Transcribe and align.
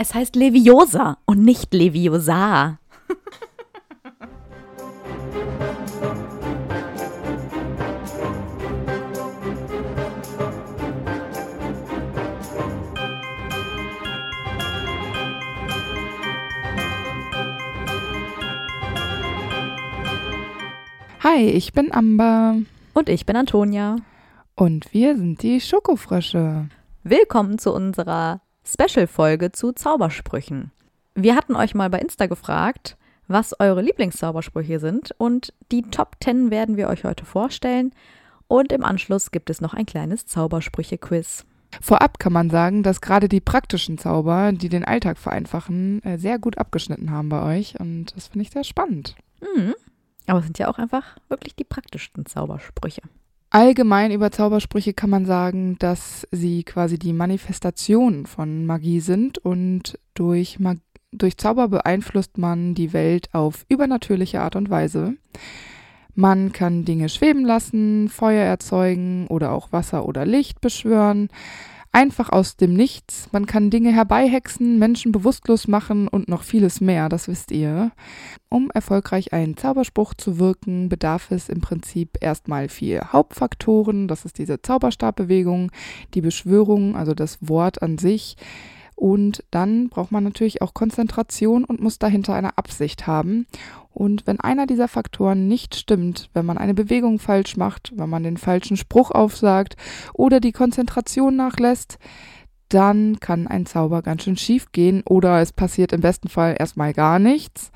Es 0.00 0.14
heißt 0.14 0.36
Leviosa 0.36 1.18
und 1.26 1.44
nicht 1.44 1.74
Leviosa. 1.74 2.78
Hi, 21.24 21.44
ich 21.50 21.72
bin 21.72 21.92
Amber 21.92 22.56
Und 22.94 23.08
ich 23.08 23.26
bin 23.26 23.36
Antonia. 23.36 23.96
und 24.54 24.92
wir 24.92 25.16
sind 25.16 25.42
die 25.42 25.60
Schokofrösche. 25.60 26.68
Willkommen 27.02 27.58
zu 27.58 27.72
unserer 27.72 28.40
Special-Folge 28.68 29.50
zu 29.50 29.72
Zaubersprüchen. 29.72 30.72
Wir 31.14 31.34
hatten 31.34 31.56
euch 31.56 31.74
mal 31.74 31.88
bei 31.88 32.00
Insta 32.00 32.26
gefragt, 32.26 32.98
was 33.26 33.58
eure 33.58 33.80
Lieblingszaubersprüche 33.80 34.78
sind 34.78 35.14
und 35.16 35.54
die 35.72 35.82
Top 35.82 36.16
10 36.22 36.50
werden 36.50 36.76
wir 36.76 36.88
euch 36.88 37.04
heute 37.04 37.24
vorstellen 37.24 37.92
und 38.46 38.70
im 38.72 38.84
Anschluss 38.84 39.30
gibt 39.30 39.48
es 39.48 39.62
noch 39.62 39.72
ein 39.72 39.86
kleines 39.86 40.26
Zaubersprüche-Quiz. 40.26 41.46
Vorab 41.80 42.18
kann 42.18 42.32
man 42.32 42.50
sagen, 42.50 42.82
dass 42.82 43.00
gerade 43.00 43.28
die 43.28 43.40
praktischen 43.40 43.96
Zauber, 43.96 44.52
die 44.52 44.68
den 44.68 44.84
Alltag 44.84 45.18
vereinfachen, 45.18 46.02
äh, 46.02 46.18
sehr 46.18 46.38
gut 46.38 46.58
abgeschnitten 46.58 47.10
haben 47.10 47.30
bei 47.30 47.58
euch 47.58 47.80
und 47.80 48.14
das 48.16 48.28
finde 48.28 48.42
ich 48.42 48.50
sehr 48.50 48.64
spannend. 48.64 49.16
Mhm. 49.40 49.74
Aber 50.26 50.40
es 50.40 50.44
sind 50.44 50.58
ja 50.58 50.68
auch 50.68 50.78
einfach 50.78 51.16
wirklich 51.28 51.56
die 51.56 51.64
praktischsten 51.64 52.26
Zaubersprüche. 52.26 53.00
Allgemein 53.50 54.10
über 54.10 54.30
Zaubersprüche 54.30 54.92
kann 54.92 55.08
man 55.08 55.24
sagen, 55.24 55.76
dass 55.78 56.26
sie 56.30 56.64
quasi 56.64 56.98
die 56.98 57.14
Manifestation 57.14 58.26
von 58.26 58.66
Magie 58.66 59.00
sind 59.00 59.38
und 59.38 59.98
durch, 60.14 60.58
Mag 60.58 60.78
durch 61.12 61.38
Zauber 61.38 61.68
beeinflusst 61.68 62.36
man 62.36 62.74
die 62.74 62.92
Welt 62.92 63.32
auf 63.32 63.64
übernatürliche 63.70 64.42
Art 64.42 64.56
und 64.56 64.68
Weise. 64.68 65.14
Man 66.14 66.52
kann 66.52 66.84
Dinge 66.84 67.08
schweben 67.08 67.46
lassen, 67.46 68.10
Feuer 68.10 68.44
erzeugen 68.44 69.26
oder 69.28 69.52
auch 69.52 69.72
Wasser 69.72 70.04
oder 70.04 70.26
Licht 70.26 70.60
beschwören. 70.60 71.28
Einfach 71.90 72.30
aus 72.30 72.56
dem 72.56 72.74
Nichts. 72.74 73.28
Man 73.32 73.46
kann 73.46 73.70
Dinge 73.70 73.92
herbeihexen, 73.92 74.78
Menschen 74.78 75.10
bewusstlos 75.10 75.68
machen 75.68 76.06
und 76.06 76.28
noch 76.28 76.42
vieles 76.42 76.80
mehr, 76.80 77.08
das 77.08 77.28
wisst 77.28 77.50
ihr. 77.50 77.92
Um 78.50 78.70
erfolgreich 78.70 79.32
einen 79.32 79.56
Zauberspruch 79.56 80.14
zu 80.14 80.38
wirken, 80.38 80.88
bedarf 80.88 81.30
es 81.30 81.48
im 81.48 81.60
Prinzip 81.60 82.18
erstmal 82.20 82.68
vier 82.68 83.12
Hauptfaktoren. 83.12 84.06
Das 84.06 84.26
ist 84.26 84.38
diese 84.38 84.60
Zauberstabbewegung, 84.60 85.72
die 86.14 86.20
Beschwörung, 86.20 86.94
also 86.94 87.14
das 87.14 87.38
Wort 87.40 87.80
an 87.82 87.96
sich. 87.96 88.36
Und 88.98 89.44
dann 89.52 89.90
braucht 89.90 90.10
man 90.10 90.24
natürlich 90.24 90.60
auch 90.60 90.74
Konzentration 90.74 91.62
und 91.62 91.80
muss 91.80 92.00
dahinter 92.00 92.34
eine 92.34 92.58
Absicht 92.58 93.06
haben. 93.06 93.46
Und 93.90 94.26
wenn 94.26 94.40
einer 94.40 94.66
dieser 94.66 94.88
Faktoren 94.88 95.46
nicht 95.46 95.76
stimmt, 95.76 96.30
wenn 96.34 96.44
man 96.44 96.58
eine 96.58 96.74
Bewegung 96.74 97.20
falsch 97.20 97.56
macht, 97.56 97.92
wenn 97.94 98.10
man 98.10 98.24
den 98.24 98.36
falschen 98.36 98.76
Spruch 98.76 99.12
aufsagt 99.12 99.76
oder 100.14 100.40
die 100.40 100.50
Konzentration 100.50 101.36
nachlässt, 101.36 101.98
dann 102.70 103.20
kann 103.20 103.46
ein 103.46 103.66
Zauber 103.66 104.02
ganz 104.02 104.24
schön 104.24 104.36
schief 104.36 104.72
gehen 104.72 105.04
oder 105.06 105.40
es 105.40 105.52
passiert 105.52 105.92
im 105.92 106.00
besten 106.00 106.28
Fall 106.28 106.56
erstmal 106.58 106.92
gar 106.92 107.20
nichts. 107.20 107.70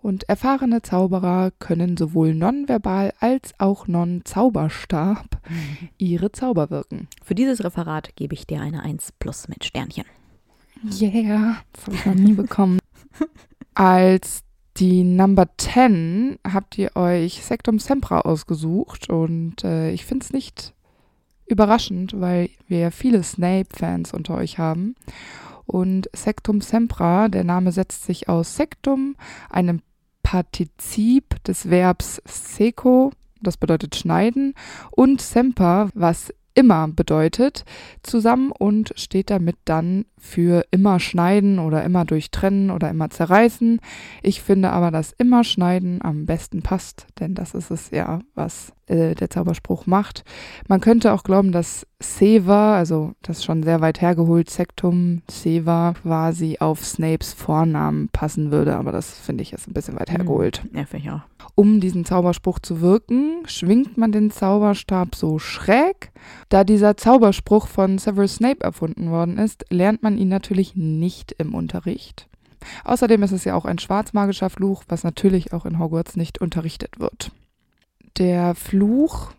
Und 0.00 0.28
erfahrene 0.28 0.82
Zauberer 0.82 1.50
können 1.58 1.96
sowohl 1.96 2.36
nonverbal 2.36 3.14
als 3.18 3.52
auch 3.58 3.88
non-Zauberstab 3.88 5.40
ihre 5.98 6.30
Zauber 6.30 6.70
wirken. 6.70 7.08
Für 7.24 7.34
dieses 7.34 7.64
Referat 7.64 8.14
gebe 8.14 8.34
ich 8.34 8.46
dir 8.46 8.60
eine 8.60 8.84
1 8.84 9.10
plus 9.18 9.48
mit 9.48 9.64
Sternchen. 9.64 10.04
Yeah, 10.84 11.56
das 11.72 11.86
habe 11.86 11.96
ich 11.96 12.06
noch 12.06 12.14
nie 12.14 12.32
bekommen. 12.34 12.78
Als 13.74 14.42
die 14.76 15.02
Number 15.02 15.48
10 15.56 16.38
habt 16.46 16.78
ihr 16.78 16.94
euch 16.94 17.44
Sectum 17.44 17.78
Sempra 17.78 18.20
ausgesucht 18.20 19.10
und 19.10 19.64
äh, 19.64 19.90
ich 19.90 20.04
finde 20.04 20.24
es 20.24 20.32
nicht 20.32 20.74
überraschend, 21.46 22.20
weil 22.20 22.50
wir 22.68 22.78
ja 22.78 22.90
viele 22.90 23.22
Snape-Fans 23.22 24.12
unter 24.12 24.36
euch 24.36 24.58
haben. 24.58 24.94
Und 25.66 26.08
Sectum 26.14 26.60
Sempra, 26.60 27.28
der 27.28 27.44
Name 27.44 27.72
setzt 27.72 28.04
sich 28.04 28.28
aus 28.28 28.56
Sectum, 28.56 29.16
einem 29.50 29.82
Partizip 30.22 31.42
des 31.44 31.70
Verbs 31.70 32.22
seco, 32.26 33.12
das 33.40 33.56
bedeutet 33.56 33.96
schneiden, 33.96 34.54
und 34.90 35.20
Semper, 35.20 35.88
was 35.94 36.32
immer 36.58 36.88
bedeutet, 36.88 37.64
zusammen 38.02 38.50
und 38.50 38.92
steht 38.96 39.30
damit 39.30 39.54
dann 39.64 40.06
für 40.18 40.64
immer 40.72 40.98
schneiden 40.98 41.60
oder 41.60 41.84
immer 41.84 42.04
durchtrennen 42.04 42.72
oder 42.72 42.90
immer 42.90 43.10
zerreißen. 43.10 43.78
Ich 44.24 44.42
finde 44.42 44.70
aber, 44.70 44.90
dass 44.90 45.12
immer 45.12 45.44
schneiden 45.44 46.00
am 46.02 46.26
besten 46.26 46.62
passt, 46.62 47.06
denn 47.20 47.36
das 47.36 47.54
ist 47.54 47.70
es 47.70 47.92
ja, 47.92 48.18
was 48.34 48.72
äh, 48.88 49.14
der 49.14 49.30
Zauberspruch 49.30 49.86
macht. 49.86 50.24
Man 50.66 50.80
könnte 50.80 51.12
auch 51.12 51.22
glauben, 51.22 51.52
dass 51.52 51.86
Seva, 52.00 52.76
also 52.76 53.12
das 53.22 53.38
ist 53.38 53.44
schon 53.44 53.62
sehr 53.62 53.80
weit 53.80 54.00
hergeholt, 54.00 54.50
Sektum, 54.50 55.22
Seva 55.28 55.94
quasi 56.02 56.58
auf 56.60 56.84
Snapes 56.84 57.32
Vornamen 57.32 58.08
passen 58.10 58.50
würde, 58.50 58.76
aber 58.76 58.92
das 58.92 59.10
finde 59.18 59.42
ich 59.42 59.50
jetzt 59.50 59.68
ein 59.68 59.74
bisschen 59.74 59.98
weit 59.98 60.10
hergeholt. 60.10 60.62
Ja, 60.72 60.84
finde 60.84 61.06
ich 61.06 61.10
auch. 61.10 61.22
Um 61.54 61.80
diesen 61.80 62.04
Zauberspruch 62.04 62.60
zu 62.60 62.80
wirken, 62.80 63.42
schwingt 63.46 63.96
man 63.96 64.12
den 64.12 64.30
Zauberstab 64.30 65.14
so 65.14 65.38
schräg. 65.38 66.12
Da 66.48 66.64
dieser 66.64 66.96
Zauberspruch 66.96 67.66
von 67.66 67.98
Severus 67.98 68.36
Snape 68.36 68.62
erfunden 68.62 69.10
worden 69.10 69.38
ist, 69.38 69.64
lernt 69.70 70.02
man 70.02 70.18
ihn 70.18 70.28
natürlich 70.28 70.76
nicht 70.76 71.32
im 71.38 71.54
Unterricht. 71.54 72.28
Außerdem 72.84 73.22
ist 73.22 73.32
es 73.32 73.44
ja 73.44 73.54
auch 73.54 73.64
ein 73.64 73.78
schwarzmagischer 73.78 74.50
Fluch, 74.50 74.84
was 74.88 75.04
natürlich 75.04 75.52
auch 75.52 75.64
in 75.64 75.78
Hogwarts 75.78 76.16
nicht 76.16 76.40
unterrichtet 76.40 76.98
wird. 76.98 77.32
Der 78.18 78.56
Fluch, 78.56 79.32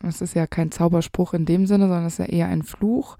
das 0.00 0.20
ist 0.20 0.34
ja 0.34 0.48
kein 0.48 0.72
Zauberspruch 0.72 1.32
in 1.32 1.46
dem 1.46 1.66
Sinne, 1.66 1.86
sondern 1.86 2.06
es 2.06 2.14
ist 2.14 2.26
ja 2.26 2.32
eher 2.32 2.48
ein 2.48 2.64
Fluch, 2.64 3.16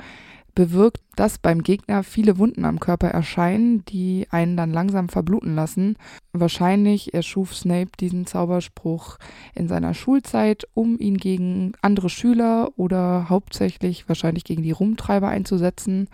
bewirkt, 0.57 1.03
dass 1.15 1.39
beim 1.39 1.63
Gegner 1.63 2.03
viele 2.03 2.39
Wunden 2.39 2.65
am 2.65 2.81
Körper 2.81 3.09
erscheinen, 3.09 3.85
die 3.85 4.27
einen 4.31 4.57
dann 4.57 4.73
langsam 4.73 5.09
verbluten 5.09 5.55
lassen. 5.55 5.97
Wahrscheinlich 6.33 7.15
erschuf 7.15 7.55
Snape 7.55 7.91
diesen 8.01 8.27
Zauberspruch 8.27 9.19
in 9.55 9.69
seiner 9.69 9.95
Schulzeit, 9.95 10.67
um 10.75 10.99
ihn 10.99 11.19
gegen 11.19 11.75
andere 11.83 12.09
Schüler 12.09 12.71
oder 12.77 13.29
hauptsächlich 13.29 14.09
wahrscheinlich 14.09 14.43
gegen 14.43 14.63
die 14.63 14.73
Rumtreiber 14.73 15.29
einzusetzen. 15.29 16.09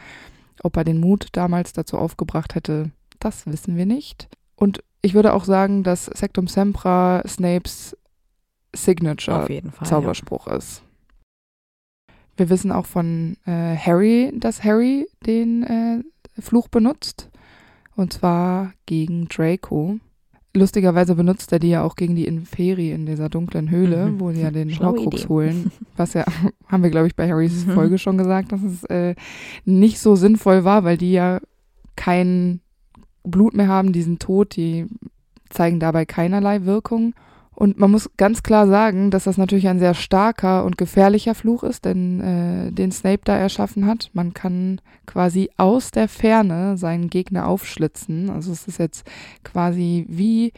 Ob 0.63 0.77
er 0.77 0.85
den 0.85 1.01
Mut 1.01 1.29
damals 1.33 1.73
dazu 1.73 1.97
aufgebracht 1.97 2.55
hätte, 2.55 2.91
das 3.21 3.47
wissen 3.47 3.77
wir 3.77 3.87
nicht. 3.87 4.29
Und 4.57 4.83
ich 5.01 5.15
würde 5.15 5.33
auch 5.33 5.45
sagen, 5.45 5.83
dass 5.83 6.07
Sectum 6.07 6.47
Sempra 6.47 7.23
Snapes 7.27 7.97
Signature 8.75 9.43
Auf 9.43 9.51
jeden 9.51 9.71
Fall. 9.73 9.87
Zauberspruch 9.89 10.47
ist. 10.49 10.83
Wir 12.37 12.49
wissen 12.49 12.73
auch 12.73 12.87
von 12.87 13.37
äh, 13.47 13.77
Harry, 13.77 14.33
dass 14.35 14.65
Harry 14.65 15.07
den 15.27 15.63
äh, 15.65 16.41
Fluch 16.41 16.69
benutzt. 16.69 17.29
Und 17.95 18.13
zwar 18.15 18.73
gegen 18.87 19.29
Draco. 19.29 19.99
Lustigerweise 20.55 21.15
benutzt 21.15 21.53
er 21.53 21.59
die 21.59 21.69
ja 21.71 21.83
auch 21.83 21.95
gegen 21.95 22.15
die 22.15 22.27
Inferi 22.27 22.91
in 22.93 23.05
dieser 23.07 23.29
dunklen 23.29 23.71
Höhle, 23.71 24.07
Mhm. 24.07 24.21
wo 24.21 24.33
sie 24.33 24.41
ja 24.41 24.51
den 24.51 24.77
Horcrux 24.79 25.29
holen. 25.29 25.71
Was 25.97 26.15
ja, 26.15 26.25
haben 26.69 26.83
wir, 26.83 26.91
glaube 26.91 27.07
ich, 27.07 27.17
bei 27.17 27.29
Harrys 27.29 27.67
Mhm. 27.67 27.73
Folge 27.73 27.99
schon 27.99 28.17
gesagt, 28.19 28.53
dass 28.53 28.63
es 28.63 28.85
äh, 28.85 29.15
nicht 29.67 29.99
so 29.99 30.17
sinnvoll 30.17 30.65
war, 30.65 30.85
weil 30.85 30.97
die 30.97 31.13
ja 31.13 31.41
kein 31.97 32.61
Blut 33.25 33.55
mehr 33.55 33.69
haben, 33.69 33.93
die 33.93 34.03
sind 34.03 34.21
tot, 34.21 34.57
die 34.57 34.87
zeigen 35.51 35.79
dabei 35.81 36.07
keinerlei 36.07 36.65
Wirkung. 36.65 37.15
Und 37.55 37.79
man 37.79 37.91
muss 37.91 38.11
ganz 38.17 38.43
klar 38.43 38.67
sagen, 38.67 39.11
dass 39.11 39.25
das 39.25 39.37
natürlich 39.37 39.69
ein 39.69 39.79
sehr 39.79 39.95
starker 39.95 40.65
und 40.65 40.79
gefährlicher 40.79 41.35
Fluch 41.35 41.63
ist, 41.63 41.85
denn 41.85 42.21
äh, 42.21 42.73
den 42.73 42.93
Snape 42.93 43.21
da 43.25 43.37
erschaffen 43.37 43.87
hat. 43.87 44.11
Man 44.15 44.33
kann 44.33 44.81
quasi 45.07 45.51
aus 45.59 45.91
der 45.91 46.09
Ferne 46.09 46.77
seinen 46.79 47.11
Gegner 47.11 47.47
aufschlitzen. 47.47 48.31
Also 48.31 48.53
es 48.53 48.67
ist 48.67 48.79
jetzt 48.79 49.07
quasi 49.45 50.07
wie 50.09 50.53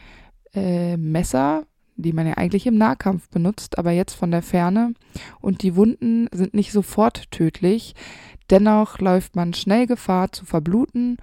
äh, 0.53 0.95
Messer, 0.97 1.65
die 1.97 2.13
man 2.13 2.27
ja 2.27 2.35
eigentlich 2.35 2.65
im 2.65 2.77
Nahkampf 2.77 3.29
benutzt, 3.29 3.77
aber 3.77 3.91
jetzt 3.91 4.13
von 4.13 4.31
der 4.31 4.41
Ferne. 4.41 4.93
Und 5.41 5.63
die 5.63 5.75
Wunden 5.75 6.27
sind 6.31 6.53
nicht 6.53 6.71
sofort 6.71 7.29
tödlich. 7.31 7.93
Dennoch 8.49 8.99
läuft 8.99 9.35
man 9.35 9.53
schnell 9.53 9.85
Gefahr 9.85 10.31
zu 10.31 10.45
verbluten, 10.45 11.17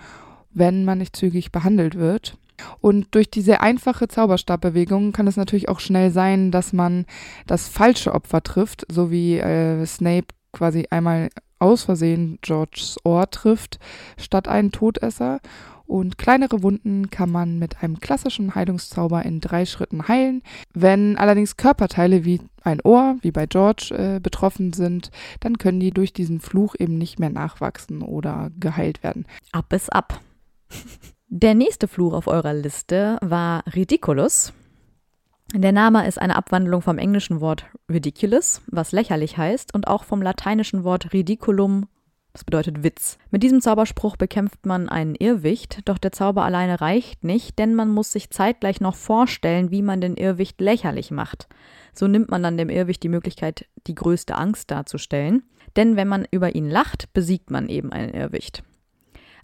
wenn 0.51 0.85
man 0.85 0.99
nicht 0.99 1.17
zügig 1.17 1.51
behandelt 1.51 1.95
wird. 1.95 2.37
Und 2.81 3.15
durch 3.15 3.31
diese 3.31 3.61
einfache 3.61 4.09
Zauberstabbewegung 4.09 5.13
kann 5.13 5.27
es 5.27 5.37
natürlich 5.37 5.69
auch 5.69 5.81
schnell 5.81 6.11
sein, 6.11 6.51
dass 6.51 6.73
man 6.73 7.07
das 7.47 7.69
falsche 7.69 8.15
Opfer 8.15 8.43
trifft, 8.43 8.87
so 8.91 9.11
wie 9.11 9.39
äh, 9.39 9.85
Snape 9.87 10.29
quasi 10.53 10.87
einmal 10.91 11.31
aus 11.59 11.85
Versehen 11.85 12.39
Georges 12.43 12.99
Ohr 13.05 13.31
trifft, 13.31 13.79
statt 14.19 14.49
einen 14.49 14.73
Todesser. 14.73 15.41
Und 15.87 16.17
kleinere 16.17 16.63
Wunden 16.63 17.11
kann 17.11 17.31
man 17.31 17.59
mit 17.59 17.83
einem 17.83 18.01
klassischen 18.01 18.55
Heilungszauber 18.55 19.25
in 19.25 19.41
drei 19.41 19.67
Schritten 19.67 20.09
heilen. 20.09 20.43
Wenn 20.73 21.19
allerdings 21.19 21.59
Körperteile 21.59 22.25
wie 22.25 22.41
ein 22.63 22.81
Ohr, 22.83 23.17
wie 23.21 23.31
bei 23.31 23.47
George, 23.47 23.95
äh, 23.95 24.19
betroffen 24.19 24.73
sind, 24.73 25.11
dann 25.41 25.59
können 25.59 25.81
die 25.81 25.91
durch 25.91 26.13
diesen 26.13 26.41
Fluch 26.41 26.75
eben 26.79 26.97
nicht 26.97 27.19
mehr 27.19 27.31
nachwachsen 27.31 28.01
oder 28.01 28.51
geheilt 28.59 29.03
werden. 29.03 29.27
Ab 29.51 29.73
ist 29.73 29.93
ab. 29.93 30.21
Der 31.35 31.55
nächste 31.55 31.89
Fluch 31.89 32.13
auf 32.13 32.27
eurer 32.27 32.53
Liste 32.53 33.17
war 33.23 33.65
Ridiculous. 33.75 34.53
Der 35.55 35.73
Name 35.73 36.07
ist 36.07 36.21
eine 36.21 36.37
Abwandlung 36.37 36.83
vom 36.83 36.99
englischen 36.99 37.41
Wort 37.41 37.65
ridiculous, 37.91 38.61
was 38.67 38.93
lächerlich 38.93 39.39
heißt, 39.39 39.73
und 39.73 39.89
auch 39.89 40.05
vom 40.05 40.21
lateinischen 40.21 40.85
Wort 40.85 41.15
ridiculum, 41.15 41.89
das 42.35 42.45
bedeutet 42.45 42.83
Witz. 42.83 43.17
Mit 43.31 43.43
diesem 43.43 43.63
Zauberspruch 43.63 44.17
bekämpft 44.19 44.67
man 44.67 44.91
einen 44.91 45.15
Irrwicht, 45.15 45.81
doch 45.87 45.97
der 45.97 46.13
Zauber 46.13 46.45
alleine 46.45 46.83
reicht 46.83 47.25
nicht, 47.25 47.59
denn 47.59 47.75
man 47.75 47.89
muss 47.89 48.13
sich 48.13 48.29
zeitgleich 48.29 48.83
noch 48.83 48.95
vorstellen, 48.95 49.71
wie 49.71 49.81
man 49.81 50.03
den 50.03 50.19
Irrwicht 50.19 50.61
lächerlich 50.61 51.11
macht. 51.11 51.49
So 51.95 52.09
nimmt 52.09 52.31
man 52.31 52.43
dann 52.43 52.59
dem 52.59 52.69
Irrwicht 52.69 53.03
die 53.03 53.09
Möglichkeit, 53.09 53.65
die 53.87 53.95
größte 53.95 54.35
Angst 54.35 54.71
darzustellen. 54.71 55.45
Denn 55.77 55.97
wenn 55.97 56.09
man 56.09 56.27
über 56.31 56.55
ihn 56.55 56.69
lacht, 56.69 57.11
besiegt 57.15 57.51
man 57.51 57.71
eben 57.71 57.91
einen 57.91 58.13
Irrwicht. 58.13 58.63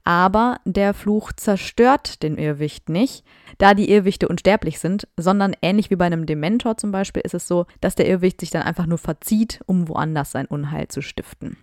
Aber 0.08 0.58
der 0.64 0.94
Fluch 0.94 1.32
zerstört 1.32 2.22
den 2.22 2.38
Irrwicht 2.38 2.88
nicht, 2.88 3.26
da 3.58 3.74
die 3.74 3.90
Irrwichte 3.90 4.26
unsterblich 4.26 4.78
sind, 4.78 5.06
sondern 5.18 5.54
ähnlich 5.60 5.90
wie 5.90 5.96
bei 5.96 6.06
einem 6.06 6.24
Dementor 6.24 6.78
zum 6.78 6.92
Beispiel 6.92 7.20
ist 7.20 7.34
es 7.34 7.46
so, 7.46 7.66
dass 7.82 7.94
der 7.94 8.08
Irrwicht 8.08 8.40
sich 8.40 8.48
dann 8.48 8.62
einfach 8.62 8.86
nur 8.86 8.96
verzieht, 8.96 9.60
um 9.66 9.86
woanders 9.86 10.30
sein 10.30 10.46
Unheil 10.46 10.88
zu 10.88 11.02
stiften. 11.02 11.58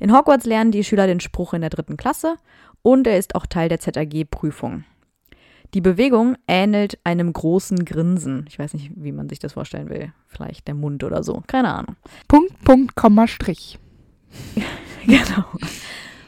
In 0.00 0.12
Hogwarts 0.12 0.46
lernen 0.46 0.72
die 0.72 0.82
Schüler 0.82 1.06
den 1.06 1.20
Spruch 1.20 1.54
in 1.54 1.60
der 1.60 1.70
dritten 1.70 1.96
Klasse 1.96 2.38
und 2.82 3.06
er 3.06 3.18
ist 3.18 3.36
auch 3.36 3.46
Teil 3.46 3.68
der 3.68 3.78
ZAG-Prüfung. 3.78 4.82
Die 5.72 5.80
Bewegung 5.80 6.34
ähnelt 6.48 6.98
einem 7.04 7.32
großen 7.32 7.84
Grinsen. 7.84 8.46
Ich 8.48 8.58
weiß 8.58 8.74
nicht, 8.74 8.90
wie 8.96 9.12
man 9.12 9.28
sich 9.28 9.38
das 9.38 9.52
vorstellen 9.52 9.90
will. 9.90 10.12
Vielleicht 10.26 10.66
der 10.66 10.74
Mund 10.74 11.04
oder 11.04 11.22
so. 11.22 11.40
Keine 11.46 11.72
Ahnung. 11.72 11.94
Punkt, 12.26 12.64
Punkt, 12.64 12.96
Komma, 12.96 13.28
Strich. 13.28 13.78
genau. 15.06 15.44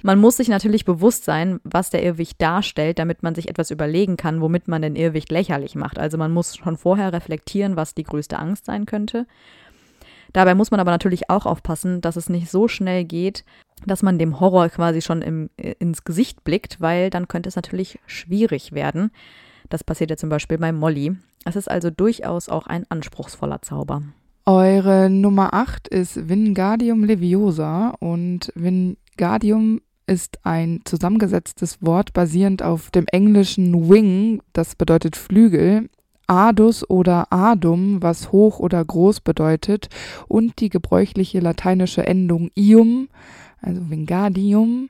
Man 0.03 0.21
muss 0.21 0.37
sich 0.37 0.49
natürlich 0.49 0.85
bewusst 0.85 1.25
sein, 1.25 1.61
was 1.65 1.91
der 1.91 2.03
Irrwicht 2.05 2.41
darstellt, 2.41 2.99
damit 2.99 3.23
man 3.23 3.35
sich 3.35 3.49
etwas 3.49 3.71
überlegen 3.71 4.17
kann, 4.17 4.41
womit 4.41 4.69
man 4.69 4.83
den 4.83 4.97
Irrwicht 4.97 5.31
lächerlich 5.31 5.75
macht. 5.75 5.99
Also 5.99 6.19
man 6.19 6.33
muss 6.33 6.57
schon 6.57 6.77
vorher 6.77 7.13
reflektieren, 7.13 7.77
was 7.77 7.95
die 7.95 8.05
größte 8.05 8.39
Angst 8.39 8.67
sein 8.67 8.87
könnte. 8.87 9.27
Dabei 10.33 10.55
muss 10.55 10.71
man 10.71 10.81
aber 10.81 10.91
natürlich 10.91 11.31
auch 11.31 11.47
aufpassen, 11.47 12.01
dass 12.01 12.17
es 12.17 12.29
nicht 12.29 12.51
so 12.51 12.69
schnell 12.69 13.05
geht, 13.05 13.45
dass 13.87 14.03
man 14.03 14.19
dem 14.19 14.41
Horror 14.41 14.69
quasi 14.69 15.01
schon 15.01 15.23
im, 15.23 15.51
äh, 15.57 15.75
ins 15.79 16.05
Gesicht 16.05 16.45
blickt, 16.45 16.81
weil 16.81 17.11
dann 17.11 17.29
könnte 17.29 17.49
es 17.49 17.57
natürlich 17.57 17.99
schwierig 18.07 18.73
werden. 18.73 19.11
Das 19.69 19.85
passiert 19.85 20.11
ja 20.11 20.17
zum 20.17 20.29
Beispiel 20.29 20.59
bei 20.59 20.73
Molly. 20.73 21.17
Es 21.45 21.57
ist 21.57 21.71
also 21.71 21.91
durchaus 21.91 22.49
auch 22.49 22.67
ein 22.67 22.85
anspruchsvoller 22.89 23.63
Zauber. 23.63 24.03
Eure 24.45 25.11
Nummer 25.11 25.53
8 25.53 25.89
ist 25.89 26.29
Wingardium 26.29 27.05
Leviosa 27.05 27.91
und 28.01 28.51
Wingardium 28.55 29.81
ist 30.09 30.45
ein 30.45 30.81
zusammengesetztes 30.85 31.83
Wort 31.83 32.13
basierend 32.13 32.63
auf 32.63 32.91
dem 32.91 33.07
englischen 33.11 33.89
Wing, 33.89 34.43
das 34.53 34.75
bedeutet 34.75 35.17
Flügel, 35.17 35.89
Adus 36.27 36.89
oder 36.89 37.33
Adum, 37.33 38.03
was 38.03 38.33
hoch 38.33 38.59
oder 38.59 38.85
groß 38.85 39.21
bedeutet, 39.21 39.89
und 40.29 40.61
die 40.61 40.69
gebräuchliche 40.69 41.41
lateinische 41.41 42.07
Endung 42.07 42.51
ium, 42.57 43.09
also 43.61 43.91
Vingardium. 43.91 44.89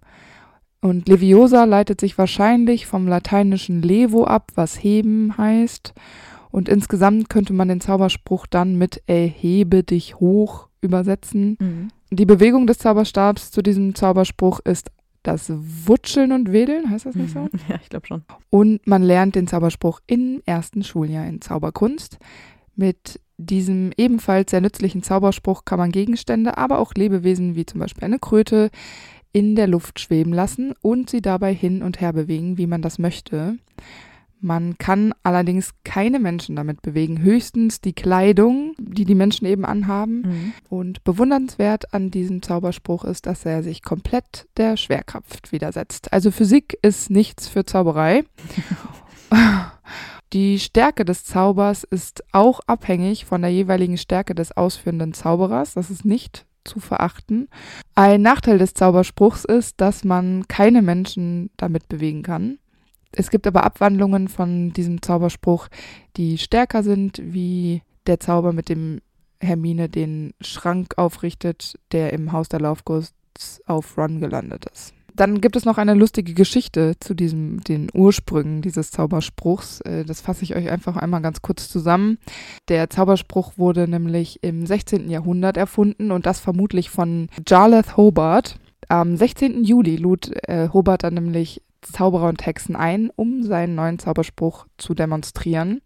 Und 0.80 1.08
Leviosa 1.08 1.64
leitet 1.64 2.00
sich 2.00 2.18
wahrscheinlich 2.18 2.86
vom 2.86 3.08
lateinischen 3.08 3.82
levo 3.82 4.24
ab, 4.24 4.52
was 4.54 4.82
heben 4.82 5.36
heißt. 5.36 5.92
Und 6.50 6.68
insgesamt 6.68 7.28
könnte 7.28 7.52
man 7.52 7.68
den 7.68 7.80
Zauberspruch 7.80 8.46
dann 8.46 8.76
mit 8.76 9.02
erhebe 9.06 9.82
dich 9.82 10.16
hoch 10.16 10.68
übersetzen. 10.80 11.56
Mhm. 11.60 11.88
Die 12.10 12.26
Bewegung 12.26 12.66
des 12.66 12.78
Zauberstabs 12.78 13.50
zu 13.50 13.62
diesem 13.62 13.94
Zauberspruch 13.94 14.60
ist 14.60 14.90
das 15.22 15.52
Wutscheln 15.52 16.32
und 16.32 16.52
Wedeln, 16.52 16.90
heißt 16.90 17.06
das 17.06 17.14
nicht 17.14 17.32
so? 17.32 17.48
Ja, 17.68 17.78
ich 17.82 17.88
glaube 17.88 18.06
schon. 18.06 18.22
Und 18.50 18.86
man 18.86 19.02
lernt 19.02 19.34
den 19.34 19.46
Zauberspruch 19.46 20.00
im 20.06 20.42
ersten 20.46 20.82
Schuljahr 20.82 21.26
in 21.26 21.40
Zauberkunst. 21.40 22.18
Mit 22.76 23.20
diesem 23.36 23.92
ebenfalls 23.96 24.50
sehr 24.50 24.60
nützlichen 24.60 25.02
Zauberspruch 25.02 25.64
kann 25.64 25.78
man 25.78 25.92
Gegenstände, 25.92 26.58
aber 26.58 26.78
auch 26.78 26.94
Lebewesen 26.94 27.54
wie 27.54 27.66
zum 27.66 27.80
Beispiel 27.80 28.04
eine 28.04 28.18
Kröte 28.18 28.70
in 29.32 29.54
der 29.54 29.66
Luft 29.66 30.00
schweben 30.00 30.32
lassen 30.32 30.74
und 30.80 31.10
sie 31.10 31.20
dabei 31.20 31.54
hin 31.54 31.82
und 31.82 32.00
her 32.00 32.12
bewegen, 32.12 32.58
wie 32.58 32.66
man 32.66 32.82
das 32.82 32.98
möchte. 32.98 33.58
Man 34.40 34.78
kann 34.78 35.12
allerdings 35.22 35.72
keine 35.84 36.20
Menschen 36.20 36.56
damit 36.56 36.82
bewegen, 36.82 37.20
höchstens 37.20 37.80
die 37.80 37.92
Kleidung, 37.92 38.74
die 38.78 39.04
die 39.04 39.14
Menschen 39.14 39.46
eben 39.46 39.64
anhaben. 39.64 40.22
Mhm. 40.22 40.52
Und 40.68 41.04
bewundernswert 41.04 41.92
an 41.92 42.10
diesem 42.10 42.42
Zauberspruch 42.42 43.04
ist, 43.04 43.26
dass 43.26 43.44
er 43.44 43.62
sich 43.62 43.82
komplett 43.82 44.46
der 44.56 44.76
Schwerkraft 44.76 45.50
widersetzt. 45.50 46.12
Also 46.12 46.30
Physik 46.30 46.78
ist 46.82 47.10
nichts 47.10 47.48
für 47.48 47.64
Zauberei. 47.64 48.24
Die 50.34 50.58
Stärke 50.58 51.06
des 51.06 51.24
Zaubers 51.24 51.84
ist 51.84 52.22
auch 52.32 52.60
abhängig 52.66 53.24
von 53.24 53.40
der 53.40 53.50
jeweiligen 53.50 53.96
Stärke 53.96 54.34
des 54.34 54.54
ausführenden 54.54 55.14
Zauberers. 55.14 55.72
Das 55.74 55.90
ist 55.90 56.04
nicht 56.04 56.44
zu 56.64 56.80
verachten. 56.80 57.48
Ein 57.94 58.20
Nachteil 58.20 58.58
des 58.58 58.74
Zauberspruchs 58.74 59.46
ist, 59.46 59.80
dass 59.80 60.04
man 60.04 60.46
keine 60.46 60.82
Menschen 60.82 61.50
damit 61.56 61.88
bewegen 61.88 62.22
kann. 62.22 62.58
Es 63.12 63.30
gibt 63.30 63.46
aber 63.46 63.64
Abwandlungen 63.64 64.28
von 64.28 64.72
diesem 64.72 65.02
Zauberspruch, 65.02 65.68
die 66.16 66.38
stärker 66.38 66.82
sind, 66.82 67.20
wie 67.22 67.82
der 68.06 68.20
Zauber, 68.20 68.52
mit 68.52 68.68
dem 68.68 69.00
Hermine 69.40 69.88
den 69.88 70.34
Schrank 70.40 70.94
aufrichtet, 70.96 71.78
der 71.92 72.12
im 72.12 72.32
Haus 72.32 72.48
der 72.48 72.60
Laufghosts 72.60 73.62
auf 73.66 73.96
Run 73.96 74.20
gelandet 74.20 74.66
ist. 74.72 74.94
Dann 75.14 75.40
gibt 75.40 75.56
es 75.56 75.64
noch 75.64 75.78
eine 75.78 75.94
lustige 75.94 76.32
Geschichte 76.32 76.94
zu 77.00 77.12
diesem, 77.12 77.60
den 77.64 77.88
Ursprüngen 77.92 78.62
dieses 78.62 78.92
Zauberspruchs. 78.92 79.80
Äh, 79.80 80.04
das 80.04 80.20
fasse 80.20 80.44
ich 80.44 80.54
euch 80.54 80.70
einfach 80.70 80.96
einmal 80.96 81.22
ganz 81.22 81.42
kurz 81.42 81.68
zusammen. 81.68 82.18
Der 82.68 82.88
Zauberspruch 82.88 83.54
wurde 83.56 83.88
nämlich 83.88 84.44
im 84.44 84.64
16. 84.64 85.10
Jahrhundert 85.10 85.56
erfunden 85.56 86.12
und 86.12 86.26
das 86.26 86.38
vermutlich 86.38 86.90
von 86.90 87.28
Jarlath 87.46 87.96
Hobart. 87.96 88.60
Am 88.88 89.16
16. 89.16 89.64
Juli 89.64 89.96
lud 89.96 90.30
äh, 90.48 90.68
Hobart 90.72 91.02
dann 91.02 91.14
nämlich 91.14 91.62
Zauberer 91.92 92.28
und 92.28 92.44
Hexen 92.44 92.76
ein, 92.76 93.10
um 93.14 93.42
seinen 93.42 93.74
neuen 93.74 93.98
Zauberspruch 93.98 94.66
zu 94.76 94.94
demonstrieren. 94.94 95.80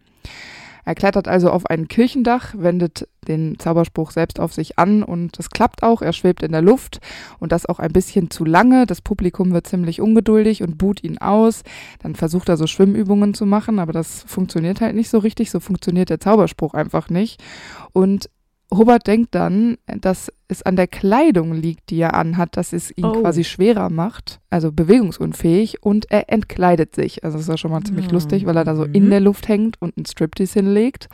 Er 0.84 0.94
klettert 0.96 1.28
also 1.28 1.50
auf 1.50 1.66
ein 1.66 1.86
Kirchendach, 1.86 2.54
wendet 2.56 3.08
den 3.28 3.56
Zauberspruch 3.58 4.10
selbst 4.10 4.40
auf 4.40 4.52
sich 4.52 4.78
an 4.80 5.04
und 5.04 5.38
es 5.38 5.50
klappt 5.50 5.84
auch. 5.84 6.02
Er 6.02 6.12
schwebt 6.12 6.42
in 6.42 6.50
der 6.50 6.62
Luft 6.62 7.00
und 7.38 7.52
das 7.52 7.66
auch 7.66 7.78
ein 7.78 7.92
bisschen 7.92 8.30
zu 8.30 8.44
lange. 8.44 8.84
Das 8.86 9.00
Publikum 9.00 9.52
wird 9.52 9.68
ziemlich 9.68 10.00
ungeduldig 10.00 10.62
und 10.62 10.78
buht 10.78 11.04
ihn 11.04 11.18
aus. 11.18 11.62
Dann 12.00 12.16
versucht 12.16 12.48
er 12.48 12.56
so 12.56 12.66
Schwimmübungen 12.66 13.34
zu 13.34 13.46
machen, 13.46 13.78
aber 13.78 13.92
das 13.92 14.24
funktioniert 14.26 14.80
halt 14.80 14.96
nicht 14.96 15.08
so 15.08 15.18
richtig. 15.18 15.52
So 15.52 15.60
funktioniert 15.60 16.10
der 16.10 16.20
Zauberspruch 16.20 16.74
einfach 16.74 17.10
nicht. 17.10 17.40
Und 17.92 18.28
Hubert 18.72 19.06
denkt 19.06 19.34
dann, 19.34 19.76
dass 19.86 20.32
es 20.48 20.62
an 20.62 20.76
der 20.76 20.86
Kleidung 20.86 21.52
liegt, 21.52 21.90
die 21.90 22.00
er 22.00 22.14
anhat, 22.14 22.56
dass 22.56 22.72
es 22.72 22.90
ihn 22.96 23.04
oh. 23.04 23.20
quasi 23.20 23.44
schwerer 23.44 23.90
macht, 23.90 24.40
also 24.50 24.72
bewegungsunfähig 24.72 25.82
und 25.82 26.10
er 26.10 26.32
entkleidet 26.32 26.94
sich. 26.94 27.22
Also 27.22 27.36
das 27.36 27.42
ist 27.42 27.50
ja 27.50 27.58
schon 27.58 27.70
mal 27.70 27.82
ziemlich 27.82 28.06
mhm. 28.06 28.12
lustig, 28.12 28.46
weil 28.46 28.56
er 28.56 28.64
da 28.64 28.74
so 28.74 28.84
in 28.84 29.06
mhm. 29.06 29.10
der 29.10 29.20
Luft 29.20 29.48
hängt 29.48 29.80
und 29.80 29.96
ein 29.96 30.06
Striptease 30.06 30.54
hinlegt. 30.60 31.08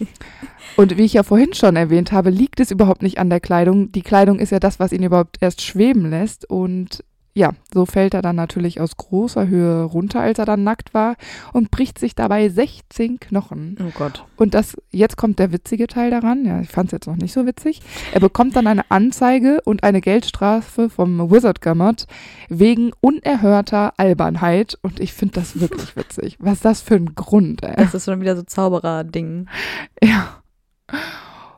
und 0.76 0.96
wie 0.98 1.04
ich 1.04 1.12
ja 1.12 1.22
vorhin 1.22 1.54
schon 1.54 1.76
erwähnt 1.76 2.10
habe, 2.10 2.30
liegt 2.30 2.58
es 2.58 2.70
überhaupt 2.72 3.02
nicht 3.02 3.18
an 3.18 3.30
der 3.30 3.40
Kleidung. 3.40 3.92
Die 3.92 4.02
Kleidung 4.02 4.40
ist 4.40 4.50
ja 4.50 4.58
das, 4.58 4.80
was 4.80 4.92
ihn 4.92 5.02
überhaupt 5.02 5.36
erst 5.40 5.62
schweben 5.62 6.10
lässt 6.10 6.48
und 6.50 7.04
ja, 7.36 7.50
so 7.70 7.84
fällt 7.84 8.14
er 8.14 8.22
dann 8.22 8.36
natürlich 8.36 8.80
aus 8.80 8.96
großer 8.96 9.46
Höhe 9.46 9.82
runter, 9.82 10.20
als 10.20 10.38
er 10.38 10.46
dann 10.46 10.64
nackt 10.64 10.94
war 10.94 11.16
und 11.52 11.70
bricht 11.70 11.98
sich 11.98 12.14
dabei 12.14 12.48
16 12.48 13.20
Knochen. 13.20 13.76
Oh 13.78 13.92
Gott. 13.94 14.24
Und 14.36 14.54
das, 14.54 14.74
jetzt 14.90 15.18
kommt 15.18 15.38
der 15.38 15.52
witzige 15.52 15.86
Teil 15.86 16.10
daran. 16.10 16.46
Ja, 16.46 16.62
ich 16.62 16.70
fand 16.70 16.86
es 16.86 16.92
jetzt 16.92 17.06
noch 17.06 17.16
nicht 17.16 17.34
so 17.34 17.44
witzig. 17.44 17.82
Er 18.14 18.20
bekommt 18.20 18.56
dann 18.56 18.66
eine 18.66 18.90
Anzeige 18.90 19.60
und 19.66 19.84
eine 19.84 20.00
Geldstrafe 20.00 20.88
vom 20.88 21.30
Wizard 21.30 21.60
Gammert 21.60 22.06
wegen 22.48 22.92
unerhörter 23.02 23.92
Albernheit. 23.98 24.78
Und 24.80 24.98
ich 24.98 25.12
finde 25.12 25.34
das 25.34 25.60
wirklich 25.60 25.94
witzig. 25.96 26.38
Was 26.40 26.54
ist 26.54 26.64
das 26.64 26.80
für 26.80 26.94
ein 26.94 27.14
Grund, 27.14 27.62
ey? 27.62 27.76
Das 27.76 27.92
ist 27.92 28.06
schon 28.06 28.22
wieder 28.22 28.34
so 28.34 28.44
Zauberer-Ding. 28.44 29.46
Ja. 30.02 30.40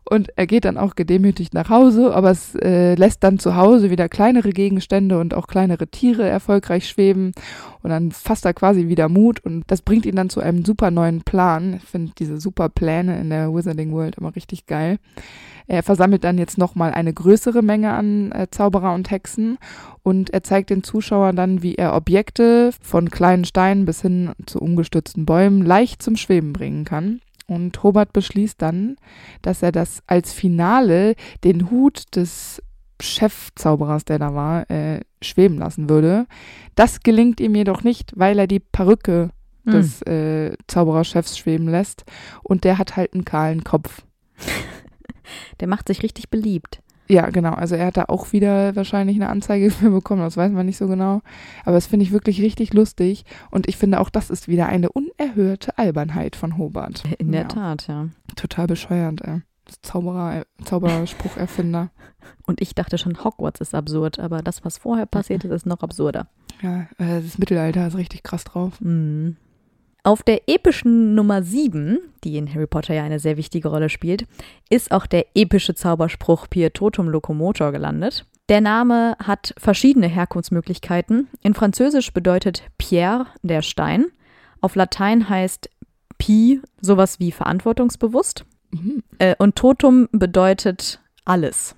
Und 0.08 0.30
er 0.36 0.46
geht 0.46 0.64
dann 0.64 0.78
auch 0.78 0.94
gedemütigt 0.94 1.52
nach 1.52 1.68
Hause, 1.68 2.14
aber 2.14 2.30
es 2.30 2.54
äh, 2.54 2.94
lässt 2.94 3.22
dann 3.22 3.38
zu 3.38 3.56
Hause 3.56 3.90
wieder 3.90 4.08
kleinere 4.08 4.50
Gegenstände 4.50 5.18
und 5.18 5.34
auch 5.34 5.46
kleinere 5.46 5.86
Tiere 5.86 6.26
erfolgreich 6.26 6.88
schweben. 6.88 7.32
Und 7.82 7.90
dann 7.90 8.10
fasst 8.10 8.46
er 8.46 8.54
quasi 8.54 8.88
wieder 8.88 9.10
Mut 9.10 9.44
und 9.44 9.64
das 9.66 9.82
bringt 9.82 10.06
ihn 10.06 10.16
dann 10.16 10.30
zu 10.30 10.40
einem 10.40 10.64
super 10.64 10.90
neuen 10.90 11.22
Plan. 11.22 11.74
Ich 11.74 11.84
finde 11.90 12.12
diese 12.18 12.40
super 12.40 12.70
Pläne 12.70 13.20
in 13.20 13.28
der 13.28 13.52
Wizarding 13.54 13.92
World 13.92 14.16
immer 14.16 14.34
richtig 14.34 14.66
geil. 14.66 14.98
Er 15.66 15.82
versammelt 15.82 16.24
dann 16.24 16.38
jetzt 16.38 16.56
nochmal 16.56 16.92
eine 16.92 17.12
größere 17.12 17.60
Menge 17.60 17.92
an 17.92 18.32
äh, 18.32 18.46
Zauberer 18.50 18.94
und 18.94 19.10
Hexen 19.10 19.58
und 20.02 20.30
er 20.30 20.42
zeigt 20.42 20.70
den 20.70 20.82
Zuschauern 20.82 21.36
dann, 21.36 21.62
wie 21.62 21.74
er 21.74 21.94
Objekte 21.94 22.70
von 22.80 23.10
kleinen 23.10 23.44
Steinen 23.44 23.84
bis 23.84 24.00
hin 24.00 24.32
zu 24.46 24.60
umgestützten 24.60 25.26
Bäumen 25.26 25.60
leicht 25.60 26.02
zum 26.02 26.16
Schweben 26.16 26.54
bringen 26.54 26.86
kann. 26.86 27.20
Und 27.48 27.82
Hobart 27.82 28.12
beschließt 28.12 28.62
dann, 28.62 28.96
dass 29.42 29.62
er 29.62 29.72
das 29.72 30.02
als 30.06 30.32
Finale 30.32 31.16
den 31.42 31.70
Hut 31.70 32.14
des 32.14 32.62
Chefzauberers, 33.00 34.04
der 34.04 34.18
da 34.20 34.34
war, 34.34 34.70
äh, 34.70 35.00
schweben 35.22 35.58
lassen 35.58 35.88
würde. 35.88 36.26
Das 36.76 37.00
gelingt 37.00 37.40
ihm 37.40 37.54
jedoch 37.56 37.82
nicht, 37.82 38.12
weil 38.16 38.38
er 38.38 38.46
die 38.46 38.60
Perücke 38.60 39.30
Hm. 39.68 39.72
des 39.72 40.02
äh, 40.02 40.56
Zaubererchefs 40.66 41.36
schweben 41.36 41.68
lässt 41.68 42.04
und 42.42 42.64
der 42.64 42.78
hat 42.78 42.96
halt 42.96 43.14
einen 43.14 43.24
kahlen 43.24 43.64
Kopf. 43.64 44.02
Der 45.60 45.68
macht 45.68 45.88
sich 45.88 46.02
richtig 46.02 46.30
beliebt. 46.30 46.80
Ja, 47.08 47.30
genau. 47.30 47.52
Also 47.52 47.74
er 47.74 47.86
hat 47.86 47.96
da 47.96 48.04
auch 48.08 48.32
wieder 48.32 48.76
wahrscheinlich 48.76 49.16
eine 49.16 49.28
Anzeige 49.28 49.70
für 49.70 49.90
bekommen, 49.90 50.22
das 50.22 50.36
weiß 50.36 50.52
man 50.52 50.66
nicht 50.66 50.76
so 50.76 50.86
genau. 50.86 51.22
Aber 51.64 51.74
das 51.74 51.86
finde 51.86 52.04
ich 52.04 52.12
wirklich 52.12 52.40
richtig 52.42 52.74
lustig. 52.74 53.24
Und 53.50 53.68
ich 53.68 53.76
finde 53.76 54.00
auch, 54.00 54.10
das 54.10 54.30
ist 54.30 54.48
wieder 54.48 54.66
eine 54.66 54.90
unerhörte 54.90 55.76
Albernheit 55.78 56.36
von 56.36 56.58
Hobart. 56.58 57.04
In 57.18 57.32
der 57.32 57.42
ja, 57.42 57.48
Tat, 57.48 57.86
ja. 57.88 58.08
Total 58.36 58.66
bescheuert, 58.66 59.22
ey. 59.22 59.40
Zauberer, 59.82 60.44
Zaubersprucherfinder. 60.64 61.90
Und 62.46 62.60
ich 62.60 62.74
dachte 62.74 62.98
schon, 62.98 63.22
Hogwarts 63.22 63.60
ist 63.60 63.74
absurd, 63.74 64.18
aber 64.18 64.42
das, 64.42 64.64
was 64.64 64.78
vorher 64.78 65.06
passiert 65.06 65.44
ist, 65.44 65.50
ist 65.50 65.66
noch 65.66 65.82
absurder. 65.82 66.28
ja, 66.62 66.82
äh, 66.98 67.20
das 67.22 67.38
Mittelalter 67.38 67.86
ist 67.86 67.96
richtig 67.96 68.22
krass 68.22 68.44
drauf. 68.44 68.80
Mhm. 68.80 69.36
Auf 70.08 70.22
der 70.22 70.48
epischen 70.48 71.14
Nummer 71.14 71.42
7, 71.42 71.98
die 72.24 72.38
in 72.38 72.48
Harry 72.54 72.66
Potter 72.66 72.94
ja 72.94 73.04
eine 73.04 73.18
sehr 73.18 73.36
wichtige 73.36 73.68
Rolle 73.68 73.90
spielt, 73.90 74.24
ist 74.70 74.90
auch 74.90 75.04
der 75.04 75.26
epische 75.34 75.74
Zauberspruch 75.74 76.48
Pietotum 76.48 77.10
Locomotor 77.10 77.72
gelandet. 77.72 78.24
Der 78.48 78.62
Name 78.62 79.18
hat 79.22 79.52
verschiedene 79.58 80.06
Herkunftsmöglichkeiten. 80.06 81.28
In 81.42 81.52
Französisch 81.52 82.14
bedeutet 82.14 82.62
Pierre 82.78 83.26
der 83.42 83.60
Stein. 83.60 84.06
Auf 84.62 84.76
Latein 84.76 85.28
heißt 85.28 85.68
Pi 86.16 86.62
sowas 86.80 87.20
wie 87.20 87.30
verantwortungsbewusst. 87.30 88.46
Mhm. 88.70 89.02
Äh, 89.18 89.34
und 89.38 89.56
Totum 89.56 90.08
bedeutet 90.12 91.02
alles. 91.26 91.76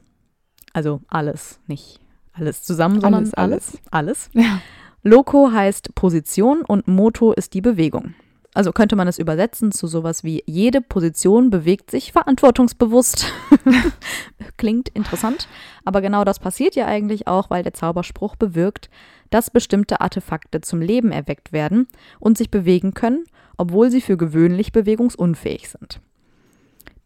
Also 0.72 1.00
alles, 1.08 1.58
nicht 1.66 1.98
alles 2.32 2.62
zusammen, 2.62 3.00
sondern 3.00 3.28
Alles, 3.32 3.34
alles. 3.34 3.78
Alles. 3.90 4.30
Ja. 4.34 4.60
Loco 5.02 5.50
heißt 5.50 5.94
Position 5.94 6.60
und 6.62 6.86
Moto 6.86 7.32
ist 7.32 7.54
die 7.54 7.62
Bewegung. 7.62 8.14
Also 8.52 8.72
könnte 8.72 8.96
man 8.96 9.08
es 9.08 9.18
übersetzen 9.18 9.72
zu 9.72 9.86
sowas 9.86 10.24
wie 10.24 10.42
jede 10.44 10.80
Position 10.80 11.50
bewegt 11.50 11.90
sich 11.90 12.12
verantwortungsbewusst. 12.12 13.32
Klingt 14.56 14.88
interessant, 14.90 15.48
aber 15.84 16.00
genau 16.02 16.24
das 16.24 16.38
passiert 16.38 16.74
ja 16.74 16.86
eigentlich 16.86 17.28
auch, 17.28 17.48
weil 17.48 17.62
der 17.62 17.72
Zauberspruch 17.72 18.36
bewirkt, 18.36 18.90
dass 19.30 19.50
bestimmte 19.50 20.00
Artefakte 20.00 20.60
zum 20.60 20.82
Leben 20.82 21.12
erweckt 21.12 21.52
werden 21.52 21.86
und 22.18 22.36
sich 22.36 22.50
bewegen 22.50 22.92
können, 22.92 23.24
obwohl 23.56 23.90
sie 23.90 24.00
für 24.00 24.16
gewöhnlich 24.16 24.72
bewegungsunfähig 24.72 25.68
sind. 25.68 26.00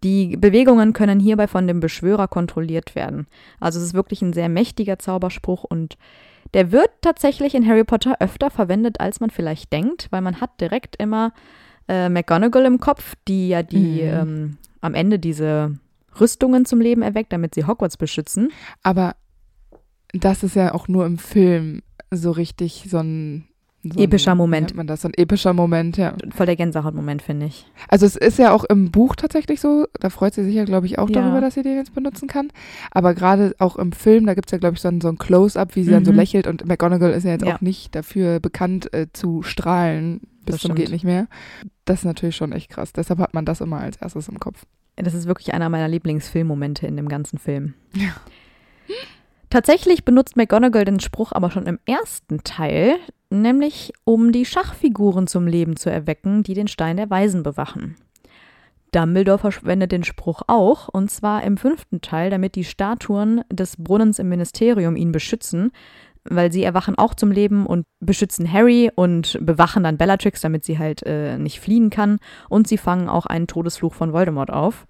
Die 0.03 0.37
Bewegungen 0.37 0.95
können 0.95 1.21
hierbei 1.21 1.47
von 1.47 1.67
dem 1.67 1.81
Beschwörer 1.81 2.27
kontrolliert 2.27 2.95
werden. 2.95 3.27
Also 3.61 3.79
es 3.79 3.87
ist 3.87 3.95
wirklich 3.95 4.21
ein 4.23 4.33
sehr 4.33 4.49
mächtiger 4.49 4.99
Zauberspruch 4.99 5.65
und 5.65 5.97
der 6.53 6.71
wird 6.73 6.91
tatsächlich 7.01 7.55
in 7.55 7.67
Harry 7.67 7.85
Potter 7.85 8.17
öfter 8.21 8.51
verwendet, 8.51 9.01
als 9.01 9.21
man 9.21 9.31
vielleicht 9.31 9.73
denkt, 9.73 10.09
weil 10.11 10.21
man 10.21 10.41
hat 10.41 10.61
direkt 10.61 10.97
immer 10.97 11.33
äh, 11.89 12.09
McGonagall 12.09 12.65
im 12.67 12.79
Kopf, 12.81 13.15
die 13.27 13.49
ja 13.49 13.63
die 13.63 14.03
Mhm. 14.03 14.09
ähm, 14.09 14.59
am 14.81 14.95
Ende 14.95 15.19
diese 15.19 15.79
Rüstungen 16.21 16.65
zum 16.65 16.81
Leben 16.81 17.03
erweckt, 17.03 17.33
damit 17.33 17.55
sie 17.55 17.67
Hogwarts 17.67 17.97
beschützen. 17.97 18.53
Aber 18.83 19.17
das 20.13 20.43
ist 20.43 20.55
ja 20.55 20.75
auch 20.75 20.87
nur 20.89 21.07
im 21.07 21.19
Film 21.19 21.83
so 22.11 22.31
richtig 22.31 22.87
so 22.89 22.99
ein 22.99 23.49
so 23.93 24.01
Epischer 24.01 24.35
Moment. 24.35 24.69
nennt 24.69 24.77
man 24.77 24.87
das? 24.87 25.03
So 25.03 25.09
ein 25.09 25.15
epischer 25.15 25.53
Moment, 25.53 25.97
ja. 25.99 26.15
Voll 26.35 26.47
der 26.47 26.57
Gänsehautmoment, 26.57 27.21
finde 27.23 27.47
ich. 27.47 27.67
Also 27.89 28.07
es 28.07 28.17
ist 28.17 28.39
ja 28.39 28.53
auch 28.53 28.65
im 28.65 28.91
Buch 28.91 29.15
tatsächlich 29.15 29.61
so, 29.61 29.87
da 30.01 30.09
freut 30.11 30.33
sie 30.35 30.43
sich 30.45 30.55
ja, 30.55 30.65
glaube 30.65 30.87
ich, 30.87 30.99
auch 30.99 31.11
Ja. 31.11 31.21
darüber, 31.21 31.41
dass 31.41 31.55
sie 31.55 31.63
den 31.63 31.77
jetzt 31.77 31.95
benutzen 31.95 32.27
kann. 32.27 32.49
Aber 32.91 33.15
gerade 33.15 33.55
auch 33.59 33.77
im 33.77 33.93
Film, 33.93 34.27
da 34.27 34.35
gibt 34.35 34.49
es 34.49 34.53
ja, 34.53 34.59
glaube 34.59 34.75
ich, 34.77 34.81
so 34.81 34.89
ein, 34.89 35.01
so 35.01 35.09
ein 35.09 35.19
Close-up, 35.19 35.77
wie 35.77 35.85
sie 35.85 35.91
dann 35.91 36.05
so 36.05 36.13
Mhm. 36.13 36.17
lächelt 36.19 36.47
und 36.47 36.67
McGonagall 36.67 37.13
ist 37.13 37.25
ja 37.25 37.33
jetzt 37.33 37.45
Ja. 37.45 37.57
auch 37.57 37.61
nicht 37.61 37.95
dafür 37.95 38.41
bekannt 38.41 38.93
äh, 38.95 39.07
zu 39.13 39.43
strahlen 39.43 40.21
bis 40.47 40.55
Das 40.57 40.61
zum 40.63 40.69
stimmt. 40.69 40.79
geht 40.79 40.91
nicht 40.91 41.05
mehr. 41.05 41.27
Das 41.85 42.01
ist 42.01 42.05
natürlich 42.05 42.37
schon 42.37 42.53
echt 42.53 42.71
krass. 42.71 42.93
Deshalb 42.93 43.19
hat 43.19 43.35
man 43.35 43.45
das 43.45 43.61
immer 43.61 43.79
als 43.81 43.97
erstes 43.99 44.29
im 44.29 44.41
Kopf. 44.41 44.65
Das 44.97 45.13
ist 45.15 45.27
wirklich 45.27 45.53
einer 45.55 45.69
meiner 45.69 45.89
Lieblingsfilmmomente 45.89 46.87
in 46.87 46.97
dem 46.97 47.09
ganzen 47.09 47.39
Film. 47.39 47.75
Ja. 47.95 48.11
Tatsächlich 49.55 50.05
benutzt 50.05 50.37
McGonagall 50.37 50.85
den 50.85 50.99
Spruch 50.99 51.31
aber 51.31 51.49
schon 51.49 51.67
im 51.67 51.79
ersten 51.87 52.43
Teil, 52.43 52.97
nämlich 53.31 53.93
um 54.03 54.33
die 54.33 54.47
Schachfiguren 54.47 55.29
zum 55.29 55.47
Leben 55.47 55.77
zu 55.77 55.91
erwecken, 55.91 56.43
die 56.43 56.55
den 56.55 56.67
Stein 56.67 56.97
der 56.97 57.09
Weisen 57.09 57.45
bewachen. 57.45 57.95
Dumbledore 58.91 59.53
verwendet 59.53 59.93
den 59.93 60.03
Spruch 60.03 60.43
auch, 60.49 60.89
und 60.89 61.09
zwar 61.09 61.45
im 61.45 61.57
fünften 61.57 62.01
Teil, 62.01 62.31
damit 62.31 62.57
die 62.57 62.65
Statuen 62.65 63.43
des 63.49 63.77
Brunnens 63.77 64.19
im 64.19 64.29
Ministerium 64.29 64.97
ihn 64.97 65.13
beschützen, 65.13 65.71
weil 66.25 66.51
sie 66.51 66.65
erwachen 66.65 66.99
auch 66.99 67.15
zum 67.15 67.31
Leben 67.31 67.65
und 67.65 67.87
beschützen 68.01 68.53
Harry 68.53 68.91
und 68.93 69.39
bewachen 69.41 69.85
dann 69.85 69.99
Bellatrix, 69.99 70.41
damit 70.41 70.65
sie 70.65 70.81
halt 70.81 71.05
äh, 71.07 71.39
nicht 71.39 71.61
fliehen 71.61 71.91
kann, 71.91 72.19
und 72.49 72.67
sie 72.67 72.77
fangen 72.77 73.09
auch 73.09 73.27
einen 73.27 73.47
Todesfluch 73.47 73.95
von 73.95 74.13
Voldemort 74.13 74.53
auf. 74.53 74.85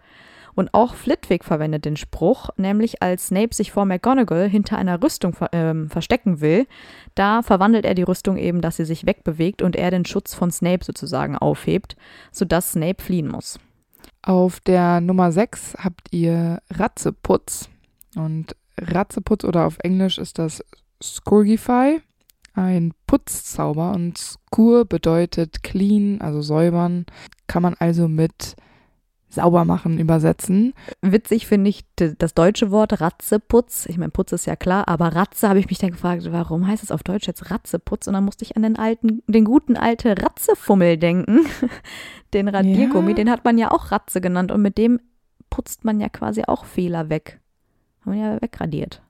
Und 0.54 0.72
auch 0.72 0.94
Flitwick 0.94 1.44
verwendet 1.44 1.84
den 1.84 1.96
Spruch, 1.96 2.50
nämlich 2.56 3.02
als 3.02 3.28
Snape 3.28 3.54
sich 3.54 3.72
vor 3.72 3.84
McGonagall 3.84 4.48
hinter 4.48 4.78
einer 4.78 5.02
Rüstung 5.02 5.32
ver 5.32 5.48
ähm, 5.52 5.90
verstecken 5.90 6.40
will, 6.40 6.66
da 7.14 7.42
verwandelt 7.42 7.84
er 7.84 7.94
die 7.94 8.02
Rüstung 8.02 8.36
eben, 8.36 8.60
dass 8.60 8.76
sie 8.76 8.84
sich 8.84 9.06
wegbewegt 9.06 9.62
und 9.62 9.76
er 9.76 9.90
den 9.90 10.04
Schutz 10.04 10.34
von 10.34 10.50
Snape 10.50 10.84
sozusagen 10.84 11.36
aufhebt, 11.36 11.96
sodass 12.30 12.72
Snape 12.72 13.02
fliehen 13.02 13.28
muss. 13.28 13.58
Auf 14.22 14.60
der 14.60 15.00
Nummer 15.00 15.32
6 15.32 15.76
habt 15.78 16.12
ihr 16.12 16.60
Ratzeputz. 16.70 17.68
Und 18.16 18.56
Ratzeputz 18.80 19.44
oder 19.44 19.66
auf 19.66 19.78
Englisch 19.80 20.18
ist 20.18 20.38
das 20.38 20.64
Scourgify, 21.02 22.00
ein 22.54 22.94
Putzzauber. 23.06 23.92
Und 23.92 24.18
Skur 24.18 24.84
bedeutet 24.84 25.62
clean, 25.62 26.20
also 26.20 26.40
säubern. 26.40 27.06
Kann 27.46 27.62
man 27.62 27.74
also 27.74 28.08
mit 28.08 28.56
sauber 29.34 29.64
machen 29.64 29.98
übersetzen. 29.98 30.72
Witzig 31.02 31.46
finde 31.46 31.70
ich 31.70 31.84
das 31.96 32.34
deutsche 32.34 32.70
Wort 32.70 33.00
Ratzeputz. 33.00 33.86
Ich 33.86 33.98
meine, 33.98 34.10
Putz 34.10 34.32
ist 34.32 34.46
ja 34.46 34.56
klar, 34.56 34.88
aber 34.88 35.08
Ratze 35.14 35.48
habe 35.48 35.58
ich 35.58 35.68
mich 35.68 35.78
dann 35.78 35.90
gefragt, 35.90 36.26
warum 36.30 36.66
heißt 36.66 36.82
es 36.82 36.90
auf 36.90 37.02
Deutsch 37.02 37.26
jetzt 37.26 37.50
Ratzeputz? 37.50 38.06
Und 38.06 38.14
dann 38.14 38.24
musste 38.24 38.44
ich 38.44 38.56
an 38.56 38.62
den 38.62 38.76
alten, 38.78 39.22
den 39.26 39.44
guten 39.44 39.76
alten 39.76 40.08
Ratzefummel 40.12 40.96
denken. 40.96 41.40
Den 42.32 42.48
Radiergummi, 42.48 43.10
Ja. 43.10 43.14
den 43.14 43.30
hat 43.30 43.44
man 43.44 43.58
ja 43.58 43.70
auch 43.70 43.92
Ratze 43.92 44.20
genannt 44.20 44.50
und 44.50 44.60
mit 44.60 44.76
dem 44.76 44.98
putzt 45.50 45.84
man 45.84 46.00
ja 46.00 46.08
quasi 46.08 46.42
auch 46.48 46.64
Fehler 46.64 47.08
weg. 47.08 47.40
Haben 48.04 48.12
wir 48.16 48.20
ja 48.32 48.42
wegradiert. 48.42 49.02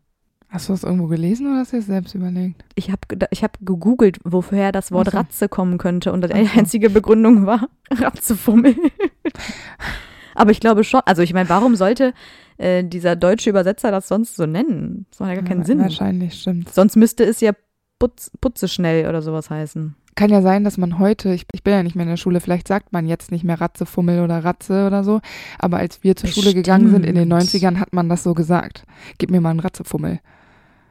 Hast 0.50 0.68
du 0.68 0.74
das 0.74 0.84
irgendwo 0.84 1.06
gelesen 1.06 1.46
oder 1.46 1.60
hast 1.60 1.72
du 1.72 1.78
es 1.78 1.86
selbst 1.86 2.14
überlegt? 2.14 2.64
Ich 2.74 2.90
habe 2.90 3.00
ich 3.30 3.42
hab 3.42 3.56
gegoogelt, 3.64 4.18
woher 4.24 4.72
das 4.72 4.92
Wort. 4.92 5.14
Ratze 5.14 5.48
kommen 5.48 5.78
könnte 5.78 6.12
und 6.12 6.22
die 6.22 6.32
einzige 6.34 6.90
Begründung 6.90 7.46
war 7.46 7.66
Ratzefummel. 7.90 8.76
Aber 10.34 10.50
ich 10.50 10.60
glaube 10.60 10.84
schon, 10.84 11.00
also 11.04 11.22
ich 11.22 11.32
meine, 11.34 11.48
warum 11.48 11.76
sollte 11.76 12.12
äh, 12.58 12.84
dieser 12.84 13.16
deutsche 13.16 13.50
Übersetzer 13.50 13.90
das 13.90 14.08
sonst 14.08 14.36
so 14.36 14.46
nennen? 14.46 15.06
Das 15.10 15.20
macht 15.20 15.30
ja 15.30 15.34
gar 15.36 15.44
keinen 15.44 15.60
Ja, 15.60 15.66
Sinn. 15.66 15.78
Wahrscheinlich, 15.80 16.40
stimmt. 16.40 16.72
Sonst 16.72 16.96
müsste 16.96 17.24
es 17.24 17.40
ja 17.40 17.52
Putz, 17.98 18.30
Putze 18.40 18.68
schnell 18.68 19.08
oder 19.08 19.22
sowas 19.22 19.50
heißen. 19.50 19.94
Kann 20.16 20.30
ja 20.30 20.42
sein, 20.42 20.62
dass 20.62 20.78
man 20.78 21.00
heute, 21.00 21.34
ich, 21.34 21.44
ich 21.52 21.64
bin 21.64 21.74
ja 21.74 21.82
nicht 21.82 21.96
mehr 21.96 22.04
in 22.04 22.10
der 22.10 22.16
Schule, 22.16 22.40
vielleicht 22.40 22.68
sagt 22.68 22.92
man 22.92 23.06
jetzt 23.08 23.32
nicht 23.32 23.42
mehr 23.42 23.60
Ratzefummel 23.60 24.20
oder 24.22 24.44
Ratze 24.44 24.86
oder 24.86 25.02
so, 25.02 25.20
aber 25.58 25.78
als 25.78 26.04
wir 26.04 26.14
zur 26.14 26.28
Schule 26.28 26.54
gegangen 26.54 26.90
sind 26.90 27.04
in 27.04 27.16
den 27.16 27.28
Bestimmt. 27.28 27.64
90ern, 27.64 27.80
hat 27.80 27.92
man 27.92 28.08
das 28.08 28.22
so 28.22 28.32
gesagt. 28.32 28.84
Gib 29.18 29.30
mir 29.32 29.40
mal 29.40 29.50
einen 29.50 29.60
Ratzefummel. 29.60 30.20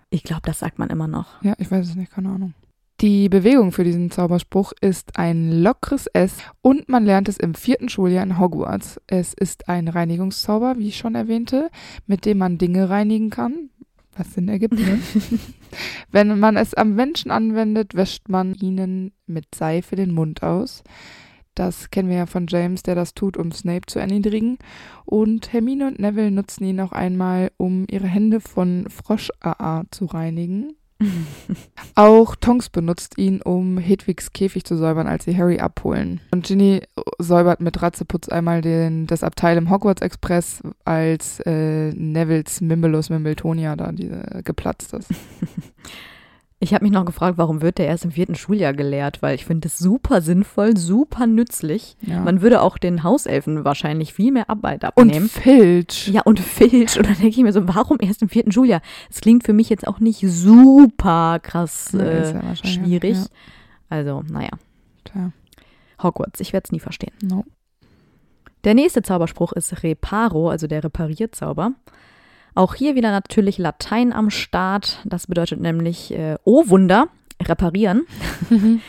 Ich 0.10 0.24
glaube, 0.24 0.42
das 0.46 0.60
sagt 0.60 0.78
man 0.78 0.90
immer 0.90 1.08
noch. 1.08 1.42
Ja, 1.42 1.54
ich 1.58 1.72
weiß 1.72 1.88
es 1.88 1.96
nicht, 1.96 2.12
keine 2.12 2.30
Ahnung. 2.30 2.54
Die 3.02 3.28
Bewegung 3.28 3.72
für 3.72 3.84
diesen 3.84 4.12
Zauberspruch 4.12 4.72
ist 4.80 5.18
ein 5.18 5.52
lockeres 5.52 6.08
S 6.08 6.38
und 6.62 6.88
man 6.88 7.06
lernt 7.06 7.28
es 7.28 7.38
im 7.38 7.54
vierten 7.54 7.90
Schuljahr 7.90 8.24
in 8.24 8.40
Hogwarts. 8.40 9.02
Es 9.08 9.34
ist 9.34 9.68
ein 9.68 9.88
Reinigungszauber, 9.88 10.78
wie 10.78 10.90
ich 10.90 10.98
schon 10.98 11.16
erwähnte, 11.16 11.70
mit 12.06 12.26
dem 12.26 12.38
man 12.38 12.58
Dinge 12.58 12.90
reinigen 12.90 13.30
kann. 13.30 13.70
Was 14.16 14.34
Sinn 14.34 14.48
ergibt, 14.48 14.80
ne? 14.80 15.00
Wenn 16.12 16.40
man 16.40 16.56
es 16.56 16.76
am 16.76 16.94
Menschen 16.94 17.32
anwendet, 17.32 17.96
wäscht 17.96 18.30
man 18.30 18.54
ihnen 18.54 19.12
mit 19.26 19.56
Seife 19.56 19.96
den 19.96 20.14
Mund 20.14 20.44
aus. 20.44 20.84
Das 21.56 21.92
kennen 21.92 22.10
wir 22.10 22.18
ja 22.18 22.26
von 22.26 22.48
James, 22.48 22.84
der 22.84 22.96
das 22.96 23.14
tut, 23.14 23.38
um 23.38 23.52
Snape 23.52 23.86
zu 23.88 24.00
erniedrigen. 24.00 24.58
Und 25.06 25.52
Hermine 25.52 25.88
und 25.88 26.00
Neville 26.00 26.32
nutzen 26.32 26.64
ihn 26.64 26.80
auch 26.80 26.92
einmal, 26.92 27.52
um 27.58 27.86
ihre 27.90 28.08
Hände 28.08 28.40
von 28.40 28.86
Frosch-AA 28.90 29.84
zu 29.92 30.06
reinigen. 30.06 30.76
Auch 31.96 32.36
Tonks 32.36 32.70
benutzt 32.70 33.18
ihn, 33.18 33.42
um 33.42 33.78
Hedwigs 33.78 34.32
Käfig 34.32 34.64
zu 34.64 34.78
säubern, 34.78 35.08
als 35.08 35.26
sie 35.26 35.38
Harry 35.38 35.60
abholen. 35.60 36.22
Und 36.32 36.46
Ginny 36.46 36.82
säubert 37.20 37.62
mit 37.62 37.82
Ratzeputz 37.82 38.30
einmal 38.30 38.62
den, 38.62 39.08
das 39.08 39.24
Abteil 39.24 39.58
im 39.58 39.70
Hogwarts 39.70 40.02
Express, 40.02 40.62
als 40.86 41.40
äh, 41.42 41.92
Nevilles 41.94 42.62
Mimbelus 42.62 43.10
Mimbletonia 43.10 43.76
da 43.76 43.92
diese, 43.92 44.42
geplatzt 44.44 44.94
ist. 44.94 45.10
Ich 46.64 46.74
habe 46.74 46.86
mich 46.86 46.94
noch 46.94 47.04
gefragt, 47.06 47.38
warum 47.38 47.62
wird 47.62 47.78
der 47.78 47.88
erst 47.88 48.06
im 48.06 48.12
vierten 48.12 48.36
Schuljahr 48.36 48.74
gelehrt? 48.74 49.22
Weil 49.22 49.36
ich 49.36 49.46
finde 49.46 49.68
das 49.68 49.78
super 49.78 50.22
sinnvoll, 50.22 50.78
super 50.78 51.28
nützlich. 51.28 51.98
Ja. 52.02 52.22
Man 52.22 52.42
würde 52.42 52.62
auch 52.62 52.78
den 52.78 53.04
Hauselfen 53.04 53.66
wahrscheinlich 53.66 54.14
viel 54.14 54.32
mehr 54.32 54.50
Arbeit 54.50 54.84
Und 54.96 55.10
abnehmen. 55.10 55.28
Filch. 55.30 56.08
ja, 56.08 56.22
und 56.22 56.40
Filch. 56.40 56.98
Und 56.98 57.06
dann 57.06 57.16
denke 57.16 57.28
ich 57.30 57.38
mir 57.44 57.52
so, 57.52 57.68
warum 57.68 57.98
erst 58.00 58.22
im 58.22 58.30
vierten 58.30 58.52
Schuljahr? 58.54 58.82
Es 59.10 59.20
klingt 59.20 59.44
für 59.44 59.52
mich 59.54 59.70
jetzt 59.70 59.86
auch 59.88 60.00
nicht 60.00 60.22
super 60.26 61.40
krass 61.44 61.94
äh, 61.94 62.34
ja 62.34 62.56
schwierig. 62.56 63.18
ja. 63.18 63.26
Also, 63.90 64.24
naja, 64.32 64.50
Tja, 65.04 65.32
Hogwarts, 66.02 66.40
ich 66.40 66.54
werde 66.54 66.64
es 66.66 66.72
nie 66.72 66.80
verstehen. 66.80 67.14
no. 67.22 67.44
Der 68.64 68.74
nächste 68.74 69.02
Zauberspruch 69.02 69.52
ist 69.52 69.84
Reparo, 69.84 70.50
also 70.50 70.68
der 70.68 70.82
Reparierzauber. 70.86 71.74
Auch 72.56 72.76
hier 72.76 72.96
wieder 72.96 73.12
natürlich 73.12 73.58
Latein 73.58 74.14
am 74.14 74.30
Start. 74.30 75.00
Das 75.06 75.28
bedeutet 75.28 75.60
nämlich 75.60 76.14
äh, 76.14 76.38
Oh 76.44 76.64
Wunder, 76.68 77.08
reparieren. 77.42 78.04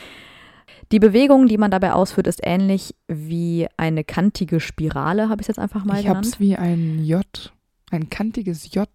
Die 0.93 0.99
Bewegung, 0.99 1.47
die 1.47 1.57
man 1.59 1.71
dabei 1.71 1.93
ausführt, 1.93 2.27
ist 2.27 2.41
ähnlich 2.43 2.95
wie 3.09 3.67
eine 3.77 4.05
kantige 4.05 4.61
Spirale, 4.61 5.29
habe 5.31 5.41
ich 5.41 5.45
es 5.45 5.57
jetzt 5.57 5.59
einfach 5.59 5.85
mal 5.85 5.97
Ich 5.99 6.05
genannt. 6.07 6.27
hab's 6.27 6.41
wie 6.41 6.57
ein 6.57 7.03
J. 7.05 7.25
Ein 7.91 8.11
kantiges 8.11 8.73
J. 8.75 8.87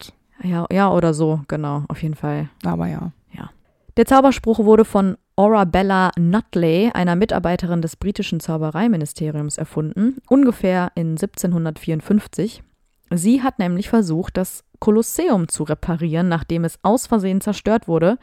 Ja, 0.43 0.67
ja, 0.71 0.91
oder 0.93 1.13
so, 1.13 1.41
genau, 1.47 1.83
auf 1.87 2.01
jeden 2.03 2.15
Fall. 2.15 2.49
Aber 2.63 2.87
ja. 2.87 3.11
Der 3.97 4.05
Zauberspruch 4.05 4.59
wurde 4.59 4.85
von 4.85 5.17
Orabella 5.35 6.11
Nutley, 6.17 6.89
einer 6.93 7.17
Mitarbeiterin 7.17 7.81
des 7.81 7.97
britischen 7.97 8.39
Zaubereiministeriums, 8.39 9.57
erfunden, 9.57 10.17
ungefähr 10.29 10.93
in 10.95 11.17
1754. 11.17 12.63
Sie 13.11 13.41
hat 13.41 13.59
nämlich 13.59 13.89
versucht, 13.89 14.37
das 14.37 14.63
Kolosseum 14.79 15.47
zu 15.47 15.63
reparieren, 15.63 16.29
nachdem 16.29 16.63
es 16.63 16.79
aus 16.83 17.07
Versehen 17.07 17.41
zerstört 17.41 17.87
wurde. 17.87 18.17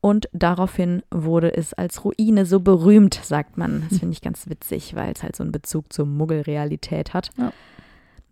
Und 0.00 0.28
daraufhin 0.32 1.02
wurde 1.10 1.54
es 1.54 1.74
als 1.74 2.04
Ruine 2.04 2.46
so 2.46 2.60
berühmt, 2.60 3.20
sagt 3.22 3.58
man. 3.58 3.84
Das 3.88 3.98
finde 3.98 4.14
ich 4.14 4.22
ganz 4.22 4.48
witzig, 4.48 4.94
weil 4.94 5.12
es 5.12 5.22
halt 5.22 5.36
so 5.36 5.42
einen 5.42 5.52
Bezug 5.52 5.92
zur 5.92 6.06
Muggelrealität 6.06 7.12
hat. 7.12 7.30
Ja. 7.36 7.52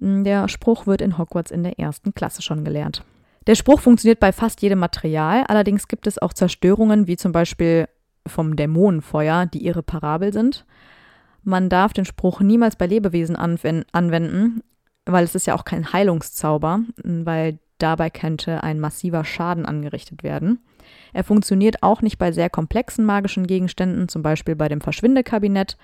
Der 0.00 0.48
Spruch 0.48 0.87
wird 0.87 1.02
in 1.02 1.18
Hogwarts 1.18 1.50
in 1.50 1.64
der 1.64 1.78
ersten 1.78 2.14
Klasse 2.14 2.40
schon 2.40 2.64
gelernt. 2.64 3.04
Der 3.46 3.54
Spruch 3.54 3.80
funktioniert 3.80 4.20
bei 4.20 4.32
fast 4.32 4.62
jedem 4.62 4.78
Material, 4.78 5.44
allerdings 5.48 5.88
gibt 5.88 6.06
es 6.06 6.20
auch 6.20 6.32
Zerstörungen, 6.32 7.06
wie 7.06 7.16
zum 7.16 7.32
Beispiel 7.32 7.88
vom 8.26 8.56
Dämonenfeuer, 8.56 9.46
die 9.46 9.66
irreparabel 9.66 10.32
sind. 10.32 10.66
Man 11.42 11.68
darf 11.68 11.92
den 11.92 12.04
Spruch 12.04 12.40
niemals 12.40 12.76
bei 12.76 12.87
Lebewesen 12.87 13.37
anwen- 13.37 13.87
anwenden, 13.92 14.62
weil 15.12 15.24
es 15.24 15.34
ist 15.34 15.46
ja 15.46 15.54
auch 15.54 15.64
kein 15.64 15.92
Heilungszauber, 15.92 16.80
weil 17.02 17.58
dabei 17.78 18.10
könnte 18.10 18.62
ein 18.62 18.80
massiver 18.80 19.24
Schaden 19.24 19.66
angerichtet 19.66 20.22
werden. 20.22 20.60
Er 21.12 21.24
funktioniert 21.24 21.82
auch 21.82 22.02
nicht 22.02 22.18
bei 22.18 22.32
sehr 22.32 22.50
komplexen 22.50 23.04
magischen 23.04 23.46
Gegenständen, 23.46 24.08
zum 24.08 24.22
Beispiel 24.22 24.56
bei 24.56 24.68
dem 24.68 24.80
Verschwindekabinett. 24.80 25.76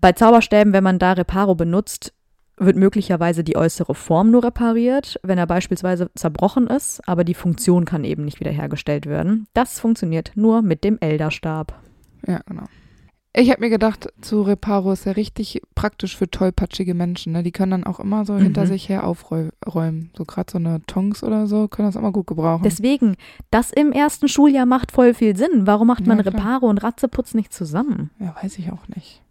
Bei 0.00 0.12
Zauberstäben, 0.12 0.72
wenn 0.72 0.84
man 0.84 0.98
da 0.98 1.12
Reparo 1.12 1.54
benutzt, 1.54 2.12
wird 2.56 2.76
möglicherweise 2.76 3.44
die 3.44 3.56
äußere 3.56 3.94
Form 3.94 4.30
nur 4.30 4.44
repariert, 4.44 5.18
wenn 5.22 5.38
er 5.38 5.46
beispielsweise 5.46 6.10
zerbrochen 6.14 6.66
ist, 6.66 7.00
aber 7.08 7.24
die 7.24 7.34
Funktion 7.34 7.84
kann 7.84 8.04
eben 8.04 8.24
nicht 8.24 8.40
wiederhergestellt 8.40 9.06
werden. 9.06 9.46
Das 9.54 9.80
funktioniert 9.80 10.32
nur 10.34 10.62
mit 10.62 10.84
dem 10.84 10.98
Elderstab. 11.00 11.80
Ja, 12.26 12.40
genau. 12.46 12.64
Ich 13.34 13.50
habe 13.50 13.60
mir 13.62 13.70
gedacht, 13.70 14.08
zu 14.20 14.42
Reparo 14.42 14.92
ist 14.92 15.06
ja 15.06 15.12
richtig 15.12 15.62
praktisch 15.74 16.16
für 16.18 16.30
tollpatschige 16.30 16.92
Menschen. 16.92 17.32
Ne? 17.32 17.42
Die 17.42 17.50
können 17.52 17.70
dann 17.70 17.84
auch 17.84 17.98
immer 17.98 18.26
so 18.26 18.34
Mhm. 18.34 18.42
hinter 18.42 18.66
sich 18.66 18.90
her 18.90 19.06
aufräumen. 19.06 20.10
So 20.14 20.24
gerade 20.26 20.52
so 20.52 20.58
eine 20.58 20.82
Tongs 20.86 21.24
oder 21.24 21.46
so 21.46 21.66
können 21.66 21.88
das 21.88 21.96
immer 21.96 22.12
gut 22.12 22.26
gebrauchen. 22.26 22.62
Deswegen, 22.62 23.16
das 23.50 23.70
im 23.72 23.90
ersten 23.90 24.28
Schuljahr 24.28 24.66
macht 24.66 24.92
voll 24.92 25.14
viel 25.14 25.34
Sinn. 25.34 25.66
Warum 25.66 25.86
macht 25.86 26.06
man 26.06 26.18
Ja. 26.18 26.24
Reparo 26.24 26.66
und 26.68 26.82
Ratzeputz 26.82 27.32
nicht 27.32 27.54
zusammen? 27.54 28.10
ja, 28.20 28.36
weiß 28.42 28.58
ich 28.58 28.70
auch 28.70 28.86
nicht. 28.94 29.22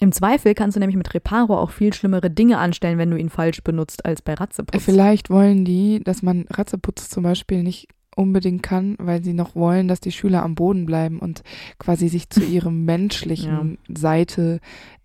Im 0.00 0.10
Zweifel 0.10 0.54
kannst 0.54 0.74
du 0.76 0.80
nämlich 0.80 0.96
mit 0.96 1.12
Reparo 1.14 1.56
auch 1.58 1.70
viel 1.70 1.92
schlimmere 1.92 2.28
Dinge 2.30 2.58
anstellen, 2.58 2.98
wenn 2.98 3.10
du 3.10 3.16
ihn 3.16 3.28
falsch 3.30 3.62
benutzt, 3.62 4.04
als 4.04 4.22
bei 4.22 4.34
Ratzeputz. 4.34 4.82
Vielleicht 4.82 5.30
wollen 5.30 5.64
die, 5.64 6.00
dass 6.02 6.22
man 6.22 6.46
Ratzeputz 6.50 7.10
zum 7.10 7.22
Beispiel 7.22 7.62
nicht 7.62 7.88
unbedingt 8.16 8.62
kann, 8.62 8.96
weil 8.98 9.22
sie 9.22 9.32
noch 9.32 9.54
wollen, 9.54 9.88
dass 9.88 10.00
die 10.00 10.12
Schüler 10.12 10.42
am 10.42 10.54
Boden 10.54 10.86
bleiben 10.86 11.18
und 11.18 11.42
quasi 11.78 12.08
sich 12.08 12.30
zu 12.30 12.40
ihrem 12.44 12.84
menschlichen 12.84 13.78
Seite, 13.88 14.60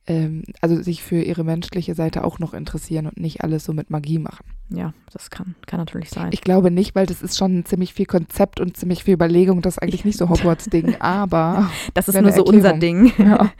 ähm, 0.08 0.44
also 0.62 0.82
sich 0.82 1.04
für 1.04 1.22
ihre 1.22 1.44
menschliche 1.44 1.96
Seite 1.96 2.24
auch 2.24 2.39
noch 2.39 2.54
interessieren 2.54 3.06
und 3.06 3.19
nicht 3.19 3.43
alles 3.43 3.63
so 3.63 3.74
mit 3.74 3.89
Magie 3.89 4.19
machen. 4.19 4.45
Ja, 4.69 4.93
das 5.12 5.30
kann, 5.30 5.56
kann 5.65 5.80
natürlich 5.80 6.10
sein. 6.10 6.30
Ich 6.32 6.41
glaube 6.41 6.72
nicht, 6.72 6.95
weil 6.95 7.06
das 7.06 7.22
ist 7.22 7.38
schon 7.38 7.65
ziemlich 7.65 7.93
viel 7.93 8.06
Konzept 8.06 8.60
und 8.60 8.78
ziemlich 8.78 9.04
viel 9.04 9.15
Überlegung, 9.15 9.62
das 9.62 9.76
ist 9.76 9.84
eigentlich 9.84 10.06
nicht 10.06 10.17
so 10.17 10.30
Hogwarts-Ding, 10.30 10.98
aber 11.00 11.69
das 11.93 12.08
ist 12.08 12.19
nur 12.19 12.32
so 12.32 12.43
unser 12.43 12.74
Erklärung. 12.74 13.12
Ding. 13.17 13.26
ja. 13.26 13.52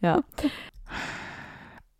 Ja. 0.00 0.22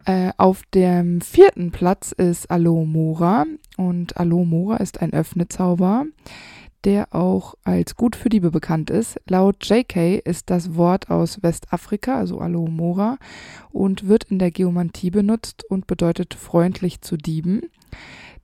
Äh, 0.05 0.33
auf 0.39 0.63
dem 0.73 1.21
vierten 1.21 1.71
Platz 1.71 2.13
ist 2.13 2.51
Alomora 2.51 3.45
und 3.77 4.17
Alomora 4.17 4.79
ist 4.79 5.03
ein 5.03 5.13
Öffnezauber, 5.13 6.07
der 6.85 7.15
auch 7.15 7.55
als 7.65 7.97
gut 7.97 8.17
für 8.17 8.29
Diebe 8.29 8.51
bekannt 8.51 8.91
ist. 8.91 9.21
Laut 9.29 9.65
JK 9.65 10.21
ist 10.25 10.51
das 10.51 10.77
Wort 10.77 11.11
aus 11.11 11.43
Westafrika, 11.43 12.17
also 12.17 12.39
Alomora, 12.39 13.19
und 13.71 14.09
wird 14.09 14.25
in 14.25 14.39
der 14.39 14.51
Geomantie 14.51 15.11
benutzt 15.11 15.65
und 15.69 15.87
bedeutet 15.87 16.35
freundlich 16.35 17.01
zu 17.01 17.17
Dieben. 17.17 17.63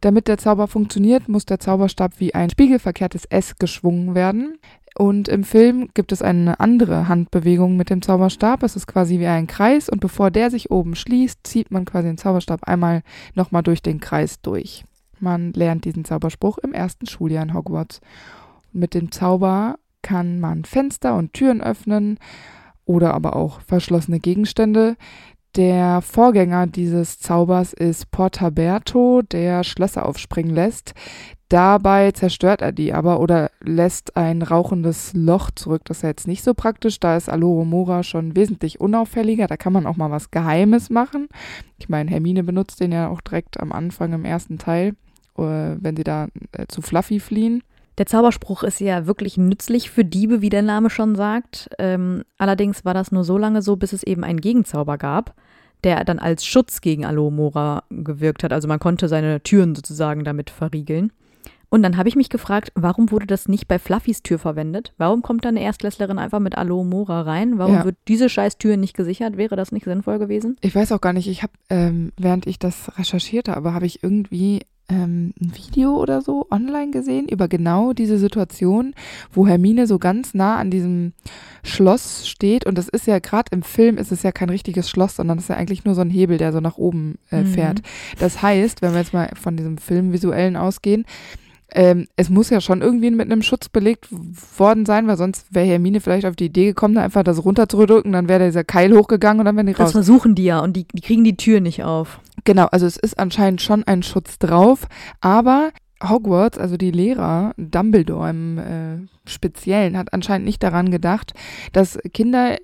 Damit 0.00 0.28
der 0.28 0.38
Zauber 0.38 0.68
funktioniert, 0.68 1.28
muss 1.28 1.46
der 1.46 1.60
Zauberstab 1.60 2.20
wie 2.20 2.34
ein 2.34 2.50
spiegelverkehrtes 2.50 3.24
S 3.24 3.56
geschwungen 3.56 4.14
werden. 4.14 4.58
Und 4.96 5.28
im 5.28 5.44
Film 5.44 5.88
gibt 5.94 6.12
es 6.12 6.22
eine 6.22 6.60
andere 6.60 7.08
Handbewegung 7.08 7.76
mit 7.76 7.90
dem 7.90 8.02
Zauberstab. 8.02 8.62
Es 8.62 8.76
ist 8.76 8.86
quasi 8.86 9.18
wie 9.18 9.26
ein 9.26 9.46
Kreis 9.46 9.88
und 9.88 10.00
bevor 10.00 10.30
der 10.30 10.50
sich 10.50 10.70
oben 10.70 10.94
schließt, 10.94 11.40
zieht 11.44 11.70
man 11.70 11.84
quasi 11.84 12.08
den 12.08 12.18
Zauberstab 12.18 12.64
einmal 12.64 13.02
nochmal 13.34 13.62
durch 13.62 13.82
den 13.82 13.98
Kreis 13.98 14.40
durch. 14.40 14.84
Man 15.24 15.54
lernt 15.54 15.86
diesen 15.86 16.04
Zauberspruch 16.04 16.58
im 16.58 16.74
ersten 16.74 17.06
Schuljahr 17.06 17.42
in 17.42 17.54
Hogwarts. 17.54 18.02
Mit 18.72 18.92
dem 18.92 19.10
Zauber 19.10 19.76
kann 20.02 20.38
man 20.38 20.64
Fenster 20.64 21.16
und 21.16 21.32
Türen 21.32 21.62
öffnen 21.62 22.18
oder 22.84 23.14
aber 23.14 23.34
auch 23.34 23.60
verschlossene 23.62 24.20
Gegenstände. 24.20 24.96
Der 25.56 26.02
Vorgänger 26.02 26.66
dieses 26.66 27.20
Zaubers 27.20 27.72
ist 27.72 28.10
Portaberto, 28.10 29.22
der 29.22 29.64
Schlösser 29.64 30.04
aufspringen 30.04 30.54
lässt. 30.54 30.92
Dabei 31.48 32.10
zerstört 32.10 32.60
er 32.60 32.72
die 32.72 32.92
aber 32.92 33.20
oder 33.20 33.50
lässt 33.60 34.16
ein 34.16 34.42
rauchendes 34.42 35.12
Loch 35.14 35.52
zurück. 35.52 35.82
Das 35.84 35.98
ist 35.98 36.02
ja 36.02 36.08
jetzt 36.08 36.26
nicht 36.26 36.42
so 36.42 36.52
praktisch. 36.52 36.98
Da 37.00 37.16
ist 37.16 37.30
Aloromora 37.30 38.02
schon 38.02 38.34
wesentlich 38.34 38.80
unauffälliger. 38.80 39.46
Da 39.46 39.56
kann 39.56 39.72
man 39.72 39.86
auch 39.86 39.96
mal 39.96 40.10
was 40.10 40.32
Geheimes 40.32 40.90
machen. 40.90 41.28
Ich 41.78 41.88
meine, 41.88 42.10
Hermine 42.10 42.42
benutzt 42.42 42.80
den 42.80 42.92
ja 42.92 43.08
auch 43.08 43.20
direkt 43.20 43.60
am 43.60 43.72
Anfang 43.72 44.12
im 44.12 44.24
ersten 44.24 44.58
Teil, 44.58 44.96
wenn 45.42 45.96
sie 45.96 46.04
da 46.04 46.28
äh, 46.52 46.66
zu 46.68 46.82
Fluffy 46.82 47.20
fliehen. 47.20 47.62
Der 47.98 48.06
Zauberspruch 48.06 48.64
ist 48.64 48.80
ja 48.80 49.06
wirklich 49.06 49.36
nützlich 49.36 49.90
für 49.90 50.04
Diebe, 50.04 50.40
wie 50.40 50.48
der 50.50 50.62
Name 50.62 50.90
schon 50.90 51.14
sagt. 51.14 51.70
Ähm, 51.78 52.24
allerdings 52.38 52.84
war 52.84 52.94
das 52.94 53.12
nur 53.12 53.22
so 53.24 53.38
lange 53.38 53.62
so, 53.62 53.76
bis 53.76 53.92
es 53.92 54.02
eben 54.02 54.24
einen 54.24 54.40
Gegenzauber 54.40 54.98
gab, 54.98 55.34
der 55.84 56.02
dann 56.04 56.18
als 56.18 56.44
Schutz 56.44 56.80
gegen 56.80 57.04
Alomora 57.04 57.84
gewirkt 57.90 58.42
hat. 58.42 58.52
Also 58.52 58.66
man 58.66 58.80
konnte 58.80 59.06
seine 59.08 59.42
Türen 59.42 59.74
sozusagen 59.76 60.24
damit 60.24 60.50
verriegeln. 60.50 61.12
Und 61.70 61.82
dann 61.82 61.96
habe 61.96 62.08
ich 62.08 62.14
mich 62.14 62.28
gefragt, 62.30 62.70
warum 62.76 63.10
wurde 63.10 63.26
das 63.26 63.48
nicht 63.48 63.66
bei 63.66 63.78
Fluffys 63.80 64.22
Tür 64.22 64.38
verwendet? 64.38 64.92
Warum 64.96 65.22
kommt 65.22 65.44
da 65.44 65.48
eine 65.48 65.60
Erstklässlerin 65.62 66.18
einfach 66.18 66.38
mit 66.38 66.56
Alomora 66.56 67.22
rein? 67.22 67.58
Warum 67.58 67.74
Ja. 67.74 67.84
wird 67.84 67.96
diese 68.06 68.28
scheiß 68.28 68.58
Tür 68.58 68.76
nicht 68.76 68.94
gesichert? 68.96 69.36
Wäre 69.36 69.56
das 69.56 69.72
nicht 69.72 69.84
sinnvoll 69.84 70.18
gewesen? 70.20 70.56
Ich 70.60 70.74
weiß 70.74 70.92
auch 70.92 71.00
gar 71.00 71.12
nicht, 71.12 71.26
ich 71.28 71.42
habe, 71.42 71.52
ähm, 71.70 72.12
während 72.16 72.46
ich 72.46 72.60
das 72.60 72.96
recherchierte, 72.96 73.56
aber 73.56 73.74
habe 73.74 73.86
ich 73.86 74.02
irgendwie 74.04 74.60
ähm, 74.88 75.32
ein 75.40 75.52
Video 75.56 75.96
oder 75.96 76.20
so 76.20 76.46
online 76.50 76.90
gesehen 76.90 77.28
über 77.28 77.48
genau 77.48 77.92
diese 77.92 78.18
Situation, 78.18 78.94
wo 79.32 79.46
Hermine 79.46 79.86
so 79.86 79.98
ganz 79.98 80.34
nah 80.34 80.56
an 80.58 80.70
diesem 80.70 81.12
Schloss 81.62 82.28
steht 82.28 82.66
und 82.66 82.76
das 82.76 82.88
ist 82.88 83.06
ja 83.06 83.18
gerade 83.18 83.50
im 83.52 83.62
Film 83.62 83.96
ist 83.96 84.12
es 84.12 84.22
ja 84.22 84.32
kein 84.32 84.50
richtiges 84.50 84.90
Schloss, 84.90 85.16
sondern 85.16 85.38
es 85.38 85.44
ist 85.44 85.48
ja 85.48 85.56
eigentlich 85.56 85.84
nur 85.84 85.94
so 85.94 86.02
ein 86.02 86.10
Hebel, 86.10 86.36
der 86.36 86.52
so 86.52 86.60
nach 86.60 86.76
oben 86.76 87.16
äh, 87.30 87.42
Mhm. 87.42 87.46
fährt. 87.46 87.82
Das 88.18 88.42
heißt, 88.42 88.82
wenn 88.82 88.92
wir 88.92 89.00
jetzt 89.00 89.14
mal 89.14 89.30
von 89.40 89.56
diesem 89.56 89.78
Filmvisuellen 89.78 90.56
ausgehen, 90.56 91.04
ähm, 91.74 92.06
es 92.16 92.30
muss 92.30 92.50
ja 92.50 92.60
schon 92.60 92.82
irgendwie 92.82 93.10
mit 93.10 93.30
einem 93.30 93.42
Schutz 93.42 93.68
belegt 93.68 94.08
worden 94.58 94.86
sein, 94.86 95.06
weil 95.08 95.16
sonst 95.16 95.52
wäre 95.52 95.66
Hermine 95.66 96.00
vielleicht 96.00 96.24
auf 96.26 96.36
die 96.36 96.46
Idee 96.46 96.66
gekommen, 96.66 96.94
da 96.94 97.02
einfach 97.02 97.24
das 97.24 97.44
runterzudrücken, 97.44 98.12
dann 98.12 98.28
wäre 98.28 98.46
dieser 98.46 98.64
Keil 98.64 98.96
hochgegangen 98.96 99.40
und 99.40 99.46
dann 99.46 99.56
wären 99.56 99.66
die 99.66 99.72
Das 99.72 99.86
raus. 99.86 99.92
versuchen 99.92 100.34
die 100.34 100.44
ja 100.44 100.60
und 100.60 100.76
die, 100.76 100.86
die 100.92 101.02
kriegen 101.02 101.24
die 101.24 101.36
Tür 101.36 101.60
nicht 101.60 101.82
auf. 101.82 102.20
Genau, 102.44 102.66
also 102.66 102.86
es 102.86 102.96
ist 102.96 103.18
anscheinend 103.18 103.60
schon 103.60 103.84
ein 103.84 104.02
Schutz 104.02 104.38
drauf, 104.38 104.86
aber 105.20 105.70
Hogwarts, 106.02 106.58
also 106.58 106.76
die 106.76 106.90
Lehrer, 106.90 107.54
Dumbledore 107.56 108.30
im 108.30 108.58
äh, 108.58 109.28
Speziellen, 109.28 109.96
hat 109.96 110.12
anscheinend 110.12 110.46
nicht 110.46 110.62
daran 110.62 110.90
gedacht, 110.90 111.32
dass 111.72 111.98
Kinder 112.12 112.56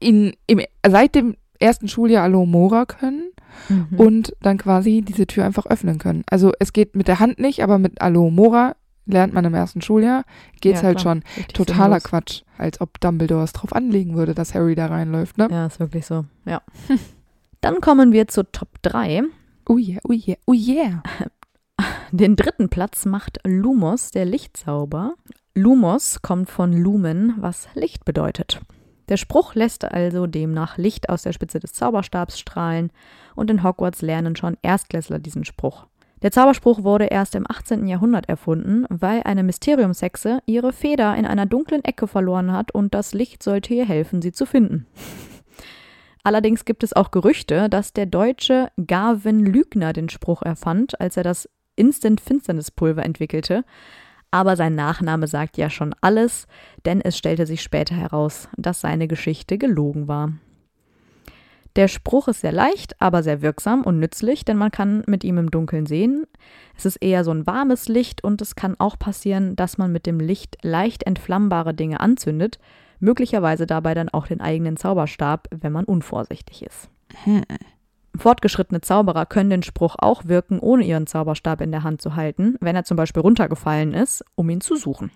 in, 0.00 0.34
im, 0.46 0.60
seit 0.86 1.14
dem 1.14 1.36
ersten 1.60 1.88
Schuljahr 1.88 2.24
Alomora 2.24 2.84
können 2.84 3.30
Mhm. 3.68 3.88
und 3.98 4.36
dann 4.42 4.58
quasi 4.58 5.02
diese 5.02 5.26
Tür 5.26 5.44
einfach 5.44 5.66
öffnen 5.66 5.98
können. 5.98 6.22
Also 6.28 6.52
es 6.58 6.72
geht 6.72 6.94
mit 6.96 7.08
der 7.08 7.20
Hand 7.20 7.38
nicht, 7.38 7.62
aber 7.62 7.78
mit 7.78 8.00
Alomora 8.00 8.76
lernt 9.06 9.34
man 9.34 9.44
im 9.44 9.54
ersten 9.54 9.82
Schuljahr, 9.82 10.24
geht's 10.60 10.80
Ja, 10.80 10.86
halt 10.86 10.98
klar. 10.98 11.14
schon. 11.16 11.22
Richtig 11.36 11.54
Totaler 11.54 12.00
sinnlos. 12.00 12.04
Quatsch. 12.04 12.42
Als 12.58 12.80
ob 12.80 13.00
Dumbledore 13.00 13.44
es 13.44 13.52
drauf 13.52 13.74
anlegen 13.74 14.14
würde, 14.14 14.34
dass 14.34 14.54
Harry 14.54 14.74
da 14.74 14.86
reinläuft, 14.86 15.36
ne? 15.38 15.48
Ja, 15.50 15.66
ist 15.66 15.80
wirklich 15.80 16.06
so. 16.06 16.24
Ja. 16.46 16.62
Dann 17.60 17.80
kommen 17.80 18.12
wir 18.12 18.28
zur 18.28 18.50
Top 18.52 18.68
3. 18.82 19.22
Oh 19.68 19.76
yeah, 19.78 19.98
oh 20.08 20.12
yeah, 20.12 20.36
oh 20.46 20.52
yeah. 20.54 21.02
Den 22.12 22.36
dritten 22.36 22.68
Platz 22.68 23.04
macht 23.06 23.40
Lumos, 23.44 24.10
der 24.10 24.24
Lichtzauber. 24.24 25.14
Lumos 25.54 26.20
kommt 26.22 26.50
von 26.50 26.72
Lumen, 26.72 27.34
was 27.38 27.68
Licht 27.74 28.04
bedeutet. 28.04 28.60
Der 29.08 29.16
Spruch 29.16 29.54
lässt 29.54 29.84
also 29.84 30.26
demnach 30.26 30.78
Licht 30.78 31.08
aus 31.08 31.22
der 31.22 31.32
Spitze 31.32 31.60
des 31.60 31.72
Zauberstabs 31.72 32.38
strahlen 32.38 32.90
und 33.34 33.50
in 33.50 33.62
Hogwarts 33.62 34.02
lernen 34.02 34.36
schon 34.36 34.56
Erstklässler 34.62 35.18
diesen 35.18 35.44
Spruch. 35.44 35.86
Der 36.22 36.30
Zauberspruch 36.30 36.84
wurde 36.84 37.04
erst 37.04 37.34
im 37.34 37.44
18. 37.46 37.86
Jahrhundert 37.86 38.30
erfunden, 38.30 38.86
weil 38.88 39.22
eine 39.24 39.42
Mysteriumshexe 39.42 40.38
ihre 40.46 40.72
Feder 40.72 41.14
in 41.16 41.26
einer 41.26 41.44
dunklen 41.44 41.84
Ecke 41.84 42.06
verloren 42.06 42.50
hat 42.50 42.72
und 42.72 42.94
das 42.94 43.12
Licht 43.12 43.42
sollte 43.42 43.74
ihr 43.74 43.84
helfen, 43.84 44.22
sie 44.22 44.32
zu 44.32 44.46
finden. 44.46 44.86
Allerdings 46.22 46.64
gibt 46.64 46.82
es 46.82 46.94
auch 46.94 47.10
Gerüchte, 47.10 47.68
dass 47.68 47.92
der 47.92 48.06
Deutsche 48.06 48.68
Garvin 48.86 49.40
Lügner 49.40 49.92
den 49.92 50.08
Spruch 50.08 50.40
erfand, 50.40 50.98
als 50.98 51.18
er 51.18 51.24
das 51.24 51.46
Instant-Finsternispulver 51.76 53.04
entwickelte. 53.04 53.64
Aber 54.34 54.56
sein 54.56 54.74
Nachname 54.74 55.28
sagt 55.28 55.58
ja 55.58 55.70
schon 55.70 55.94
alles, 56.00 56.48
denn 56.84 57.00
es 57.00 57.16
stellte 57.16 57.46
sich 57.46 57.62
später 57.62 57.94
heraus, 57.94 58.48
dass 58.56 58.80
seine 58.80 59.06
Geschichte 59.06 59.58
gelogen 59.58 60.08
war. 60.08 60.32
Der 61.76 61.86
Spruch 61.86 62.26
ist 62.26 62.40
sehr 62.40 62.50
leicht, 62.50 63.00
aber 63.00 63.22
sehr 63.22 63.42
wirksam 63.42 63.82
und 63.82 64.00
nützlich, 64.00 64.44
denn 64.44 64.56
man 64.56 64.72
kann 64.72 65.04
mit 65.06 65.22
ihm 65.22 65.38
im 65.38 65.52
Dunkeln 65.52 65.86
sehen. 65.86 66.26
Es 66.76 66.84
ist 66.84 66.96
eher 66.96 67.22
so 67.22 67.30
ein 67.30 67.46
warmes 67.46 67.86
Licht 67.86 68.24
und 68.24 68.42
es 68.42 68.56
kann 68.56 68.74
auch 68.80 68.98
passieren, 68.98 69.54
dass 69.54 69.78
man 69.78 69.92
mit 69.92 70.04
dem 70.04 70.18
Licht 70.18 70.58
leicht 70.62 71.04
entflammbare 71.04 71.72
Dinge 71.72 72.00
anzündet, 72.00 72.58
möglicherweise 72.98 73.68
dabei 73.68 73.94
dann 73.94 74.08
auch 74.08 74.26
den 74.26 74.40
eigenen 74.40 74.76
Zauberstab, 74.76 75.46
wenn 75.52 75.70
man 75.70 75.84
unvorsichtig 75.84 76.64
ist. 76.64 76.90
Fortgeschrittene 78.16 78.80
Zauberer 78.80 79.26
können 79.26 79.50
den 79.50 79.62
Spruch 79.62 79.96
auch 79.98 80.26
wirken, 80.26 80.58
ohne 80.60 80.84
ihren 80.84 81.06
Zauberstab 81.06 81.60
in 81.60 81.72
der 81.72 81.82
Hand 81.82 82.00
zu 82.00 82.16
halten, 82.16 82.56
wenn 82.60 82.76
er 82.76 82.84
zum 82.84 82.96
Beispiel 82.96 83.22
runtergefallen 83.22 83.92
ist, 83.92 84.24
um 84.34 84.48
ihn 84.50 84.60
zu 84.60 84.76
suchen. 84.76 85.10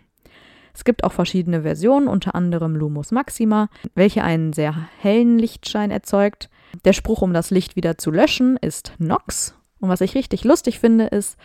Es 0.74 0.84
gibt 0.84 1.02
auch 1.04 1.12
verschiedene 1.12 1.62
Versionen, 1.62 2.08
unter 2.08 2.34
anderem 2.34 2.76
Lumus 2.76 3.10
Maxima, 3.10 3.68
welche 3.94 4.22
einen 4.22 4.52
sehr 4.52 4.74
hellen 5.00 5.38
Lichtschein 5.38 5.90
erzeugt. 5.90 6.50
Der 6.84 6.92
Spruch, 6.92 7.22
um 7.22 7.32
das 7.32 7.50
Licht 7.50 7.74
wieder 7.74 7.98
zu 7.98 8.10
löschen, 8.10 8.56
ist 8.56 8.92
Nox. 8.98 9.54
Und 9.80 9.88
was 9.88 10.00
ich 10.00 10.14
richtig 10.14 10.44
lustig 10.44 10.78
finde, 10.78 11.06
ist, 11.06 11.36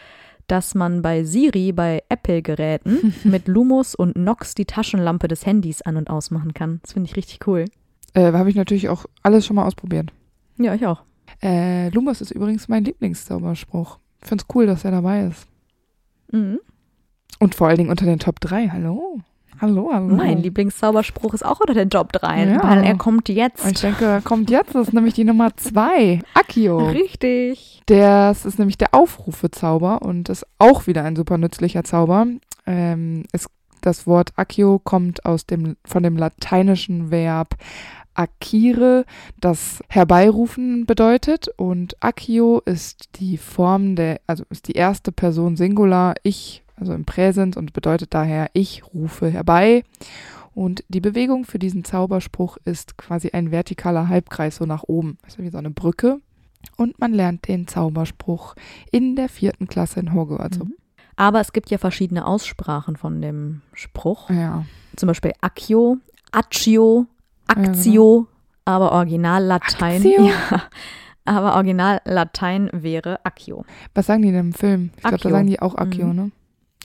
dass 0.48 0.76
man 0.76 1.02
bei 1.02 1.24
Siri, 1.24 1.72
bei 1.72 2.04
Apple-Geräten, 2.10 3.16
mit 3.24 3.48
Lumos 3.48 3.96
und 3.96 4.16
Nox 4.16 4.56
die 4.56 4.66
Taschenlampe 4.66 5.28
des 5.28 5.46
Handys 5.46 5.82
an- 5.82 5.98
und 5.98 6.10
ausmachen 6.10 6.54
kann. 6.54 6.80
Das 6.84 6.94
finde 6.94 7.10
ich 7.10 7.16
richtig 7.16 7.48
cool. 7.48 7.66
Äh, 8.13 8.32
Habe 8.34 8.50
ich 8.50 8.56
natürlich 8.56 8.89
auch 8.89 9.06
alles 9.24 9.46
schon 9.46 9.56
mal 9.56 9.66
ausprobiert. 9.66 10.12
Ja, 10.58 10.76
ich 10.76 10.86
auch. 10.86 11.02
Äh, 11.41 11.89
Lumos 11.89 12.22
ist 12.22 12.32
übrigens 12.32 12.67
mein 12.67 12.84
Lieblingszauberspruch. 12.84 14.00
Ich 14.22 14.28
find's 14.28 14.46
cool, 14.54 14.65
dass 14.65 14.86
er 14.86 14.91
dabei 14.91 15.26
ist. 15.26 15.48
Mhm. 16.32 16.60
Und 17.39 17.56
vor 17.56 17.67
allen 17.67 17.78
Dingen 17.78 17.89
unter 17.89 18.06
den 18.06 18.19
Top 18.19 18.39
3. 18.39 18.69
Hallo. 18.69 19.19
Hallo, 19.62 19.91
hallo. 19.93 20.15
Mein 20.15 20.39
Lieblingszauberspruch 20.39 21.34
ist 21.34 21.46
auch 21.46 21.60
unter 21.60 21.74
den 21.74 21.89
Top 21.89 22.12
3, 22.12 22.46
Ja. 22.46 22.63
weil 22.63 22.84
er 22.84 22.98
kommt 22.98 23.30
Und 23.30 23.30
ich 23.30 23.36
jetzt. 23.38 23.84
denke, 23.84 24.06
er 24.06 24.22
kommt 24.22 24.50
jetzt, 24.50 24.74
das 24.76 24.88
ist 24.88 24.93
nämlich 24.93 25.13
die 25.13 25.24
Nummer 25.24 25.56
2. 25.56 26.19
Accio. 26.34 26.78
Richtig. 26.89 27.82
Das 27.86 28.46
ist 28.46 28.60
nämlich 28.60 28.78
der 28.78 28.93
Aufrufezauber 28.93 30.02
und 30.02 30.30
ist 30.30 30.46
auch 30.58 30.88
wieder 30.88 31.04
ein 31.04 31.15
super 31.15 31.38
nützlicher 31.38 31.84
Zauber. 31.84 32.26
Ähm, 32.65 33.24
es, 33.32 33.48
das 33.82 34.08
Wort 34.08 34.32
Accio 34.38 34.80
kommt 34.80 35.26
aus 35.26 35.46
dem, 35.46 35.76
von 35.86 36.04
dem 36.04 36.17
lateinischen 36.17 37.12
Verb 37.12 37.56
acquire, 38.15 39.06
das 39.39 39.84
herbeirufen 39.89 40.86
bedeutet. 40.86 41.47
Und 41.58 41.95
Accio 42.02 42.62
ist 42.65 43.10
die 43.19 43.38
Form 43.38 43.95
der, 43.95 44.21
also 44.28 44.43
ist 44.49 44.67
die 44.67 44.73
erste 44.73 45.12
Person 45.12 45.56
Singular, 45.56 46.15
ich, 46.23 46.63
also 46.76 46.93
im 46.93 47.06
Präsens 47.06 47.58
und 47.58 47.73
bedeutet 47.73 48.13
daher 48.13 48.49
ich 48.54 48.84
rufe 48.93 49.30
herbei. 49.30 49.84
Und 50.56 50.84
die 50.88 51.02
Bewegung 51.02 51.45
für 51.45 51.60
diesen 51.60 51.84
Zauberspruch 51.84 52.58
ist 52.63 52.97
quasi 52.97 53.32
ein 53.32 53.49
vertikaler 53.49 54.08
Halbkreis 54.08 54.58
so 54.58 54.65
nach 54.65 54.84
oben. 54.84 55.17
Also 55.23 55.41
wie 55.41 55.49
so 55.49 55.58
eine 55.58 55.71
Brücke. 55.71 56.19
Und 56.78 56.99
man 56.99 57.13
lernt 57.13 57.47
den 57.47 57.67
Zauberspruch 57.67 58.56
in 58.91 59.15
der 59.15 59.30
vierten 59.30 59.67
Klasse 59.67 59.99
in 59.99 60.13
Hogwarts. 60.13 60.60
Mhm. 60.60 60.76
Aber 61.15 61.39
es 61.39 61.54
gibt 61.54 61.69
ja 61.69 61.78
verschiedene 61.78 62.26
Aussprachen 62.26 62.95
von 62.95 63.21
dem 63.21 63.62
Spruch. 63.73 64.30
Ja. 64.30 64.65
Zum 64.95 65.08
Beispiel 65.08 65.34
Accio, 65.41 65.97
Accio, 66.32 67.08
Actio, 67.47 68.27
aber 68.65 68.91
Originallatein. 68.93 69.95
Actio? 70.06 70.29
Ja, 71.25 71.36
aber 71.36 71.56
Originallatein 71.56 72.69
wäre 72.73 73.23
Accio. 73.23 73.63
Was 73.93 74.08
sagen 74.08 74.23
die 74.23 74.32
denn 74.32 74.47
im 74.47 74.53
Film? 74.53 74.89
Ich 74.97 75.03
glaube, 75.03 75.17
da 75.19 75.29
sagen 75.29 75.47
die 75.47 75.62
auch 75.62 75.75
Accio, 75.75 76.08
Mhm. 76.08 76.15
ne? 76.15 76.32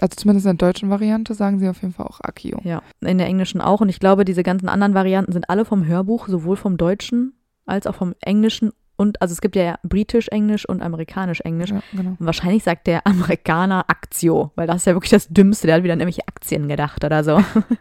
Also 0.00 0.14
zumindest 0.14 0.46
in 0.46 0.56
der 0.56 0.68
deutschen 0.68 0.90
Variante 0.90 1.34
sagen 1.34 1.58
sie 1.58 1.68
auf 1.68 1.82
jeden 1.82 1.92
Fall 1.92 2.06
auch 2.06 2.20
Accio. 2.22 2.60
Ja, 2.62 2.82
in 3.00 3.18
der 3.18 3.26
englischen 3.26 3.60
auch. 3.60 3.80
Und 3.80 3.88
ich 3.88 3.98
glaube, 3.98 4.24
diese 4.24 4.44
ganzen 4.44 4.68
anderen 4.68 4.94
Varianten 4.94 5.32
sind 5.32 5.50
alle 5.50 5.64
vom 5.64 5.86
Hörbuch, 5.86 6.28
sowohl 6.28 6.54
vom 6.56 6.76
Deutschen 6.76 7.32
als 7.66 7.88
auch 7.88 7.96
vom 7.96 8.14
Englischen. 8.20 8.70
Und 9.00 9.22
also 9.22 9.32
es 9.32 9.40
gibt 9.40 9.54
ja 9.54 9.78
britisch-englisch 9.84 10.68
und 10.68 10.82
amerikanisch-englisch. 10.82 11.70
Ja, 11.70 11.82
genau. 11.92 12.16
Und 12.18 12.26
wahrscheinlich 12.26 12.64
sagt 12.64 12.88
der 12.88 13.06
Amerikaner 13.06 13.84
Actio, 13.86 14.50
weil 14.56 14.66
das 14.66 14.78
ist 14.78 14.86
ja 14.86 14.94
wirklich 14.94 15.12
das 15.12 15.28
Dümmste. 15.28 15.68
Der 15.68 15.76
hat 15.76 15.84
wieder 15.84 15.92
an 15.92 16.00
irgendwelche 16.00 16.26
Aktien 16.26 16.66
gedacht 16.66 17.04
oder 17.04 17.22
so. 17.22 17.40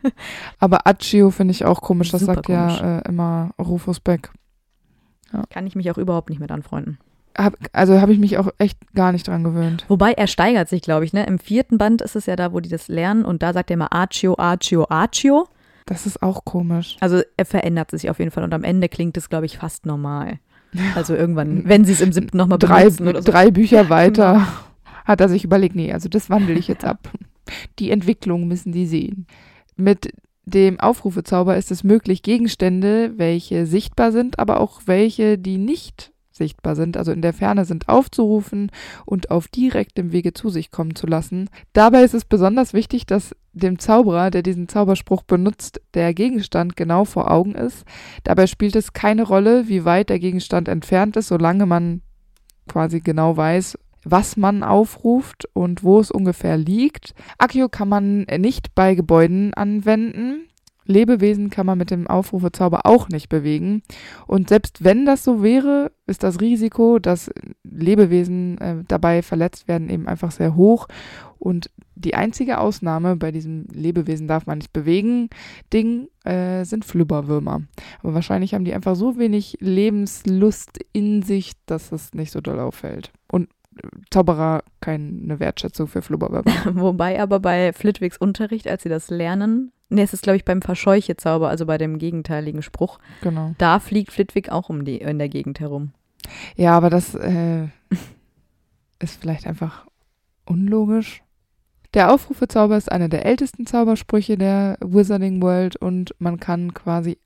Aber 0.59 0.85
Accio 0.85 1.31
finde 1.31 1.53
ich 1.53 1.65
auch 1.65 1.81
komisch. 1.81 2.11
Das 2.11 2.21
Super 2.21 2.35
sagt 2.35 2.49
ja 2.49 2.99
äh, 2.99 3.07
immer 3.09 3.49
Rufus 3.57 3.99
Beck. 3.99 4.29
Kann 5.49 5.65
ich 5.65 5.75
mich 5.75 5.89
auch 5.89 5.97
überhaupt 5.97 6.29
nicht 6.29 6.39
mit 6.39 6.51
anfreunden. 6.51 6.99
Hab, 7.35 7.55
also 7.73 7.99
habe 7.99 8.13
ich 8.13 8.19
mich 8.19 8.37
auch 8.37 8.49
echt 8.59 8.77
gar 8.93 9.11
nicht 9.11 9.27
dran 9.27 9.43
gewöhnt. 9.43 9.85
Wobei 9.87 10.13
er 10.13 10.27
steigert 10.27 10.69
sich, 10.69 10.83
glaube 10.83 11.03
ich. 11.03 11.13
Ne? 11.13 11.25
Im 11.25 11.39
vierten 11.39 11.79
Band 11.79 12.03
ist 12.03 12.15
es 12.15 12.27
ja 12.27 12.35
da, 12.35 12.53
wo 12.53 12.59
die 12.59 12.69
das 12.69 12.87
lernen 12.87 13.25
und 13.25 13.41
da 13.41 13.53
sagt 13.53 13.71
er 13.71 13.75
immer 13.75 13.91
Accio, 13.91 14.35
Accio, 14.37 14.85
Accio. 14.89 15.47
Das 15.87 16.05
ist 16.05 16.21
auch 16.21 16.45
komisch. 16.45 16.97
Also 16.99 17.21
er 17.37 17.45
verändert 17.45 17.91
sich 17.91 18.09
auf 18.09 18.19
jeden 18.19 18.29
Fall 18.29 18.43
und 18.43 18.53
am 18.53 18.63
Ende 18.63 18.89
klingt 18.89 19.17
es, 19.17 19.29
glaube 19.29 19.45
ich, 19.45 19.57
fast 19.57 19.85
normal. 19.85 20.39
Also 20.95 21.15
irgendwann, 21.15 21.63
wenn 21.65 21.85
sie 21.85 21.93
es 21.93 22.01
im 22.01 22.11
siebten 22.11 22.37
nochmal 22.37 22.57
benutzen 22.57 23.07
oder 23.07 23.21
so. 23.21 23.31
drei 23.31 23.51
Bücher 23.51 23.89
weiter 23.89 24.47
hat 25.05 25.21
er 25.21 25.29
sich 25.29 25.43
überlegt, 25.43 25.75
nee, 25.75 25.91
also 25.93 26.09
das 26.09 26.29
wandle 26.29 26.55
ich 26.55 26.67
jetzt 26.67 26.85
ab. 26.85 27.09
Die 27.79 27.91
Entwicklung 27.91 28.47
müssen 28.47 28.73
die 28.73 28.85
sehen. 28.85 29.25
Mit 29.77 30.11
dem 30.45 30.79
Aufrufezauber 30.79 31.57
ist 31.57 31.71
es 31.71 31.83
möglich, 31.83 32.23
Gegenstände, 32.23 33.13
welche 33.17 33.65
sichtbar 33.65 34.11
sind, 34.11 34.39
aber 34.39 34.59
auch 34.59 34.81
welche, 34.85 35.37
die 35.37 35.57
nicht 35.57 36.11
sichtbar 36.37 36.75
sind, 36.75 36.97
also 36.97 37.11
in 37.11 37.21
der 37.21 37.33
Ferne 37.33 37.65
sind, 37.65 37.89
aufzurufen 37.89 38.71
und 39.05 39.31
auf 39.31 39.47
direktem 39.47 40.11
Wege 40.11 40.33
zu 40.33 40.49
sich 40.49 40.71
kommen 40.71 40.95
zu 40.95 41.07
lassen. 41.07 41.49
Dabei 41.73 42.03
ist 42.03 42.13
es 42.13 42.25
besonders 42.25 42.73
wichtig, 42.73 43.05
dass 43.05 43.35
dem 43.53 43.79
Zauberer, 43.79 44.31
der 44.31 44.43
diesen 44.43 44.67
Zauberspruch 44.67 45.23
benutzt, 45.23 45.81
der 45.93 46.13
Gegenstand 46.13 46.75
genau 46.75 47.05
vor 47.05 47.31
Augen 47.31 47.55
ist. 47.55 47.85
Dabei 48.23 48.47
spielt 48.47 48.75
es 48.75 48.93
keine 48.93 49.23
Rolle, 49.23 49.67
wie 49.67 49.83
weit 49.83 50.09
der 50.09 50.19
Gegenstand 50.19 50.67
entfernt 50.67 51.17
ist, 51.17 51.27
solange 51.27 51.65
man 51.65 52.01
quasi 52.67 52.99
genau 52.99 53.35
weiß, 53.35 53.77
was 54.03 54.37
man 54.37 54.63
aufruft 54.63 55.49
und 55.53 55.83
wo 55.83 55.99
es 55.99 56.11
ungefähr 56.11 56.57
liegt. 56.57 57.13
Accio 57.37 57.69
kann 57.69 57.89
man 57.89 58.21
nicht 58.37 58.75
bei 58.75 58.95
Gebäuden 58.95 59.53
anwenden. 59.53 60.47
Lebewesen 60.87 61.49
kann 61.49 61.65
man 61.65 61.77
mit 61.77 61.91
dem 61.91 62.07
Aufrufezauber 62.07 62.81
auch 62.85 63.09
nicht 63.09 63.29
bewegen. 63.29 63.83
Und 64.25 64.49
selbst 64.49 64.83
wenn 64.83 65.05
das 65.05 65.23
so 65.23 65.43
wäre, 65.43 65.91
ist 66.07 66.23
das 66.23 66.39
Risiko, 66.41 66.99
dass 66.99 67.29
Lebewesen 67.63 68.57
äh, 68.59 68.75
dabei 68.87 69.21
verletzt 69.21 69.67
werden, 69.67 69.89
eben 69.89 70.07
einfach 70.07 70.31
sehr 70.31 70.55
hoch. 70.55 70.87
Und 71.39 71.69
die 71.95 72.15
einzige 72.15 72.59
Ausnahme 72.59 73.15
bei 73.15 73.31
diesem 73.31 73.67
Lebewesen 73.71 74.27
darf 74.27 74.45
man 74.45 74.59
nicht 74.59 74.73
bewegen 74.73 75.29
Ding 75.73 76.07
äh, 76.23 76.63
sind 76.63 76.85
Flübberwürmer. 76.85 77.61
Aber 78.01 78.13
wahrscheinlich 78.13 78.53
haben 78.53 78.65
die 78.65 78.73
einfach 78.73 78.95
so 78.95 79.17
wenig 79.17 79.57
Lebenslust 79.59 80.79
in 80.93 81.21
sich, 81.23 81.53
dass 81.65 81.91
es 81.91 82.13
nicht 82.13 82.31
so 82.31 82.41
doll 82.41 82.59
auffällt. 82.59 83.11
Und 83.31 83.49
äh, 83.77 83.87
Zauberer 84.09 84.63
keine 84.79 85.39
Wertschätzung 85.39 85.87
für 85.87 86.01
Flubberwürmer. 86.01 86.75
Wobei 86.81 87.21
aber 87.21 87.39
bei 87.39 87.73
Flitwigs 87.73 88.17
Unterricht, 88.17 88.67
als 88.67 88.83
sie 88.83 88.89
das 88.89 89.09
lernen, 89.09 89.71
nee, 89.89 90.01
es 90.01 90.13
ist 90.13 90.23
glaube 90.23 90.37
ich 90.37 90.45
beim 90.45 90.61
Verscheuche-Zauber, 90.61 91.49
also 91.49 91.65
bei 91.65 91.77
dem 91.77 91.99
gegenteiligen 91.99 92.61
Spruch, 92.61 92.99
genau. 93.21 93.53
da 93.57 93.79
fliegt 93.79 94.11
Flitwig 94.11 94.51
auch 94.51 94.69
um 94.69 94.85
die, 94.85 94.97
in 94.97 95.19
der 95.19 95.29
Gegend 95.29 95.59
herum. 95.59 95.91
Ja, 96.55 96.75
aber 96.75 96.89
das 96.89 97.15
äh, 97.15 97.67
ist 98.99 99.19
vielleicht 99.21 99.47
einfach 99.47 99.85
unlogisch. 100.45 101.23
Der 101.93 102.11
Aufrufezauber 102.13 102.77
ist 102.77 102.91
einer 102.91 103.09
der 103.09 103.25
ältesten 103.25 103.65
Zaubersprüche 103.65 104.37
der 104.37 104.77
Wizarding 104.81 105.41
World 105.41 105.77
und 105.77 106.13
man 106.19 106.39
kann 106.39 106.73
quasi 106.73 107.17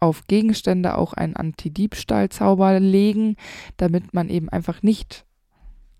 auf 0.00 0.26
Gegenstände 0.26 0.98
auch 0.98 1.12
einen 1.12 1.36
Anti-Diebstahl-Zauber 1.36 2.80
legen, 2.80 3.36
damit 3.76 4.14
man 4.14 4.28
eben 4.28 4.48
einfach 4.48 4.82
nicht 4.82 5.24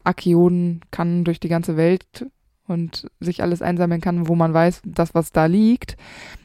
Akionen 0.04 0.80
kann 0.90 1.24
durch 1.24 1.40
die 1.40 1.48
ganze 1.48 1.76
Welt 1.76 2.26
und 2.66 3.06
sich 3.20 3.42
alles 3.42 3.62
einsammeln 3.62 4.00
kann, 4.00 4.28
wo 4.28 4.34
man 4.34 4.54
weiß, 4.54 4.82
das, 4.84 5.14
was 5.14 5.32
da 5.32 5.46
liegt. 5.46 5.96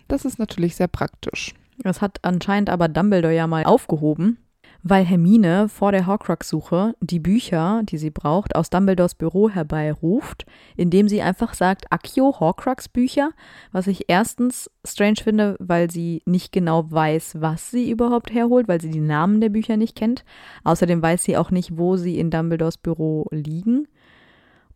Das 0.08 0.26
ist 0.26 0.40
natürlich 0.40 0.76
sehr 0.76 0.88
praktisch. 0.88 1.54
Das 1.80 2.02
hat 2.02 2.20
anscheinend 2.24 2.70
aber 2.70 2.88
Dumbledore 2.88 3.36
ja 3.36 3.46
mal 3.46 3.64
aufgehoben, 3.64 4.38
weil 4.82 5.06
Hermine 5.06 5.70
vor 5.70 5.92
der 5.92 6.08
Horcrux-Suche 6.08 6.96
die 7.02 7.20
Bücher, 7.20 7.82
die 7.84 7.98
sie 7.98 8.10
braucht, 8.10 8.56
aus 8.56 8.70
Dumbledores 8.70 9.16
Büro 9.16 9.50
herbeiruft, 9.50 10.46
indem 10.76 11.08
sie 11.08 11.22
einfach 11.22 11.54
sagt, 11.54 11.92
Accio 11.92 12.40
Horcrux-Bücher, 12.40 13.32
was 13.72 13.88
ich 13.88 14.06
erstens 14.08 14.72
strange 14.86 15.18
finde, 15.24 15.56
weil 15.60 15.92
sie 15.92 16.24
nicht 16.26 16.52
genau 16.52 16.90
weiß, 16.90 17.42
was 17.42 17.70
sie 17.70 17.92
überhaupt 17.92 18.34
herholt, 18.34 18.68
weil 18.68 18.82
sie 18.82 18.92
die 18.92 19.02
Namen 19.02 19.42
der 19.42 19.50
Bücher 19.50 19.78
nicht 19.78 19.96
kennt. 19.96 20.26
Außerdem 20.64 21.02
weiß 21.02 21.24
sie 21.24 21.38
auch 21.38 21.52
nicht, 21.52 21.78
wo 21.78 21.96
sie 21.96 22.18
in 22.18 22.32
Dumbledores 22.32 22.78
Büro 22.78 23.28
liegen. 23.32 23.88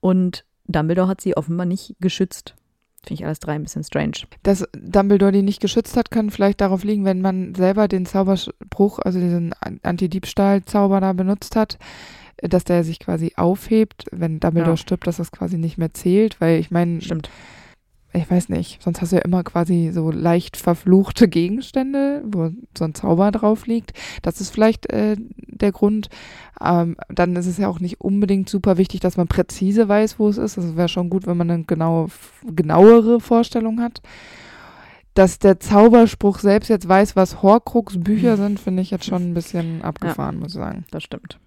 Und 0.02 0.46
Dumbledore 0.72 1.08
hat 1.08 1.22
sie 1.22 1.36
offenbar 1.38 1.66
nicht 1.66 1.96
geschützt. 2.00 2.56
Finde 3.04 3.22
ich 3.22 3.26
alles 3.26 3.40
drei 3.40 3.54
ein 3.54 3.64
bisschen 3.64 3.84
strange. 3.84 4.14
Dass 4.44 4.68
Dumbledore 4.74 5.32
die 5.32 5.42
nicht 5.42 5.62
geschützt 5.62 5.98
hat, 5.98 6.12
kann 6.12 6.30
vielleicht 6.30 6.62
darauf 6.62 6.84
liegen, 6.84 7.06
wenn 7.06 7.22
man 7.22 7.56
selber 7.56 7.88
den 7.88 8.06
Zauberspruch, 8.06 9.00
also 9.00 9.20
diesen 9.20 9.54
Anti-Diebstahl-Zauber 9.82 11.02
da 11.02 11.14
benutzt 11.14 11.56
hat, 11.56 11.80
dass 12.38 12.64
der 12.64 12.84
sich 12.84 13.00
quasi 13.00 13.34
aufhebt, 13.36 14.06
wenn 14.12 14.40
Dumbledore 14.40 14.74
ja. 14.74 14.78
stirbt, 14.78 15.08
dass 15.08 15.18
das 15.18 15.32
quasi 15.32 15.58
nicht 15.58 15.78
mehr 15.78 15.94
zählt, 15.94 16.40
weil 16.40 16.60
ich 16.60 16.70
meine, 16.70 17.02
stimmt 17.02 17.30
ich 18.14 18.30
weiß 18.30 18.50
nicht, 18.50 18.82
sonst 18.84 19.02
hast 19.02 19.12
du 19.12 19.18
ja 19.18 19.22
immer 19.22 19.44
quasi 19.44 19.92
so 19.94 20.12
leicht 20.12 20.58
verfluchte 20.58 21.28
Gegenstände, 21.28 22.22
wo 22.26 22.52
so 22.78 22.84
ein 22.84 22.94
Zauber 22.94 23.32
drauf 23.32 23.68
liegt. 23.68 23.94
Das 24.22 24.42
ist 24.42 24.50
vielleicht 24.50 24.92
äh, 24.92 25.16
der 25.18 25.72
Grund. 25.72 26.10
Ähm, 26.62 26.98
dann 27.10 27.36
ist 27.36 27.46
es 27.48 27.58
ja 27.58 27.70
auch 27.70 27.80
nicht 27.80 28.02
unbedingt 28.02 28.50
super 28.50 28.78
wichtig, 28.78 29.00
dass 29.00 29.16
man 29.16 29.28
präzise 29.28 29.88
weiß, 29.88 30.20
wo 30.20 30.28
es 30.28 30.38
ist. 30.38 30.58
Das 30.58 30.76
wäre 30.76 30.90
schon 30.90 31.10
gut, 31.10 31.26
wenn 31.26 31.38
man 31.38 31.50
eine 31.50 31.64
genaue, 31.64 32.08
genauere 32.46 33.22
Vorstellung 33.22 33.80
hat. 33.80 34.02
Dass 35.14 35.40
der 35.40 35.60
Zauberspruch 35.60 36.40
selbst 36.40 36.70
jetzt 36.70 36.88
weiß, 36.88 37.16
was 37.16 37.42
Horcrux-Bücher 37.42 38.38
sind, 38.38 38.60
finde 38.60 38.82
ich 38.82 38.92
jetzt 38.92 39.06
schon 39.06 39.32
ein 39.32 39.34
bisschen 39.34 39.82
abgefahren, 39.84 40.36
ja, 40.36 40.40
muss 40.42 40.54
ich 40.54 40.60
sagen. 40.60 40.86
Das 40.92 41.04
stimmt. 41.04 41.40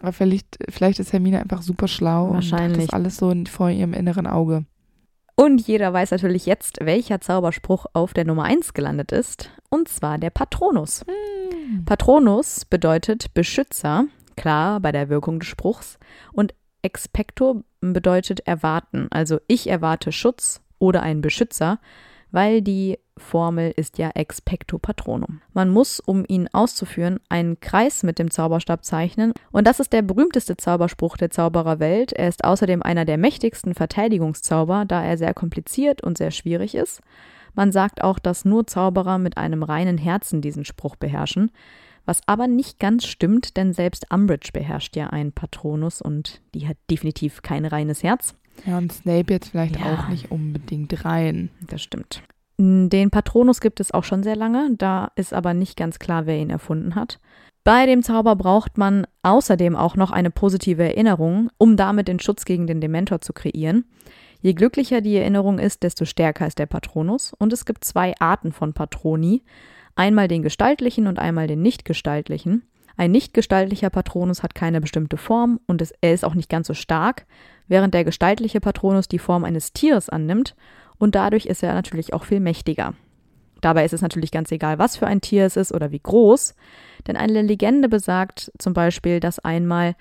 Aber 0.00 0.12
vielleicht, 0.12 0.58
vielleicht 0.68 0.98
ist 0.98 1.12
Hermine 1.12 1.40
einfach 1.40 1.62
super 1.62 1.88
schlau 1.88 2.26
und 2.26 2.52
hat 2.52 2.76
das 2.76 2.90
alles 2.90 3.16
so 3.16 3.32
vor 3.50 3.70
ihrem 3.70 3.92
inneren 3.92 4.26
Auge. 4.26 4.64
Und 5.34 5.66
jeder 5.66 5.92
weiß 5.92 6.10
natürlich 6.10 6.46
jetzt, 6.46 6.78
welcher 6.82 7.20
Zauberspruch 7.20 7.86
auf 7.94 8.12
der 8.12 8.24
Nummer 8.24 8.44
1 8.44 8.74
gelandet 8.74 9.12
ist. 9.12 9.50
Und 9.70 9.88
zwar 9.88 10.18
der 10.18 10.30
Patronus. 10.30 11.04
Mm. 11.06 11.84
Patronus 11.84 12.64
bedeutet 12.64 13.32
Beschützer, 13.34 14.06
klar 14.36 14.80
bei 14.80 14.92
der 14.92 15.08
Wirkung 15.08 15.40
des 15.40 15.48
Spruchs. 15.48 15.98
Und 16.32 16.54
Expecto 16.82 17.64
bedeutet 17.80 18.40
erwarten. 18.40 19.08
Also 19.10 19.38
ich 19.46 19.68
erwarte 19.68 20.12
Schutz 20.12 20.60
oder 20.78 21.02
einen 21.02 21.20
Beschützer, 21.20 21.78
weil 22.32 22.62
die 22.62 22.98
Formel 23.16 23.72
ist 23.76 23.98
ja 23.98 24.10
expecto 24.14 24.78
patronum. 24.78 25.42
Man 25.52 25.68
muss, 25.68 26.00
um 26.00 26.24
ihn 26.26 26.48
auszuführen, 26.52 27.20
einen 27.28 27.60
Kreis 27.60 28.02
mit 28.02 28.18
dem 28.18 28.30
Zauberstab 28.30 28.84
zeichnen 28.84 29.32
und 29.52 29.66
das 29.66 29.80
ist 29.80 29.92
der 29.92 30.02
berühmteste 30.02 30.56
Zauberspruch 30.56 31.16
der 31.16 31.30
Zaubererwelt. 31.30 32.12
Er 32.12 32.28
ist 32.28 32.44
außerdem 32.44 32.82
einer 32.82 33.04
der 33.04 33.18
mächtigsten 33.18 33.74
Verteidigungszauber, 33.74 34.84
da 34.86 35.04
er 35.04 35.18
sehr 35.18 35.34
kompliziert 35.34 36.02
und 36.02 36.18
sehr 36.18 36.30
schwierig 36.30 36.74
ist. 36.74 37.00
Man 37.54 37.70
sagt 37.70 38.02
auch, 38.02 38.18
dass 38.18 38.46
nur 38.46 38.66
Zauberer 38.66 39.18
mit 39.18 39.36
einem 39.36 39.62
reinen 39.62 39.98
Herzen 39.98 40.40
diesen 40.40 40.64
Spruch 40.64 40.96
beherrschen, 40.96 41.50
was 42.04 42.20
aber 42.26 42.48
nicht 42.48 42.80
ganz 42.80 43.06
stimmt, 43.06 43.56
denn 43.56 43.72
selbst 43.72 44.06
Umbridge 44.10 44.50
beherrscht 44.52 44.96
ja 44.96 45.08
einen 45.08 45.32
Patronus 45.32 46.02
und 46.02 46.40
die 46.54 46.66
hat 46.66 46.76
definitiv 46.90 47.42
kein 47.42 47.64
reines 47.64 48.02
Herz. 48.02 48.34
Ja, 48.66 48.78
und 48.78 48.92
Snape 48.92 49.32
jetzt 49.32 49.50
vielleicht 49.50 49.78
ja, 49.78 49.94
auch 49.94 50.08
nicht 50.08 50.30
unbedingt 50.30 51.04
rein. 51.04 51.50
Das 51.66 51.82
stimmt. 51.82 52.22
Den 52.58 53.10
Patronus 53.10 53.60
gibt 53.60 53.80
es 53.80 53.92
auch 53.92 54.04
schon 54.04 54.22
sehr 54.22 54.36
lange, 54.36 54.74
da 54.76 55.10
ist 55.16 55.34
aber 55.34 55.52
nicht 55.54 55.76
ganz 55.76 55.98
klar, 55.98 56.26
wer 56.26 56.36
ihn 56.36 56.50
erfunden 56.50 56.94
hat. 56.94 57.18
Bei 57.64 57.86
dem 57.86 58.02
Zauber 58.02 58.36
braucht 58.36 58.76
man 58.76 59.06
außerdem 59.22 59.76
auch 59.76 59.96
noch 59.96 60.10
eine 60.10 60.30
positive 60.30 60.82
Erinnerung, 60.82 61.50
um 61.58 61.76
damit 61.76 62.08
den 62.08 62.20
Schutz 62.20 62.44
gegen 62.44 62.66
den 62.66 62.80
Dementor 62.80 63.20
zu 63.20 63.32
kreieren. 63.32 63.84
Je 64.40 64.52
glücklicher 64.54 65.00
die 65.00 65.16
Erinnerung 65.16 65.60
ist, 65.60 65.84
desto 65.84 66.04
stärker 66.04 66.46
ist 66.46 66.58
der 66.58 66.66
Patronus. 66.66 67.32
Und 67.38 67.52
es 67.52 67.64
gibt 67.64 67.84
zwei 67.84 68.14
Arten 68.18 68.52
von 68.52 68.72
Patroni. 68.72 69.44
Einmal 69.94 70.26
den 70.26 70.42
gestaltlichen 70.42 71.06
und 71.06 71.20
einmal 71.20 71.46
den 71.46 71.62
nicht 71.62 71.84
gestaltlichen. 71.84 72.62
Ein 72.96 73.10
nicht 73.10 73.34
gestaltlicher 73.34 73.90
Patronus 73.90 74.42
hat 74.42 74.54
keine 74.54 74.80
bestimmte 74.80 75.16
Form 75.16 75.60
und 75.66 75.82
es, 75.82 75.92
er 76.00 76.12
ist 76.12 76.24
auch 76.24 76.34
nicht 76.34 76.48
ganz 76.48 76.66
so 76.66 76.74
stark, 76.74 77.26
während 77.68 77.94
der 77.94 78.04
gestaltliche 78.04 78.60
Patronus 78.60 79.08
die 79.08 79.18
Form 79.18 79.44
eines 79.44 79.72
Tieres 79.72 80.08
annimmt 80.08 80.54
und 80.98 81.14
dadurch 81.14 81.46
ist 81.46 81.62
er 81.62 81.74
natürlich 81.74 82.12
auch 82.12 82.24
viel 82.24 82.40
mächtiger. 82.40 82.94
Dabei 83.60 83.84
ist 83.84 83.94
es 83.94 84.02
natürlich 84.02 84.32
ganz 84.32 84.50
egal, 84.50 84.78
was 84.78 84.96
für 84.96 85.06
ein 85.06 85.20
Tier 85.20 85.46
es 85.46 85.56
ist 85.56 85.72
oder 85.72 85.92
wie 85.92 86.00
groß, 86.00 86.54
denn 87.06 87.16
eine 87.16 87.42
Legende 87.42 87.88
besagt 87.88 88.52
zum 88.58 88.74
Beispiel, 88.74 89.20
dass 89.20 89.38
einmal 89.38 89.94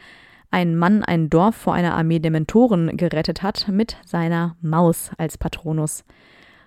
ein 0.50 0.76
Mann 0.76 1.04
ein 1.04 1.30
Dorf 1.30 1.56
vor 1.56 1.74
einer 1.74 1.96
Armee 1.96 2.20
Dementoren 2.20 2.98
gerettet 2.98 3.42
hat 3.42 3.68
mit 3.70 3.98
seiner 4.06 4.58
Maus 4.62 5.12
als 5.18 5.38
Patronus. 5.38 6.04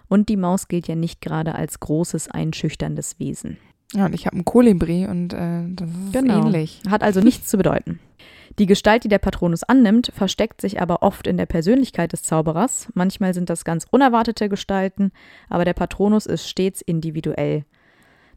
Und 0.09 0.29
die 0.29 0.37
Maus 0.37 0.69
gilt 0.69 0.89
ja 0.89 0.95
nicht 0.95 1.21
gerade 1.21 1.55
als 1.55 1.81
großes, 1.81 2.29
einschüchterndes 2.31 3.19
Wesen. 3.19 3.59
Ja, 3.93 4.07
und 4.07 4.15
ich 4.15 4.27
habe 4.27 4.35
einen 4.35 4.45
Kolibri 4.45 5.07
und 5.07 5.33
äh, 5.33 5.63
das 5.69 5.89
ist 5.89 6.13
genau. 6.13 6.47
ähnlich. 6.47 6.81
Hat 6.89 7.03
also 7.03 7.21
nichts 7.21 7.49
zu 7.49 7.57
bedeuten. 7.57 8.01
Die 8.59 8.67
Gestalt, 8.67 9.05
die 9.05 9.09
der 9.09 9.19
Patronus 9.19 9.65
annimmt, 9.65 10.13
versteckt 10.15 10.61
sich 10.61 10.81
aber 10.81 11.03
oft 11.03 11.27
in 11.27 11.37
der 11.37 11.47
Persönlichkeit 11.47 12.13
des 12.13 12.23
Zauberers. 12.23 12.89
Manchmal 12.95 13.35
sind 13.35 13.51
das 13.51 13.65
ganz 13.65 13.87
unerwartete 13.91 14.49
Gestalten, 14.49 15.11
aber 15.49 15.65
der 15.65 15.75
Patronus 15.75 16.27
ist 16.27 16.49
stets 16.49 16.81
individuell. 16.81 17.65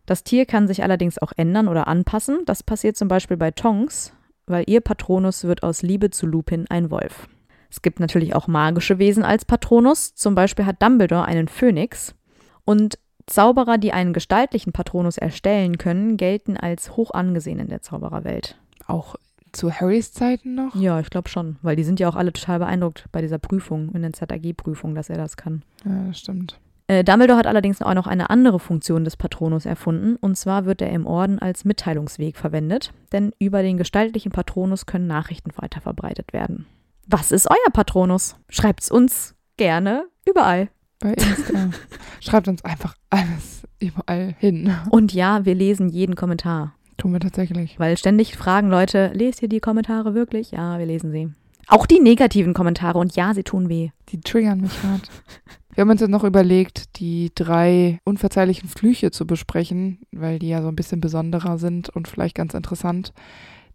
Das 0.07 0.23
Tier 0.23 0.45
kann 0.45 0.67
sich 0.67 0.81
allerdings 0.81 1.19
auch 1.19 1.33
ändern 1.35 1.67
oder 1.67 1.87
anpassen. 1.87 2.39
Das 2.45 2.63
passiert 2.63 2.97
zum 2.97 3.07
Beispiel 3.07 3.37
bei 3.37 3.51
Tonks, 3.51 4.13
weil 4.47 4.63
ihr 4.67 4.81
Patronus 4.81 5.43
wird 5.43 5.61
aus 5.63 5.83
Liebe 5.83 6.09
zu 6.09 6.25
Lupin 6.25 6.65
ein 6.69 6.89
Wolf. 6.89 7.27
Es 7.69 7.81
gibt 7.81 7.99
natürlich 7.99 8.33
auch 8.33 8.47
magische 8.47 8.97
Wesen 8.97 9.23
als 9.23 9.45
Patronus. 9.45 10.15
Zum 10.15 10.33
Beispiel 10.33 10.65
hat 10.65 10.81
Dumbledore 10.81 11.25
einen 11.25 11.47
Phönix. 11.47 12.15
Und 12.63 12.97
Zauberer, 13.27 13.77
die 13.77 13.93
einen 13.93 14.13
gestaltlichen 14.13 14.73
Patronus 14.73 15.17
erstellen 15.17 15.77
können, 15.77 16.17
gelten 16.17 16.57
als 16.57 16.95
hoch 16.95 17.11
angesehen 17.11 17.59
in 17.59 17.67
der 17.67 17.81
Zaubererwelt. 17.81 18.57
Auch 18.87 19.15
zu 19.51 19.71
Harrys 19.71 20.11
Zeiten 20.13 20.55
noch? 20.55 20.75
Ja, 20.75 20.99
ich 20.99 21.09
glaube 21.09 21.29
schon, 21.29 21.57
weil 21.61 21.75
die 21.75 21.83
sind 21.83 21.99
ja 21.99 22.09
auch 22.09 22.15
alle 22.15 22.33
total 22.33 22.59
beeindruckt 22.59 23.05
bei 23.11 23.21
dieser 23.21 23.39
Prüfung, 23.39 23.91
in 23.93 24.01
der 24.01 24.13
ZAG-Prüfung, 24.13 24.95
dass 24.95 25.09
er 25.09 25.17
das 25.17 25.37
kann. 25.37 25.63
Ja, 25.85 26.07
das 26.07 26.19
stimmt. 26.19 26.59
Äh, 26.87 27.03
Dumbledore 27.03 27.37
hat 27.37 27.47
allerdings 27.47 27.81
auch 27.81 27.93
noch 27.93 28.07
eine 28.07 28.29
andere 28.29 28.59
Funktion 28.59 29.03
des 29.03 29.17
Patronus 29.17 29.65
erfunden, 29.65 30.15
und 30.15 30.37
zwar 30.37 30.65
wird 30.65 30.81
er 30.81 30.91
im 30.91 31.05
Orden 31.05 31.39
als 31.39 31.65
Mitteilungsweg 31.65 32.37
verwendet, 32.37 32.93
denn 33.11 33.33
über 33.39 33.61
den 33.61 33.77
gestaltlichen 33.77 34.31
Patronus 34.31 34.85
können 34.85 35.07
Nachrichten 35.07 35.51
weiterverbreitet 35.55 36.31
werden. 36.31 36.65
Was 37.05 37.31
ist 37.31 37.49
euer 37.49 37.71
Patronus? 37.73 38.35
Schreibt's 38.49 38.89
uns 38.89 39.35
gerne 39.57 40.05
überall. 40.25 40.69
Bei 40.99 41.13
Insta. 41.13 41.69
Schreibt 42.19 42.47
uns 42.47 42.63
einfach 42.65 42.95
alles 43.09 43.63
überall 43.79 44.35
hin. 44.39 44.73
Und 44.89 45.13
ja, 45.13 45.45
wir 45.45 45.55
lesen 45.55 45.89
jeden 45.89 46.15
Kommentar. 46.15 46.73
Tun 46.97 47.13
wir 47.13 47.19
tatsächlich. 47.19 47.79
Weil 47.79 47.97
ständig 47.97 48.35
fragen 48.35 48.69
Leute, 48.69 49.11
lest 49.13 49.41
ihr 49.41 49.49
die 49.49 49.59
Kommentare 49.59 50.15
wirklich? 50.15 50.51
Ja, 50.51 50.79
wir 50.79 50.85
lesen 50.85 51.11
sie. 51.11 51.29
Auch 51.67 51.85
die 51.85 51.99
negativen 51.99 52.53
Kommentare 52.53 52.97
und 52.97 53.15
ja, 53.15 53.33
sie 53.33 53.43
tun 53.43 53.69
weh. 53.69 53.89
Die 54.09 54.21
triggern 54.21 54.61
mich 54.61 54.83
hart. 54.83 55.09
Wir 55.73 55.81
haben 55.81 55.91
uns 55.91 56.01
jetzt 56.01 56.09
noch 56.09 56.23
überlegt, 56.23 56.97
die 56.97 57.31
drei 57.35 57.99
unverzeihlichen 58.03 58.67
Flüche 58.67 59.11
zu 59.11 59.27
besprechen, 59.27 59.99
weil 60.11 60.39
die 60.39 60.49
ja 60.49 60.63
so 60.63 60.69
ein 60.69 60.75
bisschen 60.75 61.01
besonderer 61.01 61.59
sind 61.59 61.89
und 61.89 62.07
vielleicht 62.07 62.33
ganz 62.33 62.55
interessant, 62.55 63.13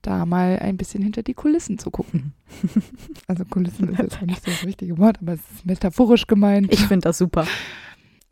da 0.02 0.26
mal 0.26 0.58
ein 0.58 0.76
bisschen 0.76 1.02
hinter 1.02 1.22
die 1.22 1.34
Kulissen 1.34 1.78
zu 1.78 1.90
gucken. 1.90 2.32
Also 3.28 3.44
Kulissen 3.44 3.88
ist 3.88 3.98
jetzt 3.98 4.22
nicht 4.22 4.44
so 4.44 4.50
das 4.50 4.64
richtige 4.64 4.98
Wort, 4.98 5.18
aber 5.22 5.34
es 5.34 5.40
ist 5.54 5.64
metaphorisch 5.64 6.26
gemeint. 6.26 6.72
Ich 6.72 6.80
finde 6.80 7.04
das 7.04 7.18
super. 7.18 7.46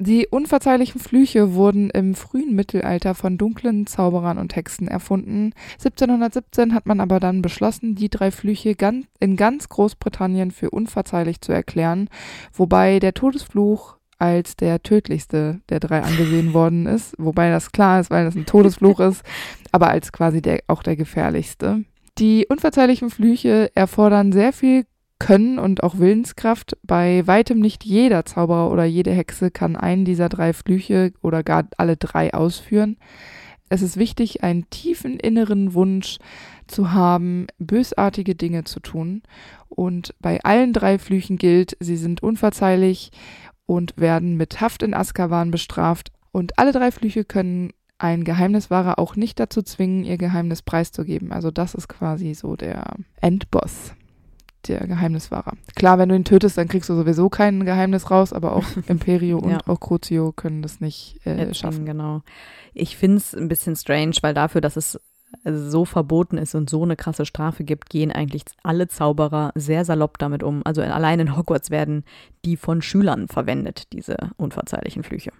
Die 0.02 0.26
unverzeihlichen 0.26 0.98
Flüche 0.98 1.52
wurden 1.52 1.90
im 1.90 2.14
frühen 2.14 2.54
Mittelalter 2.54 3.14
von 3.14 3.36
dunklen 3.36 3.86
Zauberern 3.86 4.38
und 4.38 4.56
Hexen 4.56 4.88
erfunden. 4.88 5.52
1717 5.74 6.74
hat 6.74 6.86
man 6.86 7.00
aber 7.00 7.20
dann 7.20 7.42
beschlossen, 7.42 7.96
die 7.96 8.08
drei 8.08 8.30
Flüche 8.30 8.74
in 9.18 9.36
ganz 9.36 9.68
Großbritannien 9.68 10.52
für 10.52 10.70
unverzeihlich 10.70 11.42
zu 11.42 11.52
erklären, 11.52 12.08
wobei 12.54 12.98
der 12.98 13.12
Todesfluch 13.12 13.96
als 14.20 14.56
der 14.56 14.82
tödlichste 14.82 15.60
der 15.68 15.80
drei 15.80 16.02
angesehen 16.02 16.52
worden 16.54 16.86
ist, 16.86 17.14
wobei 17.18 17.50
das 17.50 17.72
klar 17.72 18.00
ist, 18.00 18.10
weil 18.10 18.24
das 18.24 18.36
ein 18.36 18.46
Todesfluch 18.46 19.00
ist, 19.08 19.22
aber 19.72 19.88
als 19.88 20.12
quasi 20.12 20.42
der, 20.42 20.60
auch 20.66 20.82
der 20.82 20.96
gefährlichste. 20.96 21.84
Die 22.18 22.46
unverzeihlichen 22.48 23.10
Flüche 23.10 23.70
erfordern 23.74 24.32
sehr 24.32 24.52
viel 24.52 24.84
können 25.18 25.58
und 25.58 25.82
auch 25.84 25.98
Willenskraft. 25.98 26.76
Bei 26.82 27.26
weitem 27.26 27.60
nicht 27.60 27.84
jeder 27.84 28.24
Zauberer 28.24 28.70
oder 28.70 28.84
jede 28.84 29.12
Hexe 29.12 29.50
kann 29.50 29.76
einen 29.76 30.04
dieser 30.04 30.28
drei 30.28 30.52
Flüche 30.52 31.12
oder 31.22 31.42
gar 31.44 31.68
alle 31.76 31.96
drei 31.96 32.34
ausführen. 32.34 32.96
Es 33.68 33.82
ist 33.82 33.96
wichtig, 33.96 34.42
einen 34.42 34.68
tiefen 34.70 35.20
inneren 35.20 35.74
Wunsch 35.74 36.18
zu 36.66 36.92
haben, 36.92 37.46
bösartige 37.58 38.34
Dinge 38.34 38.64
zu 38.64 38.80
tun. 38.80 39.22
Und 39.68 40.14
bei 40.20 40.42
allen 40.42 40.72
drei 40.72 40.98
Flüchen 40.98 41.36
gilt, 41.36 41.76
sie 41.78 41.96
sind 41.96 42.22
unverzeihlich 42.22 43.12
und 43.70 43.96
werden 43.96 44.36
mit 44.36 44.60
Haft 44.60 44.82
in 44.82 44.94
Azkaban 44.94 45.52
bestraft. 45.52 46.10
Und 46.32 46.58
alle 46.58 46.72
drei 46.72 46.90
Flüche 46.90 47.24
können 47.24 47.70
einen 47.98 48.24
Geheimniswahrer 48.24 48.98
auch 48.98 49.14
nicht 49.14 49.38
dazu 49.38 49.62
zwingen, 49.62 50.02
ihr 50.02 50.18
Geheimnis 50.18 50.62
preiszugeben. 50.62 51.30
Also 51.30 51.52
das 51.52 51.74
ist 51.74 51.86
quasi 51.86 52.34
so 52.34 52.56
der 52.56 52.96
Endboss, 53.20 53.94
der 54.66 54.84
Geheimniswahrer. 54.88 55.52
Klar, 55.76 55.98
wenn 55.98 56.08
du 56.08 56.16
ihn 56.16 56.24
tötest, 56.24 56.58
dann 56.58 56.66
kriegst 56.66 56.88
du 56.90 56.96
sowieso 56.96 57.28
kein 57.28 57.64
Geheimnis 57.64 58.10
raus, 58.10 58.32
aber 58.32 58.56
auch 58.56 58.64
Imperio 58.88 59.38
und 59.38 59.50
Ja. 59.52 59.58
auch 59.68 59.78
Crucio 59.78 60.32
können 60.32 60.62
das 60.62 60.80
nicht 60.80 61.24
äh, 61.24 61.54
schaffen. 61.54 61.86
Genau. 61.86 62.22
Ich 62.74 62.96
finde 62.96 63.18
es 63.18 63.36
ein 63.36 63.46
bisschen 63.46 63.76
strange, 63.76 64.16
weil 64.22 64.34
dafür, 64.34 64.60
dass 64.60 64.76
es 64.76 64.98
so 65.44 65.84
verboten 65.84 66.38
ist 66.38 66.54
und 66.54 66.68
so 66.68 66.82
eine 66.82 66.96
krasse 66.96 67.24
Strafe 67.24 67.64
gibt, 67.64 67.90
gehen 67.90 68.12
eigentlich 68.12 68.42
alle 68.62 68.88
Zauberer 68.88 69.52
sehr 69.54 69.84
salopp 69.84 70.18
damit 70.18 70.42
um. 70.42 70.62
Also 70.64 70.82
allein 70.82 71.20
in 71.20 71.36
Hogwarts 71.36 71.70
werden 71.70 72.04
die 72.44 72.56
von 72.56 72.82
Schülern 72.82 73.28
verwendet, 73.28 73.92
diese 73.92 74.16
unverzeihlichen 74.36 75.02
Flüche. 75.02 75.32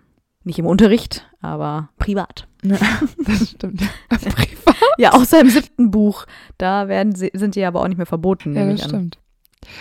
Nicht 0.43 0.59
im 0.59 0.67
Unterricht, 0.67 1.29
aber 1.43 1.91
privat. 1.99 2.49
Ja, 2.65 2.79
das 3.27 3.51
stimmt. 3.51 3.83
Privat. 4.09 4.77
Ja, 4.97 5.13
außer 5.13 5.41
im 5.41 5.51
siebten 5.51 5.91
Buch. 5.91 6.27
Da 6.57 6.89
werden 6.89 7.15
sie, 7.15 7.31
sind 7.35 7.57
die 7.57 7.65
aber 7.65 7.83
auch 7.83 7.89
nicht 7.89 7.99
mehr 7.99 8.07
verboten, 8.07 8.55
Ja, 8.55 8.67
das 8.67 8.85
stimmt. 8.85 9.19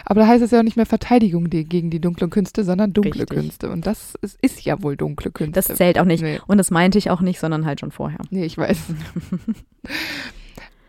Aber 0.06 0.22
da 0.22 0.28
heißt 0.28 0.44
es 0.44 0.52
ja 0.52 0.60
auch 0.60 0.64
nicht 0.64 0.78
mehr 0.78 0.86
Verteidigung 0.86 1.46
gegen 1.50 1.90
die 1.90 2.02
dunklen 2.02 2.30
Künste, 2.30 2.64
sondern 2.64 2.94
dunkle 2.94 3.22
Richtig. 3.22 3.30
Künste. 3.30 3.70
Und 3.70 3.88
das 3.88 4.16
ist, 4.22 4.38
ist 4.42 4.64
ja 4.64 4.82
wohl 4.84 4.98
dunkle 4.98 5.32
Künste. 5.32 5.54
Das 5.54 5.78
zählt 5.78 6.00
auch 6.00 6.06
nicht. 6.06 6.22
Nee, 6.22 6.40
Und 6.48 6.58
das 6.58 6.72
meinte 6.72 6.98
ich 6.98 7.10
auch 7.10 7.22
nicht, 7.22 7.40
sondern 7.40 7.66
halt 7.66 7.80
schon 7.80 7.92
vorher. 7.92 8.20
nee 8.30 8.46
ich 8.46 8.58
weiß. 8.58 8.78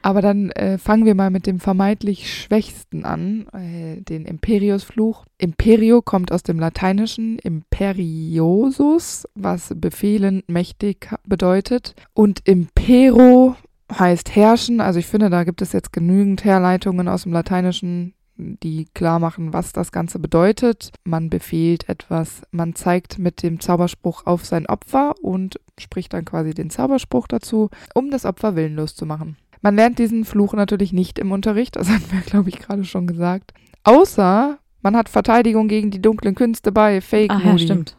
Aber 0.02 0.22
dann 0.22 0.50
äh, 0.52 0.78
fangen 0.78 1.04
wir 1.04 1.14
mal 1.14 1.30
mit 1.30 1.46
dem 1.46 1.60
vermeintlich 1.60 2.32
Schwächsten 2.32 3.04
an, 3.04 3.46
äh, 3.52 4.00
den 4.00 4.24
Imperiusfluch. 4.24 5.26
Imperio 5.36 6.00
kommt 6.00 6.32
aus 6.32 6.42
dem 6.42 6.58
Lateinischen 6.58 7.38
imperiosus, 7.38 9.28
was 9.34 9.74
befehlen, 9.76 10.42
mächtig 10.46 11.10
bedeutet. 11.26 11.94
Und 12.14 12.40
impero 12.48 13.56
heißt 13.92 14.34
herrschen. 14.34 14.80
Also 14.80 14.98
ich 14.98 15.06
finde, 15.06 15.28
da 15.28 15.44
gibt 15.44 15.60
es 15.60 15.72
jetzt 15.72 15.92
genügend 15.92 16.44
Herleitungen 16.44 17.06
aus 17.08 17.24
dem 17.24 17.32
Lateinischen, 17.32 18.14
die 18.62 18.86
klar 18.94 19.18
machen, 19.18 19.52
was 19.52 19.72
das 19.72 19.92
Ganze 19.92 20.18
bedeutet. 20.18 20.90
Man 21.04 21.30
befehlt 21.30 21.88
etwas, 21.88 22.42
man 22.50 22.74
zeigt 22.74 23.18
mit 23.18 23.42
dem 23.42 23.60
Zauberspruch 23.60 24.26
auf 24.26 24.44
sein 24.44 24.66
Opfer 24.66 25.14
und 25.22 25.60
spricht 25.78 26.12
dann 26.12 26.24
quasi 26.24 26.54
den 26.54 26.70
Zauberspruch 26.70 27.26
dazu, 27.26 27.70
um 27.94 28.10
das 28.10 28.24
Opfer 28.24 28.56
willenlos 28.56 28.94
zu 28.94 29.06
machen. 29.06 29.36
Man 29.62 29.76
lernt 29.76 29.98
diesen 29.98 30.24
Fluch 30.24 30.54
natürlich 30.54 30.92
nicht 30.92 31.18
im 31.18 31.32
Unterricht, 31.32 31.76
das 31.76 31.88
hatten 31.90 32.10
wir, 32.10 32.20
glaube 32.20 32.48
ich, 32.48 32.58
gerade 32.58 32.84
schon 32.84 33.06
gesagt. 33.06 33.52
Außer 33.84 34.58
man 34.82 34.96
hat 34.96 35.08
Verteidigung 35.08 35.68
gegen 35.68 35.90
die 35.90 36.00
dunklen 36.02 36.34
Künste 36.34 36.72
bei 36.72 37.00
Fake 37.00 37.30
Ach 37.32 37.44
ja, 37.44 37.58
stimmt. 37.58 37.96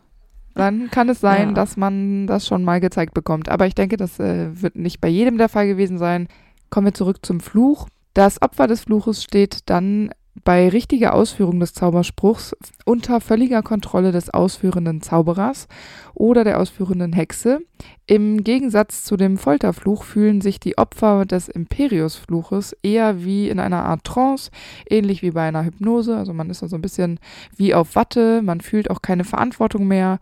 Dann 0.55 0.89
kann 0.91 1.07
es 1.09 1.21
sein, 1.21 1.49
Ja. 1.49 1.53
dass 1.53 1.77
man 1.77 2.27
das 2.27 2.45
schon 2.47 2.63
mal 2.63 2.79
gezeigt 2.81 3.13
bekommt. 3.13 3.49
Aber 3.49 3.67
ich 3.67 3.75
denke, 3.75 3.97
das 3.97 4.19
äh, 4.19 4.49
wird 4.61 4.75
nicht 4.75 4.99
bei 4.99 5.07
jedem 5.07 5.37
der 5.37 5.47
Fall 5.47 5.67
gewesen 5.67 5.97
sein. 5.97 6.27
Kommen 6.69 6.87
wir 6.87 6.93
zurück 6.93 7.19
zum 7.25 7.39
Fluch. 7.39 7.87
Das 8.13 8.41
Opfer 8.41 8.67
des 8.67 8.81
Fluches 8.81 9.23
steht 9.23 9.69
dann 9.69 10.09
bei 10.43 10.69
richtiger 10.69 11.13
Ausführung 11.13 11.59
des 11.59 11.73
Zauberspruchs 11.73 12.55
unter 12.85 13.19
völliger 13.19 13.61
Kontrolle 13.61 14.11
des 14.11 14.29
ausführenden 14.29 15.01
Zauberers 15.01 15.67
oder 16.13 16.43
der 16.43 16.59
ausführenden 16.59 17.13
Hexe. 17.13 17.59
Im 18.07 18.43
Gegensatz 18.43 19.03
zu 19.03 19.17
dem 19.17 19.37
Folterfluch 19.37 20.03
fühlen 20.03 20.41
sich 20.41 20.59
die 20.59 20.77
Opfer 20.77 21.25
des 21.25 21.49
Imperiusfluches 21.49 22.75
eher 22.81 23.23
wie 23.23 23.49
in 23.49 23.59
einer 23.59 23.83
Art 23.83 24.03
Trance, 24.05 24.51
ähnlich 24.89 25.21
wie 25.21 25.31
bei 25.31 25.47
einer 25.47 25.65
Hypnose. 25.65 26.15
Also 26.15 26.33
man 26.33 26.49
ist 26.49 26.61
da 26.61 26.67
so 26.67 26.75
ein 26.75 26.81
bisschen 26.81 27.19
wie 27.55 27.75
auf 27.75 27.95
Watte, 27.95 28.41
man 28.41 28.61
fühlt 28.61 28.89
auch 28.89 29.01
keine 29.01 29.25
Verantwortung 29.25 29.87
mehr, 29.87 30.19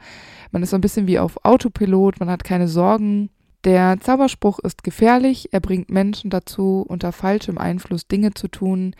man 0.52 0.64
ist 0.64 0.72
so 0.72 0.76
ein 0.76 0.82
bisschen 0.82 1.08
wie 1.08 1.20
auf 1.20 1.46
Autopilot, 1.46 2.20
man 2.20 2.30
hat 2.30 2.44
keine 2.44 2.68
Sorgen. 2.68 3.30
Der 3.66 4.00
Zauberspruch 4.00 4.60
ist 4.60 4.84
gefährlich, 4.86 5.50
er 5.52 5.60
bringt 5.60 5.90
Menschen 5.92 6.30
dazu, 6.30 6.86
unter 6.88 7.12
falschem 7.12 7.58
Einfluss 7.58 8.08
Dinge 8.08 8.34
zu 8.34 8.48
tun, 8.48 8.96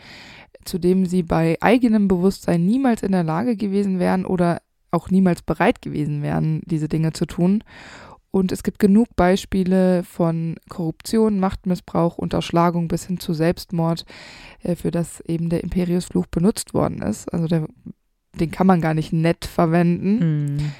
zu 0.64 0.78
dem 0.78 1.06
sie 1.06 1.22
bei 1.22 1.56
eigenem 1.60 2.08
Bewusstsein 2.08 2.64
niemals 2.64 3.02
in 3.02 3.12
der 3.12 3.24
Lage 3.24 3.56
gewesen 3.56 3.98
wären 3.98 4.24
oder 4.24 4.60
auch 4.90 5.10
niemals 5.10 5.42
bereit 5.42 5.82
gewesen 5.82 6.22
wären, 6.22 6.62
diese 6.64 6.88
Dinge 6.88 7.12
zu 7.12 7.26
tun. 7.26 7.62
Und 8.32 8.52
es 8.52 8.62
gibt 8.62 8.78
genug 8.78 9.08
Beispiele 9.16 10.04
von 10.04 10.56
Korruption, 10.68 11.40
Machtmissbrauch, 11.40 12.16
Unterschlagung 12.16 12.86
bis 12.86 13.06
hin 13.06 13.18
zu 13.18 13.34
Selbstmord, 13.34 14.04
äh, 14.62 14.76
für 14.76 14.90
das 14.92 15.20
eben 15.22 15.48
der 15.48 15.64
Imperiusfluch 15.64 16.26
benutzt 16.26 16.72
worden 16.72 17.02
ist. 17.02 17.32
Also 17.32 17.48
der, 17.48 17.66
den 18.34 18.50
kann 18.52 18.68
man 18.68 18.80
gar 18.80 18.94
nicht 18.94 19.12
nett 19.12 19.44
verwenden. 19.46 20.20
Hm. 20.20 20.72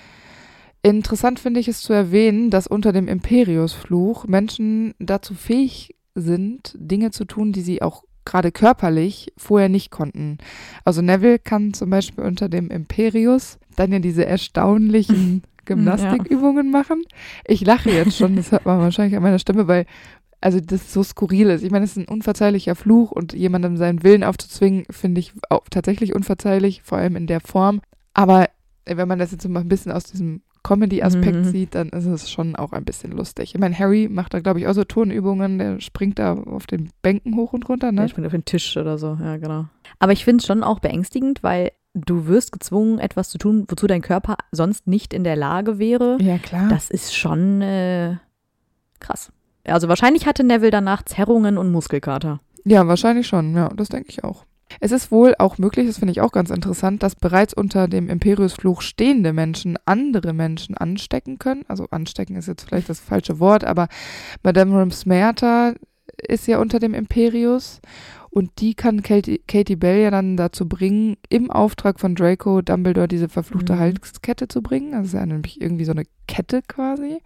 Interessant 0.82 1.40
finde 1.40 1.60
ich 1.60 1.68
es 1.68 1.82
zu 1.82 1.92
erwähnen, 1.92 2.50
dass 2.50 2.66
unter 2.66 2.92
dem 2.92 3.08
Imperiusfluch 3.08 4.26
Menschen 4.26 4.94
dazu 4.98 5.34
fähig 5.34 5.96
sind, 6.14 6.74
Dinge 6.78 7.10
zu 7.10 7.24
tun, 7.24 7.52
die 7.52 7.60
sie 7.62 7.82
auch 7.82 8.04
gerade 8.24 8.52
körperlich 8.52 9.32
vorher 9.36 9.68
nicht 9.68 9.90
konnten. 9.90 10.38
Also 10.84 11.02
Neville 11.02 11.38
kann 11.38 11.74
zum 11.74 11.90
Beispiel 11.90 12.24
unter 12.24 12.48
dem 12.48 12.70
Imperius 12.70 13.58
dann 13.76 13.92
ja 13.92 13.98
diese 13.98 14.26
erstaunlichen 14.26 15.42
Gymnastikübungen 15.64 16.70
machen. 16.70 17.02
Ich 17.46 17.64
lache 17.64 17.90
jetzt 17.90 18.16
schon, 18.16 18.36
das 18.36 18.52
hört 18.52 18.66
man 18.66 18.80
wahrscheinlich 18.80 19.16
an 19.16 19.22
meiner 19.22 19.38
Stimme, 19.38 19.68
weil 19.68 19.86
also 20.40 20.58
das 20.58 20.92
so 20.92 21.02
skurril 21.02 21.50
ist. 21.50 21.62
Ich 21.62 21.70
meine, 21.70 21.84
es 21.84 21.92
ist 21.92 21.98
ein 21.98 22.08
unverzeihlicher 22.08 22.74
Fluch 22.74 23.10
und 23.12 23.34
jemandem 23.34 23.76
seinen 23.76 24.02
Willen 24.02 24.24
aufzuzwingen, 24.24 24.84
finde 24.90 25.20
ich 25.20 25.32
auch 25.50 25.64
tatsächlich 25.70 26.14
unverzeihlich, 26.14 26.82
vor 26.82 26.98
allem 26.98 27.16
in 27.16 27.26
der 27.26 27.40
Form. 27.40 27.82
Aber 28.14 28.48
wenn 28.86 29.08
man 29.08 29.18
das 29.18 29.32
jetzt 29.32 29.42
so 29.42 29.48
mal 29.48 29.60
ein 29.60 29.68
bisschen 29.68 29.92
aus 29.92 30.04
diesem 30.04 30.42
Comedy-Aspekt 30.62 31.36
Mhm. 31.36 31.44
sieht, 31.44 31.74
dann 31.74 31.88
ist 31.90 32.06
es 32.06 32.30
schon 32.30 32.54
auch 32.56 32.72
ein 32.72 32.84
bisschen 32.84 33.12
lustig. 33.12 33.54
Ich 33.54 33.60
meine, 33.60 33.78
Harry 33.78 34.08
macht 34.10 34.34
da, 34.34 34.40
glaube 34.40 34.60
ich, 34.60 34.66
auch 34.68 34.74
so 34.74 34.84
Turnübungen, 34.84 35.58
der 35.58 35.80
springt 35.80 36.18
da 36.18 36.34
auf 36.34 36.66
den 36.66 36.90
Bänken 37.02 37.36
hoch 37.36 37.52
und 37.52 37.68
runter, 37.68 37.92
ne? 37.92 38.06
ich 38.06 38.14
bin 38.14 38.24
auf 38.26 38.32
den 38.32 38.44
Tisch 38.44 38.76
oder 38.76 38.98
so, 38.98 39.16
ja, 39.20 39.36
genau. 39.38 39.66
Aber 39.98 40.12
ich 40.12 40.24
finde 40.24 40.42
es 40.42 40.46
schon 40.46 40.62
auch 40.62 40.78
beängstigend, 40.80 41.42
weil 41.42 41.72
du 41.94 42.26
wirst 42.26 42.52
gezwungen, 42.52 42.98
etwas 42.98 43.30
zu 43.30 43.38
tun, 43.38 43.64
wozu 43.68 43.86
dein 43.86 44.02
Körper 44.02 44.36
sonst 44.52 44.86
nicht 44.86 45.12
in 45.14 45.24
der 45.24 45.36
Lage 45.36 45.78
wäre. 45.78 46.18
Ja, 46.20 46.38
klar. 46.38 46.68
Das 46.68 46.90
ist 46.90 47.16
schon 47.16 47.62
äh, 47.62 48.16
krass. 49.00 49.32
Also 49.64 49.88
wahrscheinlich 49.88 50.26
hatte 50.26 50.44
Neville 50.44 50.70
danach 50.70 51.02
Zerrungen 51.04 51.58
und 51.58 51.70
Muskelkater. 51.72 52.40
Ja, 52.64 52.86
wahrscheinlich 52.86 53.26
schon, 53.26 53.54
ja, 53.56 53.68
das 53.70 53.88
denke 53.88 54.10
ich 54.10 54.22
auch. 54.24 54.44
Es 54.78 54.92
ist 54.92 55.10
wohl 55.10 55.34
auch 55.38 55.58
möglich, 55.58 55.86
das 55.86 55.98
finde 55.98 56.12
ich 56.12 56.20
auch 56.20 56.32
ganz 56.32 56.50
interessant, 56.50 57.02
dass 57.02 57.16
bereits 57.16 57.52
unter 57.54 57.88
dem 57.88 58.08
Imperiusfluch 58.08 58.82
stehende 58.82 59.32
Menschen 59.32 59.76
andere 59.84 60.32
Menschen 60.32 60.76
anstecken 60.76 61.38
können. 61.38 61.64
Also 61.66 61.88
anstecken 61.90 62.36
ist 62.36 62.46
jetzt 62.46 62.68
vielleicht 62.68 62.88
das 62.88 63.00
falsche 63.00 63.40
Wort, 63.40 63.64
aber 63.64 63.88
Madame 64.42 64.78
Rumsmerta 64.78 65.74
ist 66.16 66.46
ja 66.46 66.58
unter 66.58 66.78
dem 66.78 66.94
Imperius 66.94 67.80
und 68.30 68.60
die 68.60 68.74
kann 68.74 69.02
Katie, 69.02 69.42
Katie 69.48 69.76
Bell 69.76 70.02
ja 70.02 70.10
dann 70.10 70.36
dazu 70.36 70.68
bringen, 70.68 71.16
im 71.28 71.50
Auftrag 71.50 71.98
von 71.98 72.14
Draco 72.14 72.62
Dumbledore 72.62 73.08
diese 73.08 73.28
verfluchte 73.28 73.74
Mhm. 73.74 73.78
Halskette 73.80 74.46
zu 74.46 74.62
bringen. 74.62 74.94
Also 74.94 75.02
es 75.02 75.14
ist 75.14 75.20
ja 75.20 75.26
nämlich 75.26 75.60
irgendwie 75.60 75.84
so 75.84 75.92
eine 75.92 76.04
Kette 76.28 76.62
quasi. 76.66 77.22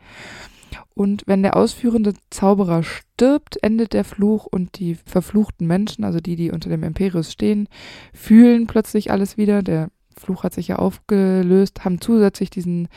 Und 0.95 1.25
wenn 1.27 1.43
der 1.43 1.57
ausführende 1.57 2.15
Zauberer 2.31 2.83
stirbt, 2.83 3.63
endet 3.63 3.93
der 3.93 4.05
Fluch 4.05 4.47
und 4.47 4.79
die 4.79 4.95
verfluchten 4.95 5.67
Menschen, 5.67 6.05
also 6.05 6.21
die, 6.21 6.37
die 6.37 6.51
unter 6.51 6.69
dem 6.69 6.83
Imperius 6.83 7.33
stehen, 7.33 7.69
fühlen 8.13 8.67
plötzlich 8.67 9.11
alles 9.11 9.37
wieder. 9.37 9.63
Der 9.63 9.89
Fluch 10.17 10.45
hat 10.45 10.55
sich 10.55 10.69
ja 10.69 10.77
aufgelöst, 10.77 11.85
haben 11.85 12.01
zusätzlich 12.01 12.51
diesen 12.51 12.89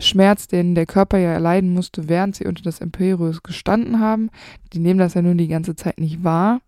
Schmerz, 0.00 0.48
den 0.48 0.74
der 0.74 0.86
Körper 0.86 1.18
ja 1.18 1.32
erleiden 1.32 1.72
musste, 1.72 2.08
während 2.08 2.36
sie 2.36 2.46
unter 2.46 2.62
das 2.62 2.80
Imperius 2.80 3.42
gestanden 3.42 4.00
haben. 4.00 4.30
Die 4.72 4.78
nehmen 4.78 4.98
das 4.98 5.14
ja 5.14 5.22
nun 5.22 5.38
die 5.38 5.48
ganze 5.48 5.76
Zeit 5.76 6.00
nicht 6.00 6.24
wahr. 6.24 6.60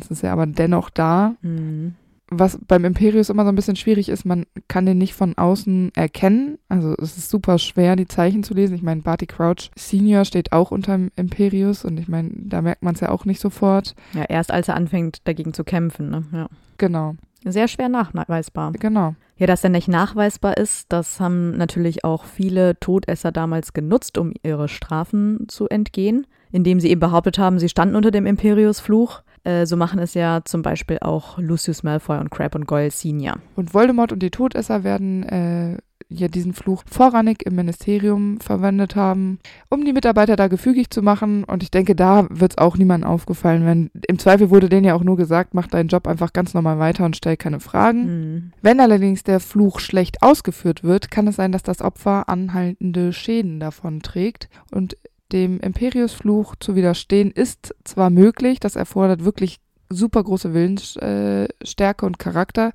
Es 0.00 0.10
ist 0.10 0.22
ja 0.22 0.32
aber 0.32 0.46
dennoch 0.46 0.90
da 0.90 1.34
Mhm. 1.42 1.94
Was 2.30 2.58
beim 2.66 2.84
Imperius 2.84 3.28
immer 3.28 3.42
so 3.44 3.48
ein 3.50 3.56
bisschen 3.56 3.76
schwierig 3.76 4.08
ist, 4.08 4.24
man 4.24 4.46
kann 4.68 4.86
den 4.86 4.98
nicht 4.98 5.14
von 5.14 5.36
außen 5.36 5.90
erkennen. 5.94 6.58
Also 6.68 6.94
es 6.98 7.18
ist 7.18 7.28
super 7.30 7.58
schwer, 7.58 7.96
die 7.96 8.06
Zeichen 8.06 8.42
zu 8.44 8.54
lesen. 8.54 8.74
Ich 8.76 8.82
meine, 8.82 9.02
Barty 9.02 9.26
Crouch 9.26 9.70
Senior 9.76 10.24
steht 10.24 10.52
auch 10.52 10.70
unter 10.70 10.92
dem 10.96 11.10
Imperius 11.16 11.84
und 11.84 11.98
ich 11.98 12.08
meine, 12.08 12.30
da 12.34 12.62
merkt 12.62 12.82
man 12.82 12.94
es 12.94 13.00
ja 13.00 13.10
auch 13.10 13.24
nicht 13.24 13.40
sofort. 13.40 13.94
Ja, 14.14 14.24
erst 14.24 14.50
als 14.52 14.68
er 14.68 14.76
anfängt, 14.76 15.26
dagegen 15.26 15.52
zu 15.52 15.64
kämpfen. 15.64 16.10
Ne? 16.10 16.24
Ja. 16.32 16.48
Genau, 16.78 17.14
Sehr 17.44 17.68
schwer 17.68 17.88
nachweisbar. 17.88 18.72
genau. 18.72 19.14
Ja, 19.36 19.46
dass 19.46 19.64
er 19.64 19.70
nicht 19.70 19.88
nachweisbar 19.88 20.58
ist, 20.58 20.92
das 20.92 21.18
haben 21.18 21.56
natürlich 21.56 22.04
auch 22.04 22.24
viele 22.26 22.78
Todesser 22.78 23.32
damals 23.32 23.72
genutzt, 23.72 24.18
um 24.18 24.34
ihre 24.42 24.68
Strafen 24.68 25.46
zu 25.48 25.66
entgehen, 25.66 26.26
indem 26.52 26.78
sie 26.78 26.90
eben 26.90 27.00
behauptet 27.00 27.38
haben, 27.38 27.58
sie 27.58 27.70
standen 27.70 27.96
unter 27.96 28.10
dem 28.10 28.26
Imperiusfluch. 28.26 29.22
Äh, 29.44 29.66
so 29.66 29.76
machen 29.76 29.98
es 29.98 30.14
ja 30.14 30.40
zum 30.44 30.62
Beispiel 30.62 30.98
auch 31.00 31.38
Lucius 31.38 31.82
Malfoy 31.82 32.18
und 32.18 32.30
Crab 32.30 32.54
und 32.54 32.66
Goyle 32.66 32.90
Senior. 32.90 33.36
Und 33.56 33.72
Voldemort 33.72 34.12
und 34.12 34.22
die 34.22 34.30
Todesser 34.30 34.84
werden 34.84 35.22
äh, 35.24 35.78
ja 36.10 36.28
diesen 36.28 36.52
Fluch 36.52 36.82
vorrangig 36.90 37.46
im 37.46 37.54
Ministerium 37.54 38.40
verwendet 38.40 38.96
haben, 38.96 39.38
um 39.68 39.84
die 39.84 39.92
Mitarbeiter 39.92 40.36
da 40.36 40.48
gefügig 40.48 40.90
zu 40.90 41.02
machen. 41.02 41.44
Und 41.44 41.62
ich 41.62 41.70
denke, 41.70 41.94
da 41.94 42.26
wird 42.30 42.52
es 42.52 42.58
auch 42.58 42.76
niemandem 42.76 43.08
aufgefallen, 43.08 43.64
wenn 43.64 43.90
im 44.08 44.18
Zweifel 44.18 44.50
wurde 44.50 44.68
denen 44.68 44.84
ja 44.84 44.94
auch 44.94 45.04
nur 45.04 45.16
gesagt, 45.16 45.54
mach 45.54 45.68
deinen 45.68 45.88
Job 45.88 46.06
einfach 46.06 46.32
ganz 46.32 46.52
normal 46.52 46.78
weiter 46.78 47.04
und 47.04 47.16
stell 47.16 47.36
keine 47.36 47.60
Fragen. 47.60 48.04
Mhm. 48.04 48.52
Wenn 48.60 48.80
allerdings 48.80 49.22
der 49.22 49.40
Fluch 49.40 49.80
schlecht 49.80 50.22
ausgeführt 50.22 50.82
wird, 50.82 51.10
kann 51.10 51.28
es 51.28 51.36
sein, 51.36 51.52
dass 51.52 51.62
das 51.62 51.80
Opfer 51.80 52.28
anhaltende 52.28 53.12
Schäden 53.12 53.60
davon 53.60 54.00
trägt. 54.02 54.48
Und 54.72 54.96
dem 55.32 55.60
Imperiusfluch 55.60 56.56
zu 56.60 56.74
widerstehen 56.74 57.30
ist 57.30 57.74
zwar 57.84 58.10
möglich, 58.10 58.60
das 58.60 58.76
erfordert 58.76 59.24
wirklich 59.24 59.58
super 59.88 60.22
große 60.22 60.54
Willensstärke 60.54 62.06
und 62.06 62.18
Charakter. 62.18 62.72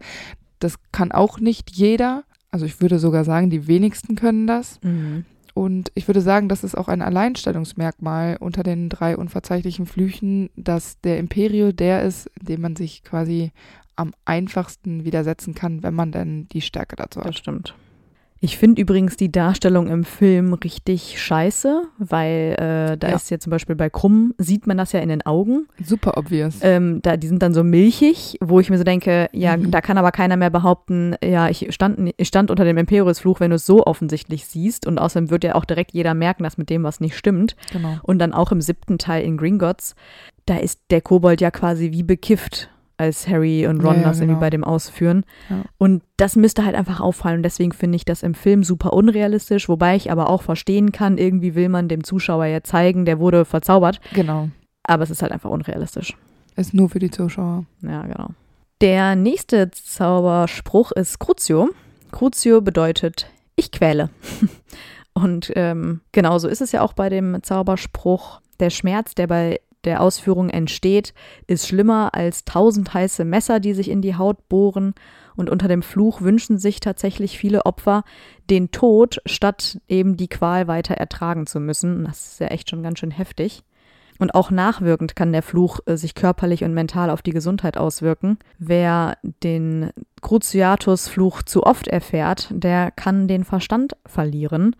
Das 0.59 0.75
kann 0.91 1.11
auch 1.11 1.39
nicht 1.39 1.71
jeder. 1.71 2.23
Also 2.51 2.65
ich 2.65 2.81
würde 2.81 2.99
sogar 2.99 3.23
sagen, 3.23 3.49
die 3.49 3.67
wenigsten 3.67 4.15
können 4.15 4.47
das. 4.47 4.79
Mhm. 4.81 5.25
Und 5.53 5.91
ich 5.95 6.07
würde 6.07 6.19
sagen, 6.21 6.49
das 6.49 6.65
ist 6.65 6.77
auch 6.77 6.89
ein 6.89 7.01
Alleinstellungsmerkmal 7.01 8.35
unter 8.39 8.61
den 8.63 8.89
drei 8.89 9.15
unverzeihlichen 9.15 9.85
Flüchen, 9.85 10.49
dass 10.57 10.99
der 11.01 11.17
Imperio 11.17 11.71
der 11.71 12.03
ist, 12.03 12.29
dem 12.41 12.61
man 12.61 12.75
sich 12.75 13.03
quasi 13.03 13.51
am 13.95 14.13
einfachsten 14.25 15.05
widersetzen 15.05 15.55
kann, 15.55 15.81
wenn 15.81 15.93
man 15.93 16.11
denn 16.11 16.47
die 16.51 16.59
Stärke 16.59 16.97
dazu 16.97 17.19
Das 17.19 17.27
hat. 17.27 17.37
stimmt. 17.37 17.73
Ich 18.45 18.59
finde 18.59 18.79
übrigens 18.79 19.17
die 19.17 19.31
Darstellung 19.31 19.87
im 19.87 20.03
Film 20.03 20.53
richtig 20.53 21.19
scheiße, 21.19 21.81
weil 21.97 22.53
äh, 22.59 22.95
da 22.95 23.09
Ja. 23.09 23.15
ist 23.15 23.31
ja 23.31 23.39
zum 23.39 23.49
Beispiel 23.49 23.75
bei 23.75 23.89
Krumm, 23.89 24.35
sieht 24.37 24.67
man 24.67 24.77
das 24.77 24.91
ja 24.91 24.99
in 24.99 25.09
den 25.09 25.25
Augen. 25.25 25.65
Super 25.83 26.15
obvious. 26.15 26.59
Ähm, 26.61 26.99
da, 27.01 27.17
die 27.17 27.25
sind 27.27 27.41
dann 27.41 27.55
so 27.55 27.63
milchig, 27.63 28.37
wo 28.41 28.59
ich 28.59 28.69
mir 28.69 28.77
so 28.77 28.83
denke, 28.83 29.29
ja, 29.31 29.57
Mhm. 29.57 29.71
da 29.71 29.81
kann 29.81 29.97
aber 29.97 30.11
keiner 30.11 30.37
mehr 30.37 30.51
behaupten, 30.51 31.15
ja, 31.23 31.49
ich 31.49 31.73
stand, 31.73 32.13
ich 32.17 32.27
stand 32.27 32.51
unter 32.51 32.65
dem 32.65 32.77
Imperius-Fluch, 32.77 33.39
wenn 33.39 33.49
du 33.49 33.55
es 33.55 33.65
so 33.65 33.83
offensichtlich 33.83 34.45
siehst. 34.45 34.85
Und 34.85 34.99
außerdem 34.99 35.31
wird 35.31 35.43
ja 35.43 35.55
auch 35.55 35.65
direkt 35.65 35.93
jeder 35.93 36.13
merken, 36.13 36.43
dass 36.43 36.59
mit 36.59 36.69
dem 36.69 36.83
was 36.83 36.99
nicht 36.99 37.17
stimmt. 37.17 37.55
genau. 37.71 37.97
Und 38.03 38.19
dann 38.19 38.31
auch 38.31 38.51
im 38.51 38.61
siebten 38.61 38.99
Teil 38.99 39.23
in 39.25 39.37
Gringotts, 39.37 39.95
da 40.45 40.57
ist 40.57 40.79
der 40.91 41.01
Kobold 41.01 41.41
ja 41.41 41.49
quasi 41.49 41.91
wie 41.91 42.03
bekifft, 42.03 42.69
als 42.97 43.27
Harry 43.27 43.67
und 43.67 43.81
Ron 43.81 43.95
Ja, 43.95 44.01
ja, 44.01 44.07
das 44.07 44.17
irgendwie 44.17 44.33
genau. 44.33 44.39
bei 44.39 44.49
dem 44.49 44.63
ausführen. 44.63 45.25
Ja. 45.49 45.63
Und 45.77 46.03
das 46.17 46.35
müsste 46.35 46.65
halt 46.65 46.75
einfach 46.75 46.99
auffallen. 46.99 47.37
Und 47.37 47.43
deswegen 47.43 47.71
finde 47.71 47.95
ich 47.97 48.05
das 48.05 48.23
im 48.23 48.33
Film 48.33 48.63
super 48.63 48.93
unrealistisch, 48.93 49.67
wobei 49.67 49.95
ich 49.95 50.11
aber 50.11 50.29
auch 50.29 50.41
verstehen 50.41 50.91
kann, 50.91 51.17
irgendwie 51.17 51.55
will 51.55 51.69
man 51.69 51.87
dem 51.87 52.03
Zuschauer 52.03 52.45
ja 52.45 52.63
zeigen, 52.63 53.05
der 53.05 53.19
wurde 53.19 53.45
verzaubert. 53.45 53.99
Genau. 54.13 54.49
Aber 54.83 55.03
es 55.03 55.09
ist 55.09 55.21
halt 55.21 55.31
einfach 55.31 55.49
unrealistisch. 55.49 56.15
Ist 56.55 56.73
nur 56.73 56.89
für 56.89 56.99
die 56.99 57.11
Zuschauer. 57.11 57.65
Ja, 57.81 58.03
genau. 58.03 58.29
Der 58.81 59.15
nächste 59.15 59.71
Zauberspruch 59.71 60.91
ist 60.91 61.19
Crucio. 61.19 61.69
Crucio 62.11 62.61
bedeutet 62.61 63.27
ich 63.55 63.71
quäle. 63.71 64.09
Und 65.13 65.51
ähm, 65.55 66.01
genauso 66.11 66.47
ist 66.47 66.61
es 66.61 66.73
ja 66.73 66.81
auch 66.81 66.93
bei 66.93 67.09
dem 67.09 67.41
Zauberspruch. 67.41 68.41
Der 68.59 68.69
Schmerz, 68.69 69.15
der 69.15 69.27
bei 69.27 69.59
der 69.85 70.01
Ausführung 70.01 70.49
entsteht, 70.49 71.13
ist 71.47 71.67
schlimmer 71.67 72.13
als 72.13 72.45
tausend 72.45 72.93
heiße 72.93 73.25
Messer, 73.25 73.59
die 73.59 73.73
sich 73.73 73.89
in 73.89 74.01
die 74.01 74.15
Haut 74.15 74.49
bohren. 74.49 74.93
Und 75.35 75.49
unter 75.49 75.67
dem 75.67 75.81
Fluch 75.81 76.21
wünschen 76.21 76.57
sich 76.57 76.79
tatsächlich 76.79 77.37
viele 77.37 77.65
Opfer 77.65 78.03
den 78.49 78.71
Tod, 78.71 79.21
statt 79.25 79.79
eben 79.87 80.17
die 80.17 80.29
Qual 80.29 80.67
weiter 80.67 80.95
ertragen 80.95 81.45
zu 81.45 81.59
müssen. 81.59 82.05
Das 82.05 82.33
ist 82.33 82.39
ja 82.39 82.47
echt 82.47 82.69
schon 82.69 82.83
ganz 82.83 82.99
schön 82.99 83.11
heftig. 83.11 83.63
Und 84.17 84.33
auch 84.33 84.49
nachwirkend 84.49 85.15
kann 85.15 85.33
der 85.33 85.43
Fluch 85.43 85.79
äh, 85.85 85.97
sich 85.97 86.15
körperlich 86.15 86.63
und 86.63 86.73
mental 86.73 87.09
auf 87.09 87.21
die 87.21 87.31
Gesundheit 87.31 87.77
auswirken. 87.77 88.37
Wer 88.57 89.17
den 89.43 89.91
Cruciatus-Fluch 90.21 91.43
zu 91.43 91.63
oft 91.63 91.87
erfährt, 91.87 92.47
der 92.51 92.91
kann 92.91 93.27
den 93.27 93.43
Verstand 93.43 93.97
verlieren, 94.05 94.75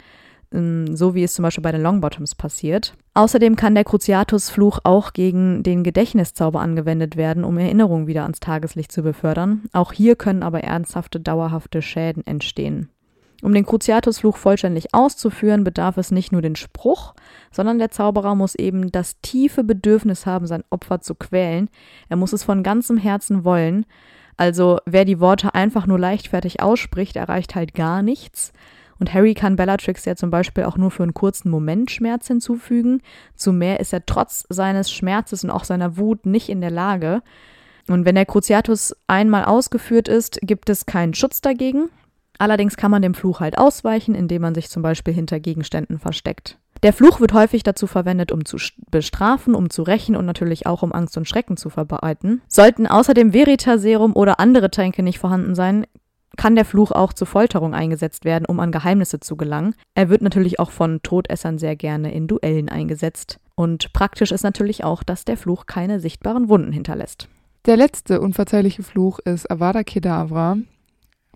so 0.95 1.15
wie 1.15 1.23
es 1.23 1.33
zum 1.33 1.43
Beispiel 1.43 1.61
bei 1.61 1.71
den 1.71 1.81
Longbottoms 1.81 2.35
passiert. 2.35 2.93
Außerdem 3.13 3.55
kann 3.55 3.75
der 3.75 3.83
Cruciatus-Fluch 3.83 4.79
auch 4.83 5.13
gegen 5.13 5.63
den 5.63 5.83
Gedächtniszauber 5.83 6.61
angewendet 6.61 7.15
werden, 7.15 7.43
um 7.43 7.57
Erinnerungen 7.57 8.07
wieder 8.07 8.23
ans 8.23 8.39
Tageslicht 8.39 8.91
zu 8.91 9.03
befördern. 9.03 9.63
Auch 9.73 9.93
hier 9.93 10.15
können 10.15 10.43
aber 10.43 10.61
ernsthafte, 10.61 11.19
dauerhafte 11.19 11.81
Schäden 11.81 12.25
entstehen. 12.25 12.89
Um 13.41 13.53
den 13.53 13.65
Cruciatus-Fluch 13.65 14.37
vollständig 14.37 14.93
auszuführen, 14.93 15.63
bedarf 15.63 15.97
es 15.97 16.11
nicht 16.11 16.31
nur 16.31 16.41
den 16.41 16.55
Spruch, 16.55 17.13
sondern 17.51 17.77
der 17.77 17.91
Zauberer 17.91 18.33
muss 18.33 18.55
eben 18.55 18.91
das 18.91 19.19
tiefe 19.21 19.63
Bedürfnis 19.63 20.25
haben, 20.25 20.47
sein 20.47 20.63
Opfer 20.69 21.01
zu 21.01 21.15
quälen. 21.15 21.69
Er 22.09 22.17
muss 22.17 22.33
es 22.33 22.43
von 22.43 22.63
ganzem 22.63 22.97
Herzen 22.97 23.43
wollen. 23.43 23.85
Also 24.37 24.79
wer 24.85 25.05
die 25.05 25.19
Worte 25.19 25.53
einfach 25.53 25.85
nur 25.85 25.99
leichtfertig 25.99 26.61
ausspricht, 26.61 27.15
erreicht 27.15 27.55
halt 27.55 27.73
gar 27.73 28.01
nichts. 28.01 28.51
Und 28.99 29.13
Harry 29.13 29.33
kann 29.33 29.55
Bellatrix 29.55 30.05
ja 30.05 30.15
zum 30.15 30.29
Beispiel 30.29 30.63
auch 30.63 30.77
nur 30.77 30.91
für 30.91 31.03
einen 31.03 31.13
kurzen 31.13 31.49
Moment 31.49 31.91
Schmerz 31.91 32.27
hinzufügen. 32.27 33.01
Zu 33.35 33.51
mehr 33.51 33.79
ist 33.79 33.93
er 33.93 34.05
trotz 34.05 34.45
seines 34.49 34.91
Schmerzes 34.91 35.43
und 35.43 35.49
auch 35.49 35.63
seiner 35.63 35.97
Wut 35.97 36.25
nicht 36.25 36.49
in 36.49 36.61
der 36.61 36.71
Lage. 36.71 37.21
Und 37.87 38.05
wenn 38.05 38.15
der 38.15 38.25
Cruciatus 38.25 38.95
einmal 39.07 39.45
ausgeführt 39.45 40.07
ist, 40.07 40.39
gibt 40.41 40.69
es 40.69 40.85
keinen 40.85 41.13
Schutz 41.13 41.41
dagegen. 41.41 41.89
Allerdings 42.37 42.77
kann 42.77 42.91
man 42.91 43.01
dem 43.01 43.13
Fluch 43.13 43.39
halt 43.39 43.57
ausweichen, 43.57 44.15
indem 44.15 44.41
man 44.41 44.55
sich 44.55 44.69
zum 44.69 44.81
Beispiel 44.81 45.13
hinter 45.13 45.39
Gegenständen 45.39 45.99
versteckt. 45.99 46.57
Der 46.83 46.93
Fluch 46.93 47.19
wird 47.19 47.33
häufig 47.33 47.63
dazu 47.63 47.87
verwendet, 47.87 48.31
um 48.31 48.45
zu 48.45 48.57
bestrafen, 48.91 49.55
um 49.55 49.69
zu 49.69 49.83
rächen 49.83 50.15
und 50.15 50.25
natürlich 50.25 50.67
auch 50.67 50.83
um 50.83 50.91
Angst 50.91 51.17
und 51.17 51.27
Schrecken 51.27 51.57
zu 51.57 51.69
verbreiten. 51.69 52.41
Sollten 52.47 52.85
außerdem 52.85 53.33
Veritaserum 53.33 54.15
oder 54.15 54.39
andere 54.39 54.69
Tränke 54.69 55.01
nicht 55.01 55.19
vorhanden 55.19 55.55
sein, 55.55 55.87
kann 56.35 56.55
der 56.55 56.65
Fluch 56.65 56.91
auch 56.91 57.13
zur 57.13 57.27
Folterung 57.27 57.73
eingesetzt 57.73 58.25
werden, 58.25 58.45
um 58.45 58.59
an 58.59 58.71
Geheimnisse 58.71 59.19
zu 59.19 59.35
gelangen. 59.35 59.75
Er 59.93 60.09
wird 60.09 60.21
natürlich 60.21 60.59
auch 60.59 60.71
von 60.71 61.01
Todessern 61.03 61.57
sehr 61.57 61.75
gerne 61.75 62.13
in 62.13 62.27
Duellen 62.27 62.69
eingesetzt. 62.69 63.39
Und 63.55 63.93
praktisch 63.93 64.31
ist 64.31 64.43
natürlich 64.43 64.83
auch, 64.83 65.03
dass 65.03 65.25
der 65.25 65.37
Fluch 65.37 65.65
keine 65.65 65.99
sichtbaren 65.99 66.49
Wunden 66.49 66.71
hinterlässt. 66.71 67.27
Der 67.65 67.77
letzte 67.77 68.21
unverzeihliche 68.21 68.83
Fluch 68.83 69.19
ist 69.19 69.49
Avada 69.49 69.83
Kedavra, 69.83 70.57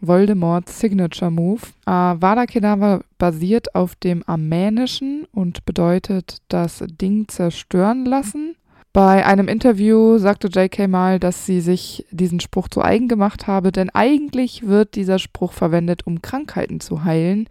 Voldemorts 0.01 0.79
Signature 0.79 1.31
Move. 1.31 1.61
Avada 1.85 2.45
Kedavra 2.45 3.01
basiert 3.17 3.75
auf 3.75 3.95
dem 3.95 4.23
Armänischen 4.27 5.25
und 5.33 5.65
bedeutet 5.65 6.37
das 6.47 6.83
Ding 7.01 7.27
zerstören 7.27 8.05
lassen. 8.05 8.55
Bei 8.91 9.25
einem 9.25 9.47
Interview 9.47 10.17
sagte 10.17 10.47
J.K. 10.47 10.87
mal, 10.87 11.19
dass 11.19 11.45
sie 11.45 11.61
sich 11.61 12.05
diesen 12.09 12.39
Spruch 12.39 12.67
zu 12.69 12.81
eigen 12.81 13.07
gemacht 13.07 13.45
habe, 13.45 13.71
denn 13.71 13.91
eigentlich 13.91 14.65
wird 14.65 14.95
dieser 14.95 15.19
Spruch 15.19 15.53
verwendet, 15.53 16.07
um 16.07 16.21
Krankheiten 16.23 16.79
zu 16.79 17.03
heilen. 17.03 17.47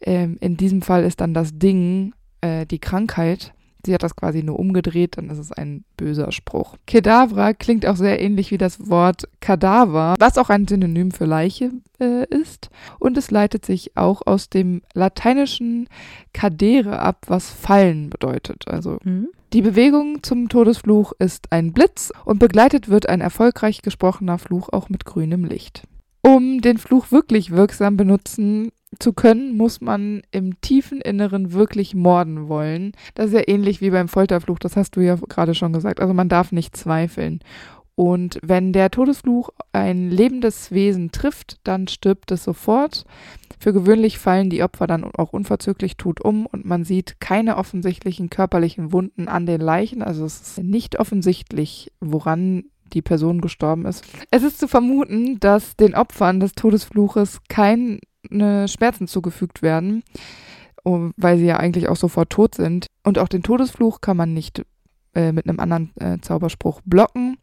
Ähm, 0.00 0.38
in 0.40 0.56
diesem 0.56 0.80
Fall 0.80 1.04
ist 1.04 1.20
dann 1.20 1.34
das 1.34 1.58
Ding 1.58 2.14
äh, 2.40 2.64
die 2.64 2.78
Krankheit. 2.78 3.52
Sie 3.84 3.94
hat 3.94 4.02
das 4.02 4.16
quasi 4.16 4.42
nur 4.42 4.58
umgedreht, 4.58 5.16
dann 5.16 5.30
ist 5.30 5.38
es 5.38 5.52
ein 5.52 5.84
böser 5.96 6.32
Spruch. 6.32 6.76
Kedavra 6.86 7.54
klingt 7.54 7.86
auch 7.86 7.96
sehr 7.96 8.20
ähnlich 8.20 8.50
wie 8.50 8.58
das 8.58 8.90
Wort 8.90 9.24
Kadaver, 9.40 10.16
was 10.18 10.36
auch 10.36 10.50
ein 10.50 10.68
Synonym 10.68 11.10
für 11.12 11.24
Leiche 11.24 11.72
äh, 11.98 12.26
ist. 12.26 12.70
Und 12.98 13.16
es 13.16 13.30
leitet 13.30 13.64
sich 13.64 13.96
auch 13.96 14.22
aus 14.26 14.50
dem 14.50 14.82
lateinischen 14.92 15.88
cadere 16.34 16.98
ab, 17.00 17.24
was 17.26 17.50
fallen 17.50 18.10
bedeutet. 18.10 18.66
Also 18.68 18.98
Mhm. 19.04 19.28
Die 19.52 19.62
Bewegung 19.62 20.22
zum 20.22 20.48
Todesfluch 20.48 21.12
ist 21.18 21.50
ein 21.50 21.72
Blitz 21.72 22.12
und 22.24 22.38
begleitet 22.38 22.88
wird 22.88 23.08
ein 23.08 23.20
erfolgreich 23.20 23.82
gesprochener 23.82 24.38
Fluch 24.38 24.68
auch 24.68 24.88
mit 24.88 25.04
grünem 25.04 25.44
Licht. 25.44 25.82
Um 26.22 26.60
den 26.60 26.78
Fluch 26.78 27.10
wirklich 27.10 27.50
wirksam 27.50 27.96
benutzen 27.96 28.70
zu 28.98 29.12
können, 29.12 29.56
muss 29.56 29.80
man 29.80 30.22
im 30.30 30.60
tiefen 30.60 31.00
Inneren 31.00 31.52
wirklich 31.52 31.94
morden 31.94 32.48
wollen. 32.48 32.92
Das 33.14 33.26
ist 33.26 33.34
ja 33.34 33.42
ähnlich 33.46 33.80
wie 33.80 33.90
beim 33.90 34.08
Folterfluch, 34.08 34.58
das 34.58 34.76
hast 34.76 34.96
du 34.96 35.00
ja 35.00 35.16
gerade 35.16 35.54
schon 35.54 35.72
gesagt. 35.72 36.00
Also 36.00 36.14
man 36.14 36.28
darf 36.28 36.52
nicht 36.52 36.76
zweifeln. 36.76 37.40
Und 37.94 38.38
wenn 38.42 38.72
der 38.72 38.90
Todesfluch 38.90 39.50
ein 39.72 40.10
lebendes 40.10 40.70
Wesen 40.70 41.10
trifft, 41.12 41.58
dann 41.64 41.88
stirbt 41.88 42.30
es 42.30 42.44
sofort. 42.44 43.04
Für 43.60 43.74
gewöhnlich 43.74 44.18
fallen 44.18 44.48
die 44.48 44.62
Opfer 44.62 44.86
dann 44.86 45.04
auch 45.04 45.34
unverzüglich 45.34 45.98
tot 45.98 46.22
um 46.22 46.46
und 46.46 46.64
man 46.64 46.82
sieht 46.84 47.20
keine 47.20 47.58
offensichtlichen 47.58 48.30
körperlichen 48.30 48.90
Wunden 48.90 49.28
an 49.28 49.44
den 49.44 49.60
Leichen. 49.60 50.02
Also 50.02 50.24
es 50.24 50.40
ist 50.40 50.62
nicht 50.64 50.98
offensichtlich, 50.98 51.92
woran 52.00 52.64
die 52.94 53.02
Person 53.02 53.42
gestorben 53.42 53.84
ist. 53.84 54.02
Es 54.30 54.42
ist 54.42 54.58
zu 54.58 54.66
vermuten, 54.66 55.38
dass 55.40 55.76
den 55.76 55.94
Opfern 55.94 56.40
des 56.40 56.54
Todesfluches 56.54 57.40
keine 57.50 58.00
Schmerzen 58.66 59.06
zugefügt 59.06 59.60
werden, 59.60 60.04
um- 60.82 61.12
weil 61.18 61.36
sie 61.36 61.44
ja 61.44 61.58
eigentlich 61.58 61.88
auch 61.88 61.96
sofort 61.96 62.30
tot 62.30 62.54
sind. 62.54 62.86
Und 63.04 63.18
auch 63.18 63.28
den 63.28 63.42
Todesfluch 63.42 64.00
kann 64.00 64.16
man 64.16 64.32
nicht 64.32 64.64
äh, 65.14 65.32
mit 65.32 65.46
einem 65.46 65.60
anderen 65.60 65.90
äh, 66.00 66.18
Zauberspruch 66.22 66.80
blocken. 66.86 67.36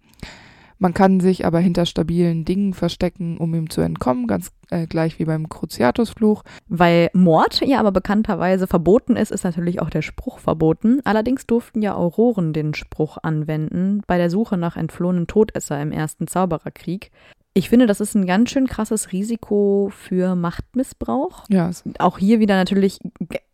Man 0.80 0.94
kann 0.94 1.20
sich 1.20 1.46
aber 1.46 1.60
hinter 1.60 1.86
stabilen 1.86 2.46
Dingen 2.46 2.74
verstecken, 2.74 3.38
um 3.38 3.54
ihm 3.54 3.70
zu 3.70 3.82
entkommen, 3.82 4.28
ganz 4.28 4.52
äh, 4.70 4.88
gleich 4.88 5.20
wie 5.20 5.26
beim 5.26 5.50
Cruciatusfluch. 5.50 6.44
Weil 6.68 7.10
Mord 7.14 7.62
ja 7.66 7.80
aber 7.80 7.92
bekannterweise 7.92 8.68
verboten 8.68 9.16
ist, 9.16 9.32
ist 9.32 9.44
natürlich 9.44 9.82
auch 9.82 9.90
der 9.90 10.02
Spruch 10.02 10.40
verboten. 10.40 11.02
Allerdings 11.04 11.48
durften 11.48 11.82
ja 11.82 11.96
Auroren 11.96 12.54
den 12.54 12.74
Spruch 12.74 13.18
anwenden 13.22 14.02
bei 14.08 14.18
der 14.18 14.30
Suche 14.30 14.58
nach 14.58 14.78
entflohenen 14.78 15.28
Todesser 15.28 15.82
im 15.82 15.92
ersten 15.92 16.28
Zaubererkrieg. 16.28 17.12
Ich 17.54 17.70
finde, 17.70 17.88
das 17.88 18.02
ist 18.02 18.14
ein 18.14 18.28
ganz 18.28 18.52
schön 18.52 18.68
krasses 18.68 19.12
Risiko 19.12 19.90
für 19.92 20.36
Machtmissbrauch. 20.36 21.46
Ja, 21.50 21.72
Auch 21.98 22.20
hier 22.20 22.40
wieder 22.40 22.56
natürlich, 22.56 23.00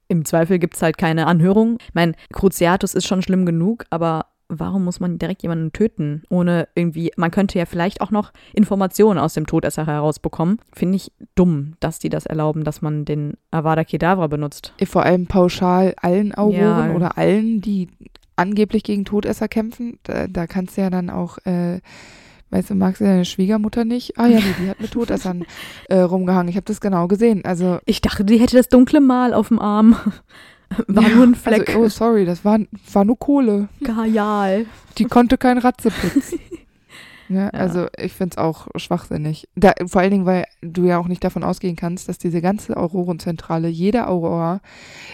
im 0.09 0.25
Zweifel 0.25 0.59
gibt 0.59 0.75
es 0.75 0.81
halt 0.81 0.97
keine 0.97 1.25
Anhörung. 1.25 1.77
Ich 1.87 1.93
meine, 1.93 2.11
Cruciatus 2.33 2.95
ist 2.95 3.07
schon 3.07 3.21
schlimm 3.21 3.45
genug, 3.45 3.85
aber 3.89 4.25
warum 4.59 4.83
muss 4.83 4.99
man 4.99 5.17
direkt 5.19 5.43
jemanden 5.43 5.71
töten? 5.73 6.23
Ohne 6.29 6.67
irgendwie, 6.75 7.11
man 7.17 7.31
könnte 7.31 7.57
ja 7.59 7.65
vielleicht 7.65 8.01
auch 8.01 8.11
noch 8.11 8.31
Informationen 8.53 9.19
aus 9.19 9.33
dem 9.33 9.45
Todesser 9.47 9.85
herausbekommen. 9.85 10.59
Finde 10.73 10.95
ich 10.97 11.11
dumm, 11.35 11.73
dass 11.79 11.99
die 11.99 12.09
das 12.09 12.25
erlauben, 12.25 12.63
dass 12.63 12.81
man 12.81 13.05
den 13.05 13.33
Avada 13.51 13.83
Kedavra 13.83 14.27
benutzt. 14.27 14.73
vor 14.85 15.03
allem 15.03 15.27
pauschal 15.27 15.93
allen 16.01 16.33
Auroren 16.35 16.89
Ja. 16.89 16.93
oder 16.95 17.17
allen, 17.17 17.61
die 17.61 17.87
angeblich 18.35 18.83
gegen 18.83 19.05
Todesser 19.05 19.47
kämpfen. 19.47 19.99
Da, 20.03 20.27
da 20.27 20.47
kannst 20.47 20.77
du 20.77 20.81
ja 20.81 20.89
dann 20.89 21.09
auch, 21.11 21.37
äh, 21.45 21.79
weißt 22.49 22.71
du, 22.71 22.75
magst 22.75 23.01
du 23.01 23.05
deine 23.05 23.25
Schwiegermutter 23.25 23.85
nicht? 23.85 24.17
Ah 24.17 24.25
ja, 24.27 24.37
nee, 24.39 24.55
die 24.59 24.69
hat 24.69 24.81
mit 24.81 24.91
Todessern 24.91 25.45
äh, 25.89 25.99
rumgehangen. 25.99 26.47
Ich 26.49 26.55
habe 26.55 26.65
das 26.65 26.81
genau 26.81 27.07
gesehen. 27.07 27.45
Also 27.45 27.79
Ich 27.85 28.01
dachte, 28.01 28.25
die 28.25 28.39
hätte 28.39 28.57
das 28.57 28.69
dunkle 28.69 29.01
Mal 29.01 29.33
auf 29.33 29.49
dem 29.49 29.59
Arm. 29.59 29.95
War 30.87 31.03
ja, 31.03 31.09
nur 31.15 31.25
ein 31.25 31.35
Fleck. 31.35 31.69
Also, 31.69 31.81
oh, 31.81 31.89
sorry, 31.89 32.25
das 32.25 32.43
war, 32.43 32.59
war 32.91 33.05
nur 33.05 33.17
Kohle. 33.17 33.69
Gajal. 33.83 34.65
Die 34.97 35.05
konnte 35.05 35.37
kein 35.37 35.57
Ratzeputz. 35.57 36.35
Ja, 37.29 37.49
also 37.49 37.87
ich 37.97 38.13
finde 38.13 38.33
es 38.33 38.37
auch 38.37 38.67
schwachsinnig. 38.75 39.47
Da, 39.55 39.73
vor 39.87 40.01
allen 40.01 40.11
Dingen, 40.11 40.25
weil 40.25 40.45
du 40.61 40.85
ja 40.85 40.97
auch 40.99 41.07
nicht 41.07 41.23
davon 41.23 41.43
ausgehen 41.43 41.75
kannst, 41.75 42.09
dass 42.09 42.17
diese 42.17 42.41
ganze 42.41 42.77
Aurorenzentrale, 42.77 43.69
jede 43.69 44.07
Aurora 44.07 44.61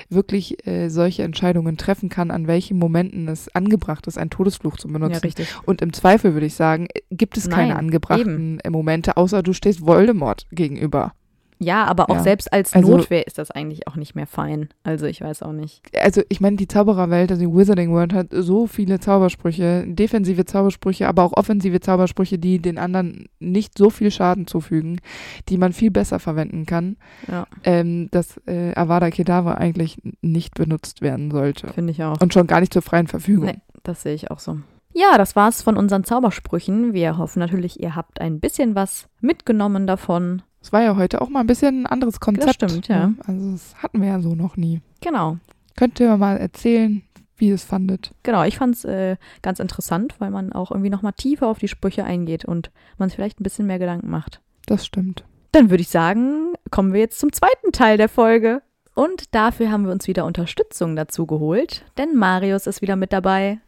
wirklich 0.10 0.66
äh, 0.68 0.90
solche 0.90 1.24
Entscheidungen 1.24 1.78
treffen 1.78 2.10
kann, 2.10 2.32
an 2.32 2.48
welchen 2.48 2.78
Momenten 2.78 3.28
es 3.28 3.54
angebracht 3.56 4.08
ist, 4.08 4.18
einen 4.18 4.32
Todesfluch 4.32 4.78
zu 4.78 4.88
Ja, 4.88 4.94
benutzen. 4.94 5.22
richtig. 5.22 5.48
Und 5.66 5.82
im 5.82 5.94
Zweifel 5.94 6.34
würde 6.34 6.48
ich 6.48 6.56
sagen, 6.56 6.88
äh, 6.94 7.02
gibt 7.12 7.38
es 7.38 7.50
keine 7.50 7.70
Nein, 7.70 7.78
angebrachten 7.78 8.60
äh, 8.60 8.70
Momente, 8.70 9.16
außer 9.16 9.44
du 9.44 9.54
stehst 9.54 9.86
Voldemort 9.86 10.48
gegenüber. 10.52 11.14
Ja, 11.62 11.84
aber 11.86 12.10
auch 12.10 12.16
Ja. 12.16 12.24
selbst 12.24 12.52
als 12.54 12.74
Also- 12.74 12.96
Notwehr 12.96 13.28
ist 13.28 13.38
das 13.38 13.52
eigentlich 13.52 13.86
auch 13.88 13.98
nicht 13.98 14.16
mehr 14.16 14.28
fein. 14.28 14.70
Also 14.84 15.06
ich 15.08 15.20
weiß 15.20 15.44
auch 15.44 15.52
nicht. 15.52 15.82
Also 16.02 16.22
ich 16.30 16.40
meine, 16.40 16.56
die 16.56 16.68
Zaubererwelt, 16.70 17.32
also 17.32 17.46
die 17.46 17.54
Wizarding 17.54 17.92
World 17.92 18.14
hat 18.14 18.28
so 18.32 18.66
viele 18.66 19.00
Zaubersprüche, 19.02 19.84
defensive 19.86 20.46
Zaubersprüche, 20.46 21.08
aber 21.08 21.24
auch 21.24 21.34
offensive 21.34 21.82
Zaubersprüche, 21.82 22.40
die 22.40 22.60
den 22.60 22.78
anderen 22.78 23.28
nicht 23.40 23.78
so 23.78 23.90
viel 23.90 24.10
Schaden 24.10 24.48
zufügen, 24.48 25.02
die 25.50 25.58
man 25.58 25.74
viel 25.74 25.92
besser 25.92 26.20
verwenden 26.20 26.66
kann, 26.66 26.96
Ja, 27.28 27.46
ähm, 27.66 28.08
dass 28.12 28.38
äh, 28.48 28.74
Avada 28.76 29.10
Kedavra 29.10 29.56
eigentlich 29.56 30.02
nicht 30.22 30.54
benutzt 30.54 31.02
werden 31.02 31.30
sollte. 31.30 31.68
finde 31.74 31.92
ich 31.92 32.02
auch. 32.04 32.22
Und 32.22 32.34
schon 32.34 32.48
gar 32.48 32.62
nicht 32.62 32.72
zur 32.74 32.82
freien 32.82 33.08
Verfügung. 33.08 33.46
Nee, 33.48 33.60
das 33.84 34.02
sehe 34.04 34.14
ich 34.14 34.32
auch 34.32 34.40
so. 34.40 34.58
Ja, 34.94 35.18
das 35.18 35.36
war's 35.36 35.62
von 35.62 35.78
unseren 35.78 36.04
Zaubersprüchen. 36.06 36.94
Wir 36.94 37.18
hoffen 37.18 37.40
natürlich, 37.40 37.80
ihr 37.82 37.96
habt 37.96 38.22
ein 38.22 38.40
bisschen 38.40 38.76
was 38.76 39.08
mitgenommen 39.22 39.86
davon. 39.88 40.42
Es 40.62 40.74
war 40.74 40.82
ja 40.82 40.96
heute 40.96 41.22
auch 41.22 41.30
mal 41.30 41.42
ein 41.42 41.48
bisschen 41.48 41.84
ein 41.84 41.86
anderes 41.86 42.20
Konzept. 42.20 42.56
stimmt, 42.56 42.88
ja. 42.88 43.08
ne? 43.08 43.16
Also 43.26 43.52
das 43.52 43.76
hatten 43.82 44.02
wir 44.02 44.10
ja 44.10 44.20
so 44.20 44.36
noch 44.36 44.58
nie. 44.58 44.82
Genau. 45.02 45.38
Könnt 45.76 46.00
ihr 46.00 46.18
mal 46.18 46.38
erzählen, 46.38 47.04
wie 47.38 47.48
ihr 47.50 47.56
es 47.56 47.64
fandet? 47.64 48.14
Genau, 48.24 48.44
ich 48.44 48.58
fand's 48.58 48.84
äh, 48.84 49.16
ganz 49.42 49.60
interessant, 49.60 50.16
weil 50.20 50.32
man 50.32 50.52
auch 50.52 50.72
irgendwie 50.72 50.90
nochmal 50.90 51.14
tiefer 51.14 51.48
auf 51.48 51.60
die 51.60 51.70
Sprüche 51.70 52.04
eingeht 52.04 52.46
und 52.46 52.72
man 52.98 53.10
sich 53.10 53.16
vielleicht 53.16 53.40
ein 53.40 53.44
bisschen 53.44 53.68
mehr 53.68 53.80
Gedanken 53.80 54.10
macht. 54.10 54.42
Das 54.66 54.86
stimmt. 54.86 55.24
Dann 55.54 55.70
würde 55.70 55.82
ich 55.82 55.90
sagen, 55.90 56.54
kommen 56.70 56.94
wir 56.94 57.00
jetzt 57.00 57.20
zum 57.20 57.32
zweiten 57.32 57.72
Teil 57.72 57.98
der 57.98 58.10
Folge. 58.10 58.62
Und 58.94 59.34
dafür 59.34 59.72
haben 59.72 59.86
wir 59.86 59.94
uns 59.94 60.08
wieder 60.08 60.26
Unterstützung 60.26 60.96
dazu 60.98 61.26
geholt, 61.26 61.86
denn 61.98 62.16
Marius 62.16 62.68
ist 62.68 62.82
wieder 62.82 62.98
mit 62.98 63.14
dabei. 63.14 63.60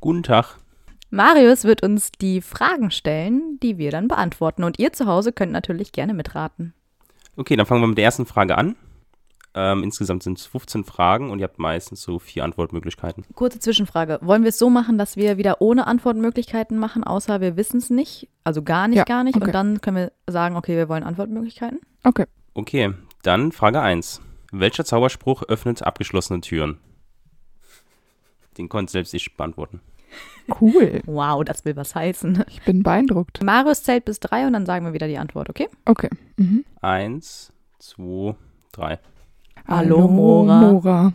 Guten 0.00 0.22
Tag. 0.22 0.58
Marius 1.14 1.62
wird 1.62 1.84
uns 1.84 2.10
die 2.10 2.40
Fragen 2.40 2.90
stellen, 2.90 3.58
die 3.62 3.78
wir 3.78 3.92
dann 3.92 4.08
beantworten. 4.08 4.64
Und 4.64 4.80
ihr 4.80 4.92
zu 4.92 5.06
Hause 5.06 5.32
könnt 5.32 5.52
natürlich 5.52 5.92
gerne 5.92 6.12
mitraten. 6.12 6.74
Okay, 7.36 7.54
dann 7.54 7.66
fangen 7.66 7.82
wir 7.82 7.86
mit 7.86 7.98
der 7.98 8.04
ersten 8.04 8.26
Frage 8.26 8.58
an. 8.58 8.74
Ähm, 9.54 9.84
insgesamt 9.84 10.24
sind 10.24 10.38
es 10.38 10.46
15 10.46 10.82
Fragen 10.82 11.30
und 11.30 11.38
ihr 11.38 11.44
habt 11.44 11.60
meistens 11.60 12.02
so 12.02 12.18
vier 12.18 12.42
Antwortmöglichkeiten. 12.42 13.24
Kurze 13.36 13.60
Zwischenfrage. 13.60 14.18
Wollen 14.22 14.42
wir 14.42 14.48
es 14.48 14.58
so 14.58 14.68
machen, 14.70 14.98
dass 14.98 15.16
wir 15.16 15.36
wieder 15.38 15.60
ohne 15.60 15.86
Antwortmöglichkeiten 15.86 16.76
machen, 16.76 17.04
außer 17.04 17.40
wir 17.40 17.56
wissen 17.56 17.76
es 17.78 17.90
nicht? 17.90 18.28
Also 18.42 18.62
gar 18.62 18.88
nicht, 18.88 18.98
Ja, 18.98 19.04
gar 19.04 19.22
nicht. 19.22 19.36
okay. 19.36 19.44
Und 19.46 19.52
dann 19.52 19.80
können 19.80 19.96
wir 19.96 20.12
sagen, 20.26 20.56
okay, 20.56 20.76
wir 20.76 20.88
wollen 20.88 21.04
Antwortmöglichkeiten. 21.04 21.78
Okay. 22.02 22.26
Okay, 22.54 22.92
dann 23.22 23.52
Frage 23.52 23.80
1. 23.80 24.20
Welcher 24.50 24.84
Zauberspruch 24.84 25.44
öffnet 25.44 25.82
abgeschlossene 25.84 26.40
Türen? 26.40 26.78
Den 28.58 28.68
konnte 28.68 28.90
selbst 28.90 29.14
ich 29.14 29.36
beantworten. 29.36 29.80
Cool. 30.60 31.00
Wow, 31.06 31.44
das 31.44 31.64
will 31.64 31.76
was 31.76 31.94
heißen. 31.94 32.44
Ich 32.48 32.62
bin 32.62 32.82
beeindruckt. 32.82 33.42
Marius 33.42 33.82
zählt 33.82 34.04
bis 34.04 34.20
drei 34.20 34.46
und 34.46 34.52
dann 34.52 34.66
sagen 34.66 34.84
wir 34.84 34.92
wieder 34.92 35.08
die 35.08 35.18
Antwort, 35.18 35.48
okay? 35.48 35.68
Okay. 35.84 36.10
Mhm. 36.36 36.64
Eins, 36.80 37.52
zwei, 37.78 38.34
drei. 38.72 38.98
Hallo, 39.66 40.06
Mora. 40.08 40.60
Mora. 40.60 41.12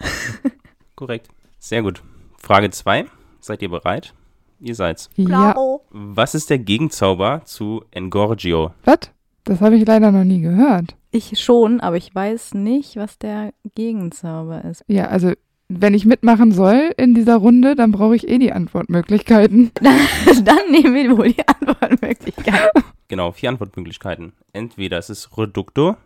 Korrekt. 0.96 1.28
Sehr 1.58 1.82
gut. 1.82 2.02
Frage 2.38 2.70
2. 2.70 3.06
Seid 3.40 3.62
ihr 3.62 3.70
bereit? 3.70 4.14
Ihr 4.60 4.74
seid's. 4.74 5.08
Ja. 5.16 5.54
Was 5.90 6.34
ist 6.34 6.50
der 6.50 6.58
Gegenzauber 6.58 7.42
zu 7.44 7.84
Engorgio? 7.90 8.72
Was? 8.84 9.10
Das 9.44 9.60
habe 9.60 9.76
ich 9.76 9.86
leider 9.86 10.10
noch 10.10 10.24
nie 10.24 10.40
gehört. 10.40 10.96
Ich 11.10 11.38
schon, 11.38 11.80
aber 11.80 11.96
ich 11.96 12.14
weiß 12.14 12.54
nicht, 12.54 12.96
was 12.96 13.18
der 13.18 13.52
Gegenzauber 13.74 14.64
ist. 14.64 14.84
Ja, 14.88 15.08
also 15.08 15.32
wenn 15.68 15.94
ich 15.94 16.04
mitmachen 16.04 16.52
soll 16.52 16.92
in 16.96 17.14
dieser 17.14 17.36
Runde, 17.36 17.74
dann 17.74 17.92
brauche 17.92 18.16
ich 18.16 18.28
eh 18.28 18.38
die 18.38 18.52
Antwortmöglichkeiten. 18.52 19.72
dann 19.80 20.70
nehmen 20.70 20.94
wir 20.94 21.16
wohl 21.16 21.32
die 21.32 21.46
Antwortmöglichkeit. 21.46 22.70
Genau, 23.08 23.32
vier 23.32 23.50
Antwortmöglichkeiten. 23.50 24.32
Entweder 24.52 24.98
es 24.98 25.10
ist 25.10 25.36
Reducto, 25.36 25.96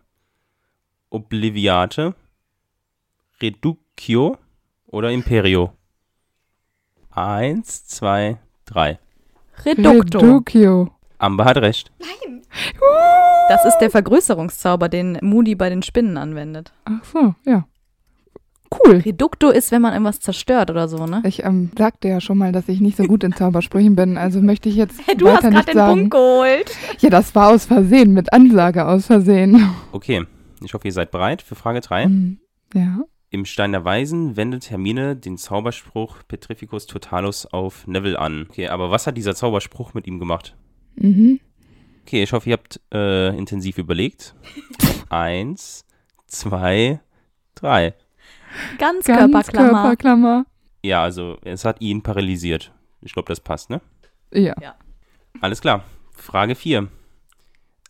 Obliviate, 1.11 2.14
Reductio 3.40 4.36
oder 4.86 5.11
Imperio. 5.11 5.72
Eins, 7.11 7.86
zwei, 7.86 8.38
drei. 8.64 8.98
Reducto. 9.64 10.18
Reductio. 10.18 10.92
Amber 11.18 11.44
hat 11.44 11.56
recht. 11.59 11.90
Das 13.48 13.64
ist 13.64 13.78
der 13.78 13.90
Vergrößerungszauber, 13.90 14.88
den 14.88 15.18
Moody 15.22 15.54
bei 15.54 15.68
den 15.68 15.82
Spinnen 15.82 16.16
anwendet. 16.16 16.72
Ach 16.84 17.02
so, 17.04 17.34
ja. 17.44 17.66
Cool. 18.71 18.97
Reducto 18.97 19.51
ist, 19.51 19.71
wenn 19.73 19.83
man 19.83 19.93
irgendwas 19.93 20.21
zerstört 20.21 20.71
oder 20.71 20.89
so, 20.89 21.07
ne? 21.07 21.23
Ich 21.25 21.45
ähm, 21.45 21.71
sagte 21.77 22.09
ja 22.09 22.21
schon 22.21 22.39
mal, 22.39 22.53
dass 22.53 22.69
ich 22.69 22.81
nicht 22.81 22.97
so 22.97 23.05
gut 23.05 23.25
in 23.25 23.33
Zaubersprüchen 23.33 23.97
bin, 23.97 24.19
also 24.19 24.41
möchte 24.41 24.69
ich 24.69 24.77
jetzt 24.77 25.01
Du 25.16 25.29
hast 25.29 25.37
weiter 25.45 25.51
gerade 25.51 25.57
nicht 25.57 25.69
den 25.69 25.75
sagen. 25.75 25.95
Punkt 25.95 26.11
geholt. 26.12 26.77
Ja, 27.01 27.11
das 27.11 27.35
war 27.35 27.51
aus 27.51 27.66
Versehen, 27.66 28.12
mit 28.12 28.33
Ansage 28.33 28.87
aus 28.87 29.07
Versehen. 29.07 29.71
Okay, 29.93 30.25
ich 30.62 30.75
hoffe, 30.75 30.87
ihr 30.87 30.93
seid 30.93 31.11
bereit 31.11 31.41
für 31.43 31.55
Frage 31.55 31.81
3. 31.81 32.09
Mhm. 32.09 32.41
Ja. 32.75 32.99
Im 33.31 33.45
Stein 33.45 33.73
der 33.73 33.85
Weisen 33.85 34.37
wendet 34.37 34.71
Hermine 34.71 35.16
den 35.16 35.37
Zauberspruch 35.37 36.19
Petrificus 36.29 36.87
Totalus 36.87 37.47
auf 37.47 37.87
Neville 37.87 38.19
an. 38.19 38.47
Okay, 38.49 38.69
aber 38.69 38.91
was 38.91 39.07
hat 39.07 39.16
dieser 39.16 39.35
Zauberspruch 39.35 39.95
mit 39.95 40.07
ihm 40.07 40.19
gemacht? 40.19 40.57
Mhm. 40.97 41.41
Okay, 42.05 42.23
ich 42.23 42.33
hoffe, 42.33 42.49
ihr 42.49 42.55
habt 42.55 42.81
äh, 42.93 43.37
intensiv 43.37 43.77
überlegt. 43.77 44.35
Eins, 45.11 45.85
zwei, 46.27 47.01
drei. 47.55 47.95
Ganzkörperklammer. 48.78 49.68
Ganzkörperklammer. 49.72 50.46
Ja, 50.82 51.03
also 51.03 51.38
es 51.42 51.64
hat 51.64 51.80
ihn 51.80 52.03
paralysiert. 52.03 52.72
Ich 53.01 53.12
glaube, 53.12 53.28
das 53.28 53.40
passt, 53.40 53.70
ne? 53.70 53.80
Ja. 54.32 54.55
Alles 55.40 55.61
klar. 55.61 55.84
Frage 56.14 56.55
4. 56.55 56.88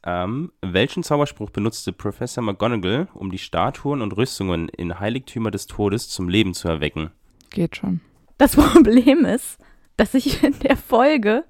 Ähm, 0.04 0.52
welchen 0.62 1.02
Zauberspruch 1.02 1.50
benutzte 1.50 1.92
Professor 1.92 2.42
McGonagall, 2.42 3.08
um 3.14 3.30
die 3.30 3.38
Statuen 3.38 4.00
und 4.00 4.16
Rüstungen 4.16 4.68
in 4.68 5.00
Heiligtümer 5.00 5.50
des 5.50 5.66
Todes 5.66 6.08
zum 6.08 6.28
Leben 6.28 6.54
zu 6.54 6.68
erwecken? 6.68 7.10
Geht 7.50 7.76
schon. 7.76 8.00
Das 8.36 8.54
Problem 8.56 9.24
ist, 9.24 9.58
dass 9.96 10.14
ich 10.14 10.42
in 10.42 10.58
der 10.60 10.76
Folge 10.76 11.44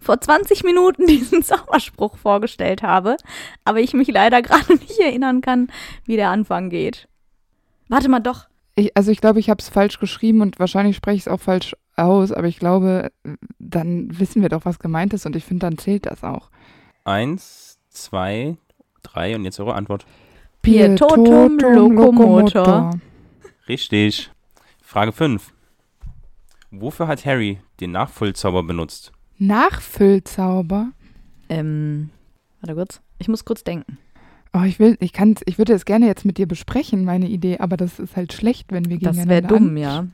vor 0.00 0.20
20 0.20 0.64
Minuten 0.64 1.06
diesen 1.06 1.42
Zauberspruch 1.42 2.16
vorgestellt 2.16 2.82
habe, 2.82 3.16
aber 3.64 3.80
ich 3.80 3.94
mich 3.94 4.08
leider 4.08 4.42
gerade 4.42 4.74
nicht 4.74 4.98
erinnern 4.98 5.40
kann, 5.40 5.68
wie 6.04 6.16
der 6.16 6.30
Anfang 6.30 6.70
geht. 6.70 7.08
Warte 7.88 8.08
mal, 8.08 8.20
doch. 8.20 8.46
Ich, 8.74 8.96
also 8.96 9.10
ich 9.10 9.20
glaube, 9.20 9.40
ich 9.40 9.50
habe 9.50 9.60
es 9.60 9.68
falsch 9.68 9.98
geschrieben 9.98 10.40
und 10.40 10.58
wahrscheinlich 10.58 10.96
spreche 10.96 11.16
ich 11.16 11.22
es 11.22 11.28
auch 11.28 11.40
falsch 11.40 11.74
aus, 11.96 12.32
aber 12.32 12.46
ich 12.46 12.58
glaube, 12.58 13.10
dann 13.58 14.18
wissen 14.18 14.42
wir 14.42 14.48
doch, 14.48 14.64
was 14.64 14.78
gemeint 14.78 15.12
ist 15.14 15.26
und 15.26 15.34
ich 15.34 15.44
finde, 15.44 15.66
dann 15.66 15.78
zählt 15.78 16.06
das 16.06 16.22
auch. 16.22 16.50
Eins, 17.04 17.78
zwei, 17.88 18.56
drei 19.02 19.34
und 19.34 19.44
jetzt 19.44 19.58
eure 19.58 19.74
Antwort. 19.74 20.06
Pietotum 20.62 21.58
Locomotor. 21.58 22.90
Richtig. 23.68 24.30
Frage 24.82 25.12
5. 25.12 25.52
Wofür 26.70 27.08
hat 27.08 27.24
Harry 27.24 27.58
den 27.80 27.92
Nachfüllzauber 27.92 28.62
benutzt? 28.62 29.12
Nachfüllzauber. 29.38 30.92
Ähm, 31.48 32.10
warte 32.60 32.74
kurz. 32.74 33.00
Ich 33.18 33.28
muss 33.28 33.44
kurz 33.44 33.64
denken. 33.64 33.98
Oh, 34.54 34.62
ich 34.64 34.78
will, 34.78 34.96
ich 35.00 35.12
kann, 35.12 35.34
ich 35.46 35.58
würde 35.58 35.74
es 35.74 35.84
gerne 35.84 36.06
jetzt 36.06 36.24
mit 36.24 36.38
dir 36.38 36.46
besprechen, 36.48 37.04
meine 37.04 37.28
Idee, 37.28 37.58
aber 37.58 37.76
das 37.76 37.98
ist 37.98 38.16
halt 38.16 38.32
schlecht, 38.32 38.72
wenn 38.72 38.88
wir 38.88 38.98
Das 38.98 39.16
gegeneinander 39.16 39.48
wäre 39.48 39.58
dumm, 39.60 39.68
an- 39.70 39.76
ja. 39.76 40.06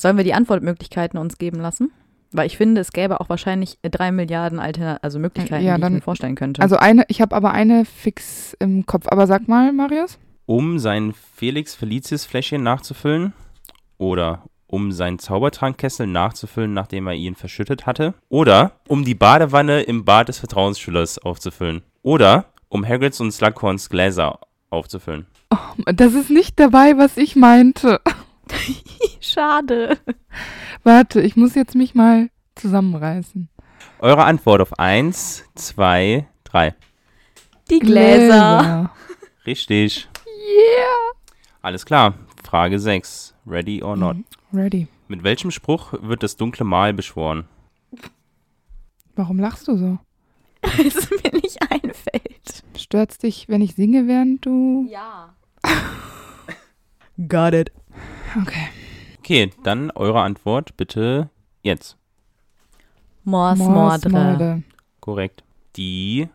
Sollen 0.00 0.16
wir 0.16 0.24
die 0.24 0.34
Antwortmöglichkeiten 0.34 1.18
uns 1.18 1.38
geben 1.38 1.58
lassen? 1.60 1.90
Weil 2.30 2.46
ich 2.46 2.56
finde, 2.58 2.80
es 2.82 2.92
gäbe 2.92 3.20
auch 3.20 3.28
wahrscheinlich 3.30 3.78
drei 3.82 4.12
Milliarden 4.12 4.60
Altern 4.60 4.98
also 5.02 5.18
Möglichkeiten, 5.18 5.64
Ja, 5.64 5.76
die 5.76 5.80
dann- 5.80 5.92
ich 5.92 5.98
mir 6.00 6.02
vorstellen 6.04 6.34
könnte. 6.34 6.60
Also 6.62 6.76
eine, 6.76 7.04
ich 7.08 7.20
habe 7.20 7.34
aber 7.34 7.52
eine 7.52 7.84
fix 7.86 8.54
im 8.60 8.84
Kopf. 8.86 9.06
Aber 9.08 9.26
sag 9.26 9.48
mal, 9.48 9.72
Marius. 9.72 10.18
Um 10.44 10.78
sein 10.78 11.14
Felix 11.34 11.74
Felicis 11.74 12.26
Fläschchen 12.26 12.62
nachzufüllen 12.62 13.32
oder 13.96 14.42
um 14.66 14.92
seinen 14.92 15.18
Zaubertrankkessel 15.18 16.06
nachzufüllen, 16.06 16.74
nachdem 16.74 17.06
er 17.06 17.14
ihn 17.14 17.34
verschüttet 17.34 17.86
hatte 17.86 18.12
oder 18.28 18.72
um 18.86 19.04
die 19.04 19.14
Badewanne 19.14 19.80
im 19.82 20.04
Bad 20.04 20.28
des 20.28 20.38
Vertrauensschülers 20.38 21.18
aufzufüllen 21.18 21.80
oder 22.02 22.44
um 22.68 22.86
Hagrids 22.86 23.20
und 23.20 23.32
Slughorns 23.32 23.88
Gläser 23.88 24.40
aufzufüllen. 24.70 25.26
Das 25.86 26.14
ist 26.14 26.30
nicht 26.30 26.58
dabei, 26.58 26.98
was 26.98 27.16
ich 27.16 27.36
meinte. 27.36 28.00
Schade. 29.20 29.98
Warte, 30.82 31.20
ich 31.20 31.36
muss 31.36 31.54
jetzt 31.54 31.74
mich 31.74 31.94
mal 31.94 32.30
zusammenreißen. 32.54 33.48
Eure 34.00 34.24
Antwort 34.24 34.60
auf 34.60 34.78
1, 34.78 35.44
2, 35.54 36.26
3. 36.44 36.74
Die 37.70 37.78
Gläser. 37.78 38.90
Richtig. 39.46 40.08
Yeah. 40.26 41.12
Alles 41.62 41.84
klar. 41.84 42.14
Frage 42.44 42.78
6. 42.78 43.34
Ready 43.46 43.82
or 43.82 43.96
not? 43.96 44.16
Mhm. 44.16 44.24
Ready. 44.52 44.88
Mit 45.08 45.22
welchem 45.22 45.50
Spruch 45.50 45.94
wird 46.00 46.22
das 46.22 46.36
dunkle 46.36 46.64
Mal 46.64 46.94
beschworen? 46.94 47.44
Warum 49.16 49.38
lachst 49.38 49.68
du 49.68 49.76
so? 49.76 49.98
Weil 50.62 50.86
es 50.86 51.10
mir 51.10 51.32
nicht 51.40 51.58
einfällt. 51.70 52.64
Stört's 52.76 53.18
dich, 53.18 53.48
wenn 53.48 53.60
ich 53.60 53.74
singe, 53.74 54.06
während 54.06 54.44
du. 54.44 54.86
Ja. 54.90 55.34
Got 57.28 57.54
it. 57.54 57.72
Okay. 58.40 58.68
Okay, 59.18 59.50
dann 59.62 59.90
eure 59.90 60.20
Antwort 60.22 60.76
bitte 60.76 61.30
jetzt. 61.62 61.96
Mors 63.24 63.58
Mors 63.58 64.04
Mordre. 64.04 64.10
Morde. 64.10 64.62
Korrekt. 65.00 65.44
Die 65.76 66.28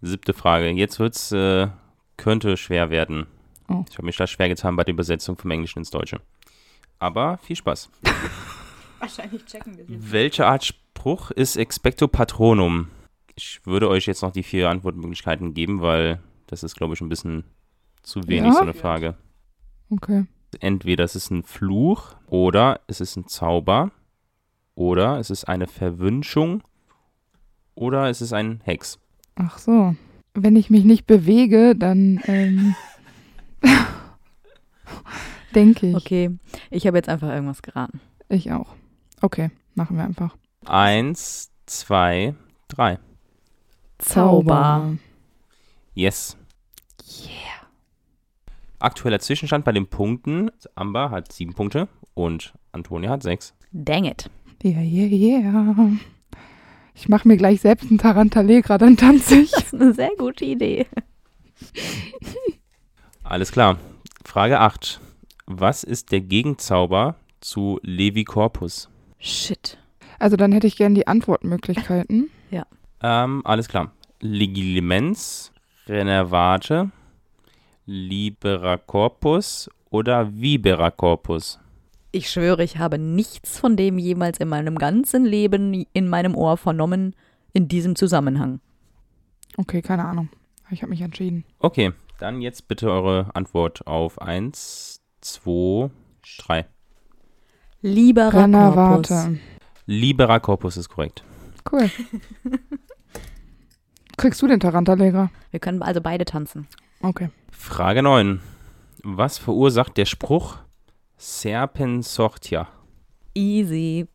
siebte 0.00 0.32
Frage. 0.32 0.70
Jetzt 0.70 0.98
wird's, 0.98 1.32
äh, 1.32 1.68
könnte 2.16 2.56
schwer 2.56 2.90
werden. 2.90 3.26
Oh. 3.68 3.84
Ich 3.90 3.96
habe 3.96 4.06
mich 4.06 4.16
da 4.16 4.26
schwer 4.26 4.48
getan 4.48 4.76
bei 4.76 4.84
der 4.84 4.94
Übersetzung 4.94 5.36
vom 5.36 5.50
Englischen 5.50 5.80
ins 5.80 5.90
Deutsche. 5.90 6.20
Aber 6.98 7.38
viel 7.38 7.56
Spaß. 7.56 7.90
Wahrscheinlich 9.00 9.44
checken 9.44 9.76
wir 9.76 9.84
Welche 9.88 10.46
Art 10.46 10.64
Spruch 10.64 11.30
ist 11.30 11.56
Expecto 11.56 12.08
Patronum? 12.08 12.88
Ich 13.36 13.60
würde 13.66 13.88
euch 13.90 14.06
jetzt 14.06 14.22
noch 14.22 14.32
die 14.32 14.42
vier 14.42 14.70
Antwortmöglichkeiten 14.70 15.52
geben, 15.52 15.82
weil 15.82 16.20
das 16.46 16.62
ist, 16.62 16.74
glaube 16.74 16.94
ich, 16.94 17.00
ein 17.02 17.08
bisschen 17.10 17.44
zu 18.02 18.26
wenig 18.26 18.52
Ja? 18.52 18.52
so 18.54 18.60
eine 18.60 18.74
Frage. 18.74 19.14
Okay. 19.90 20.24
Entweder 20.60 21.04
es 21.04 21.14
ist 21.16 21.30
ein 21.30 21.42
Fluch 21.42 22.16
oder 22.28 22.80
es 22.86 23.00
ist 23.00 23.16
ein 23.16 23.26
Zauber 23.26 23.90
oder 24.74 25.18
es 25.18 25.28
ist 25.28 25.44
eine 25.44 25.66
Verwünschung 25.66 26.62
oder 27.74 28.08
es 28.08 28.22
ist 28.22 28.32
ein 28.32 28.60
Hex. 28.64 28.98
Ach 29.34 29.58
so. 29.58 29.94
Wenn 30.32 30.56
ich 30.56 30.70
mich 30.70 30.84
nicht 30.84 31.06
bewege, 31.06 31.76
dann 31.76 32.20
ähm, 32.24 32.74
denke 35.54 35.88
ich. 35.88 35.94
Okay, 35.94 36.30
ich 36.70 36.86
habe 36.86 36.96
jetzt 36.96 37.08
einfach 37.08 37.28
irgendwas 37.28 37.62
geraten. 37.62 38.00
Ich 38.28 38.50
auch. 38.52 38.74
Okay, 39.20 39.50
machen 39.74 39.96
wir 39.96 40.04
einfach. 40.04 40.36
Eins, 40.64 41.50
zwei, 41.66 42.34
drei. 42.68 42.98
Zauber. 43.98 44.96
Yes. 45.94 46.36
Yeah. 47.08 47.66
Aktueller 48.78 49.18
Zwischenstand 49.20 49.64
bei 49.64 49.72
den 49.72 49.86
Punkten. 49.86 50.50
Amber 50.74 51.10
hat 51.10 51.32
sieben 51.32 51.54
Punkte 51.54 51.88
und 52.14 52.54
Antonia 52.72 53.10
hat 53.10 53.22
sechs. 53.22 53.54
Dang 53.72 54.04
it. 54.04 54.30
Yeah, 54.62 54.82
yeah, 54.82 55.08
yeah. 55.08 55.90
Ich 56.94 57.08
mache 57.08 57.28
mir 57.28 57.36
gleich 57.36 57.60
selbst 57.60 57.88
einen 57.88 57.98
Tarantalegra, 57.98 58.78
dann 58.78 58.96
tanze 58.96 59.36
ich. 59.36 59.50
Das 59.56 59.64
ist 59.64 59.74
eine 59.74 59.94
sehr 59.94 60.10
gute 60.18 60.44
Idee. 60.44 60.86
Alles 63.22 63.52
klar. 63.52 63.78
Frage 64.24 64.60
8. 64.60 65.00
Was 65.46 65.84
ist 65.84 66.12
der 66.12 66.20
Gegenzauber 66.20 67.16
zu 67.40 67.78
Levi 67.82 68.24
Corpus? 68.24 68.88
Shit. 69.18 69.78
Also 70.18 70.36
dann 70.36 70.52
hätte 70.52 70.66
ich 70.66 70.76
gern 70.76 70.94
die 70.94 71.06
Antwortmöglichkeiten. 71.06 72.30
Ähm, 73.02 73.42
alles 73.44 73.68
klar. 73.68 73.92
Legilimens, 74.20 75.52
Renervate, 75.86 76.90
Libera 77.84 78.78
Corpus 78.78 79.70
oder 79.90 80.32
Vibera 80.32 80.90
Corpus? 80.90 81.60
Ich 82.12 82.30
schwöre, 82.30 82.64
ich 82.64 82.78
habe 82.78 82.98
nichts 82.98 83.58
von 83.58 83.76
dem 83.76 83.98
jemals 83.98 84.38
in 84.38 84.48
meinem 84.48 84.76
ganzen 84.76 85.24
Leben 85.24 85.86
in 85.92 86.08
meinem 86.08 86.34
Ohr 86.34 86.56
vernommen 86.56 87.14
in 87.52 87.68
diesem 87.68 87.94
Zusammenhang. 87.94 88.60
Okay, 89.56 89.82
keine 89.82 90.04
Ahnung. 90.04 90.28
Ich 90.70 90.82
habe 90.82 90.90
mich 90.90 91.00
entschieden. 91.00 91.44
Okay, 91.58 91.92
dann 92.18 92.40
jetzt 92.40 92.68
bitte 92.68 92.90
eure 92.90 93.34
Antwort 93.34 93.86
auf 93.86 94.20
1, 94.20 95.00
2, 95.20 95.90
3. 96.38 96.66
Lieber 97.82 98.30
Corpus. 98.30 99.28
Libera 99.86 100.40
Corpus 100.40 100.76
ist 100.76 100.88
korrekt. 100.88 101.22
Cool. 101.70 101.90
Kriegst 104.16 104.40
du 104.40 104.46
den 104.46 104.60
Tarantalegra? 104.60 105.30
Wir 105.50 105.60
können 105.60 105.82
also 105.82 106.00
beide 106.00 106.24
tanzen. 106.24 106.66
Okay. 107.02 107.28
Frage 107.50 108.02
9. 108.02 108.40
Was 109.02 109.38
verursacht 109.38 109.96
der 109.96 110.06
Spruch 110.06 110.58
Serpen 111.16 112.02
sortia? 112.02 112.68
Easy. 113.34 114.06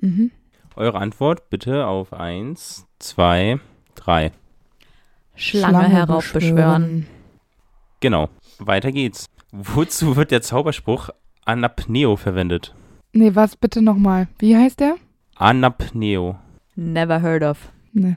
Mhm. 0.00 0.30
Eure 0.76 0.98
Antwort 0.98 1.50
bitte 1.50 1.86
auf 1.86 2.12
1, 2.12 2.86
2, 2.98 3.58
3. 3.94 4.32
Schlange, 5.34 5.88
heraufbeschwören. 5.88 7.06
Genau. 8.00 8.28
Weiter 8.58 8.92
geht's. 8.92 9.26
Wozu 9.50 10.16
wird 10.16 10.30
der 10.30 10.42
Zauberspruch 10.42 11.10
Anapneo 11.44 12.16
verwendet? 12.16 12.74
Nee, 13.12 13.34
was 13.34 13.56
bitte 13.56 13.82
nochmal? 13.82 14.28
Wie 14.38 14.56
heißt 14.56 14.80
der? 14.80 14.96
Anapneo. 15.36 16.38
Never 16.74 17.20
heard 17.20 17.42
of. 17.42 17.72
Nee. 17.92 18.16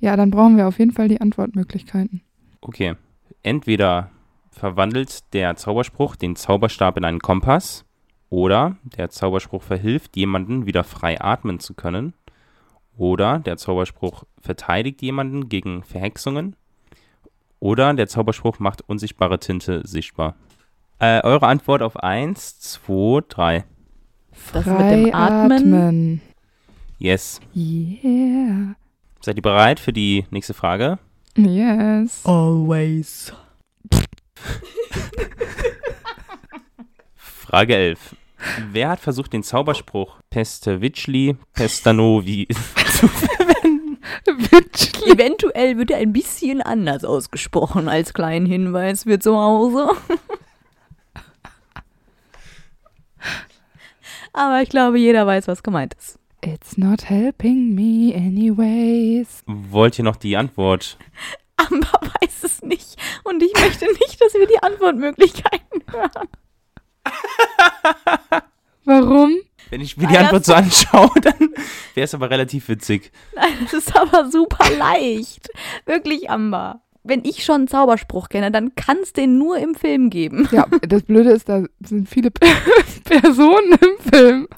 Ja, 0.00 0.16
dann 0.16 0.30
brauchen 0.30 0.56
wir 0.56 0.66
auf 0.66 0.78
jeden 0.78 0.92
Fall 0.92 1.08
die 1.08 1.20
Antwortmöglichkeiten. 1.20 2.22
Okay. 2.60 2.94
Entweder 3.42 4.10
verwandelt 4.50 5.32
der 5.32 5.56
Zauberspruch 5.56 6.16
den 6.16 6.36
Zauberstab 6.36 6.96
in 6.96 7.04
einen 7.04 7.20
Kompass 7.20 7.84
oder 8.28 8.76
der 8.96 9.10
Zauberspruch 9.10 9.62
verhilft 9.62 10.16
jemanden 10.16 10.66
wieder 10.66 10.84
frei 10.84 11.20
atmen 11.20 11.60
zu 11.60 11.74
können 11.74 12.14
oder 12.96 13.38
der 13.38 13.56
Zauberspruch 13.56 14.24
verteidigt 14.38 15.00
jemanden 15.02 15.48
gegen 15.48 15.82
Verhexungen 15.82 16.56
oder 17.60 17.94
der 17.94 18.08
Zauberspruch 18.08 18.58
macht 18.58 18.82
unsichtbare 18.88 19.38
Tinte 19.38 19.82
sichtbar. 19.86 20.34
Äh, 20.98 21.22
eure 21.22 21.46
Antwort 21.46 21.82
auf 21.82 21.96
1, 21.96 22.60
2, 22.60 23.22
3. 23.28 23.64
Das 24.52 24.66
mit 24.66 24.80
dem 24.80 25.14
Atmen. 25.14 25.52
atmen. 25.52 26.20
Yes. 26.98 27.40
Yeah. 27.54 28.76
Seid 29.22 29.36
ihr 29.36 29.42
bereit 29.42 29.78
für 29.80 29.92
die 29.92 30.24
nächste 30.30 30.54
Frage? 30.54 30.98
Yes. 31.36 32.24
Always. 32.24 33.34
Frage 37.16 37.76
11. 37.76 38.16
Wer 38.72 38.88
hat 38.88 39.00
versucht, 39.00 39.34
den 39.34 39.42
Zauberspruch 39.42 40.20
Pestevicli 40.30 41.36
Pestanovi 41.52 42.46
zu 42.98 43.08
verwenden? 43.08 43.98
Eventuell 45.06 45.76
wird 45.76 45.90
er 45.90 45.98
ein 45.98 46.12
bisschen 46.14 46.62
anders 46.62 47.04
ausgesprochen 47.04 47.88
als 47.88 48.14
kleinen 48.14 48.46
Hinweis 48.46 49.02
für 49.02 49.18
zu 49.18 49.36
Hause. 49.36 49.90
Aber 54.32 54.62
ich 54.62 54.68
glaube, 54.68 54.98
jeder 54.98 55.26
weiß, 55.26 55.48
was 55.48 55.62
gemeint 55.62 55.92
ist. 55.94 56.19
It's 56.42 56.78
not 56.78 57.10
helping 57.10 57.74
me 57.74 58.14
anyways. 58.14 59.42
Wollt 59.46 59.98
ihr 59.98 60.04
noch 60.04 60.16
die 60.16 60.36
Antwort? 60.36 60.96
Amber 61.56 62.00
weiß 62.00 62.44
es 62.44 62.62
nicht 62.62 62.96
und 63.24 63.42
ich 63.42 63.52
möchte 63.52 63.84
nicht, 63.84 64.18
dass 64.20 64.32
wir 64.32 64.46
die 64.46 64.62
Antwortmöglichkeiten 64.62 65.82
hören. 65.92 66.28
Warum? 68.84 69.36
Wenn 69.68 69.82
ich 69.82 69.98
mir 69.98 70.06
die 70.06 70.14
Weil 70.14 70.24
Antwort 70.24 70.46
so 70.46 70.54
anschaue, 70.54 71.10
dann 71.20 71.54
wäre 71.94 72.04
es 72.04 72.14
aber 72.14 72.30
relativ 72.30 72.68
witzig. 72.68 73.12
Nein, 73.34 73.52
das 73.64 73.74
ist 73.74 73.94
aber 73.94 74.30
super 74.30 74.64
leicht. 74.78 75.50
Wirklich, 75.84 76.30
Amber. 76.30 76.80
Wenn 77.02 77.24
ich 77.24 77.44
schon 77.44 77.56
einen 77.56 77.68
Zauberspruch 77.68 78.30
kenne, 78.30 78.50
dann 78.50 78.74
kann 78.74 78.98
es 79.02 79.12
den 79.12 79.38
nur 79.38 79.58
im 79.58 79.74
Film 79.74 80.10
geben. 80.10 80.48
Ja, 80.52 80.66
das 80.88 81.02
Blöde 81.02 81.30
ist, 81.30 81.48
da 81.48 81.64
sind 81.80 82.08
viele 82.08 82.30
Personen 82.30 83.72
im 83.72 84.10
Film. 84.12 84.48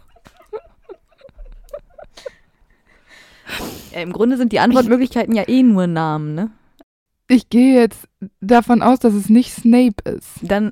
Ja, 3.92 4.00
Im 4.00 4.12
Grunde 4.12 4.36
sind 4.36 4.52
die 4.52 4.60
Antwortmöglichkeiten 4.60 5.34
ja 5.34 5.48
eh 5.48 5.62
nur 5.62 5.86
Namen, 5.86 6.34
ne? 6.34 6.50
Ich 7.28 7.48
gehe 7.48 7.80
jetzt 7.80 8.08
davon 8.40 8.82
aus, 8.82 8.98
dass 8.98 9.14
es 9.14 9.28
nicht 9.28 9.52
Snape 9.52 10.02
ist. 10.04 10.28
Dann 10.42 10.70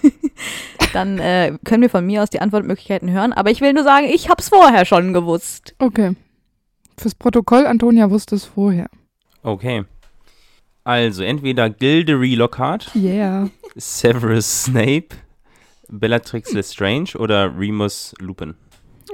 dann 0.92 1.18
äh, 1.18 1.58
können 1.64 1.82
wir 1.82 1.90
von 1.90 2.06
mir 2.06 2.22
aus 2.22 2.30
die 2.30 2.40
Antwortmöglichkeiten 2.40 3.10
hören. 3.10 3.32
Aber 3.32 3.50
ich 3.50 3.60
will 3.60 3.72
nur 3.72 3.84
sagen, 3.84 4.06
ich 4.06 4.28
habe 4.28 4.40
es 4.40 4.48
vorher 4.48 4.84
schon 4.84 5.12
gewusst. 5.12 5.74
Okay. 5.78 6.16
Fürs 6.96 7.14
Protokoll, 7.14 7.66
Antonia 7.66 8.10
wusste 8.10 8.34
es 8.34 8.44
vorher. 8.44 8.88
Okay. 9.42 9.84
Also 10.84 11.22
entweder 11.22 11.70
Gilderoy 11.70 12.34
Lockhart, 12.34 12.90
Yeah. 12.94 13.48
Severus 13.76 14.64
Snape, 14.64 15.08
Bellatrix 15.88 16.52
Lestrange 16.52 17.14
oder 17.16 17.56
Remus 17.56 18.14
Lupin. 18.18 18.54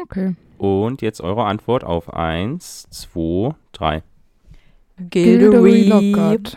Okay. 0.00 0.34
Und 0.59 1.02
jetzt 1.02 1.20
eure 1.20 1.44
Antwort 1.44 1.84
auf 1.84 2.12
1, 2.12 2.88
2, 2.90 3.54
3. 3.72 4.02
Gilderoy 4.98 5.84
Lockhart. 5.84 6.57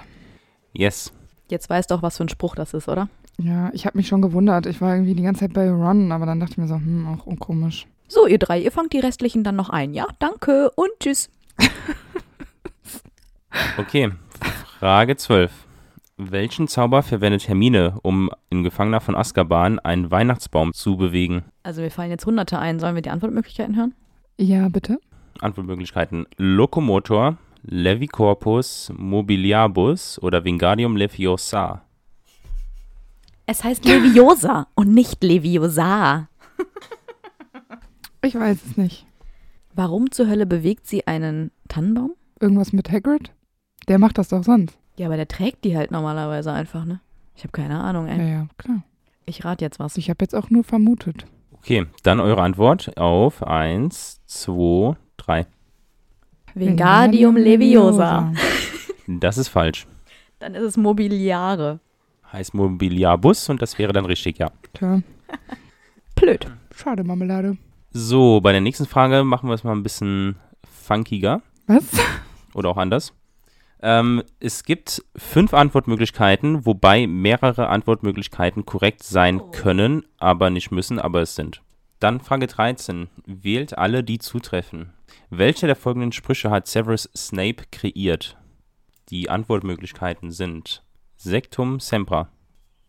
Yes. 0.74 1.12
Jetzt 1.50 1.70
weißt 1.70 1.91
du 1.91 1.95
auch, 1.95 2.02
was 2.02 2.18
für 2.18 2.24
ein 2.24 2.30
Spruch 2.30 2.56
das 2.56 2.74
ist, 2.74 2.88
oder? 2.88 3.10
Ja, 3.38 3.70
ich 3.74 3.86
habe 3.86 3.97
mich 3.97 4.08
schon 4.08 4.22
gewundert. 4.22 4.66
Ich 4.66 4.82
war 4.82 4.93
irgendwie 4.93 5.16
die 5.16 5.24
ganze 5.24 5.41
Zeit 5.41 5.54
bei 5.54 5.70
Ron, 5.70 6.12
aber 6.12 6.26
dann 6.26 6.39
dachte 6.39 6.54
ich 6.54 6.58
mir 6.58 6.68
so, 6.68 6.76
hm, 6.76 7.08
auch 7.08 7.26
unkomisch. 7.26 7.88
So, 8.08 8.28
ihr 8.28 8.39
drei, 8.39 8.60
ihr 8.60 8.72
fangt 8.72 8.93
die 8.93 9.00
restlichen 9.00 9.43
dann 9.43 9.56
noch 9.56 9.70
ein. 9.70 9.93
Ja, 9.93 10.08
danke 10.20 10.72
und 10.76 10.89
tschüss. 11.00 11.30
Okay. 13.78 14.12
Frage 14.80 15.18
12. 15.18 15.52
Welchen 16.22 16.67
Zauber 16.67 17.01
verwendet 17.01 17.47
Hermine, 17.47 17.97
um 18.01 18.30
in 18.49 18.65
Gefangener 18.65 18.99
von 18.99 19.15
Azkaban 19.15 19.80
einen 19.80 20.11
Weihnachtsbaum 20.11 20.74
zu 20.74 20.97
bewegen? 20.97 21.45
Also 21.63 21.82
mir 21.82 21.91
fallen 21.91 22.11
jetzt 22.11 22.26
Hunderte 22.26 22.59
ein. 22.59 22.78
Sollen 22.82 22.95
wir 22.95 23.01
die 23.01 23.09
Antwortmöglichkeiten 23.09 23.78
hören? 23.78 23.93
Ja, 24.38 24.67
bitte. 24.67 24.99
Antwortmöglichkeiten: 25.39 26.26
Lokomotor, 26.36 27.38
Levicorpus, 27.63 28.91
Mobiliarbus 28.97 30.22
oder 30.22 30.43
Wingardium 30.43 30.97
Leviosa. 30.97 31.84
Es 33.45 33.63
heißt 33.63 33.86
Leviosa 33.86 34.67
und 34.76 34.93
nicht 34.93 35.24
Leviosa. 35.24 36.28
Ich 38.22 38.36
weiß 38.36 38.57
es 38.65 38.76
nicht. 38.76 39.05
Warum 39.74 40.11
zur 40.11 40.28
Hölle 40.28 40.45
bewegt 40.45 40.86
sie 40.86 41.07
einen 41.07 41.51
Tannenbaum? 41.70 42.15
Irgendwas 42.41 42.74
mit 42.74 42.91
Hagrid? 42.91 43.32
Der 43.88 43.97
macht 43.97 44.17
das 44.17 44.28
doch 44.28 44.43
sonst. 44.43 44.79
Ja, 45.00 45.06
aber 45.06 45.16
der 45.16 45.30
trägt 45.30 45.64
die 45.64 45.78
halt 45.78 45.91
normalerweise 45.91 46.52
einfach, 46.52 46.84
ne? 46.84 47.00
Ich 47.34 47.43
habe 47.43 47.54
keine 47.54 47.80
Ahnung, 47.80 48.08
ey. 48.10 48.18
Ja, 48.18 48.28
ja, 48.39 48.47
klar. 48.58 48.84
Ich 49.26 49.45
rate 49.45 49.64
jetzt 49.64 49.80
was. 49.80 49.95
Ich 49.95 50.10
habe 50.10 50.18
jetzt 50.22 50.36
auch 50.36 50.50
nur 50.50 50.66
vermutet. 50.66 51.26
Okay, 51.54 51.86
dann 52.04 52.20
eure 52.20 52.41
Antwort 52.41 52.97
auf 52.97 53.41
1, 53.41 54.20
2, 54.26 54.97
3. 55.16 55.47
Wingardium 56.54 57.38
Leviosa. 57.38 58.34
Das 59.08 59.38
ist 59.38 59.47
falsch. 59.47 59.88
Dann 60.38 60.54
ist 60.54 60.64
es 60.64 60.78
Mobiliare. 60.78 61.80
Heißt 62.32 62.54
Mobiliarbus 62.54 63.47
und 63.50 63.62
das 63.62 63.80
wäre 63.80 63.93
dann 63.93 64.06
richtig, 64.06 64.38
ja. 64.38 64.52
Tja, 64.74 65.02
Blöd. 66.16 66.45
schade, 66.76 67.06
Marmelade. 67.06 67.58
So, 67.91 68.41
bei 68.41 68.52
der 68.52 68.62
nächsten 68.62 68.86
Frage 68.86 69.24
machen 69.24 69.47
wir 69.50 69.54
es 69.54 69.64
mal 69.64 69.72
ein 69.72 69.82
bisschen 69.82 70.36
funkiger 70.70 71.41
Was? 71.68 71.86
oder 72.54 72.70
auch 72.70 72.78
anders. 72.78 73.14
Ähm, 73.82 74.24
es 74.40 74.64
gibt 74.64 75.04
fünf 75.16 75.54
Antwortmöglichkeiten, 75.54 76.66
wobei 76.66 77.08
mehrere 77.08 77.70
Antwortmöglichkeiten 77.70 78.66
korrekt 78.66 79.04
sein 79.04 79.52
können, 79.52 80.06
aber 80.18 80.50
nicht 80.50 80.72
müssen, 80.72 81.00
aber 81.00 81.22
es 81.22 81.36
sind. 81.36 81.62
Dann 82.00 82.20
Frage 82.20 82.48
13. 82.48 83.10
Wählt 83.26 83.78
alle, 83.78 84.04
die 84.04 84.20
zutreffen. 84.20 84.94
Welche 85.30 85.66
der 85.66 85.76
folgenden 85.76 86.12
Sprüche 86.12 86.50
hat 86.50 86.68
Severus 86.68 87.10
Snape 87.16 87.66
kreiert? 87.72 88.38
Die 89.10 89.30
Antwortmöglichkeiten 89.30 90.32
sind 90.32 90.84
Sectum 91.16 91.80
Sempra. 91.80 92.30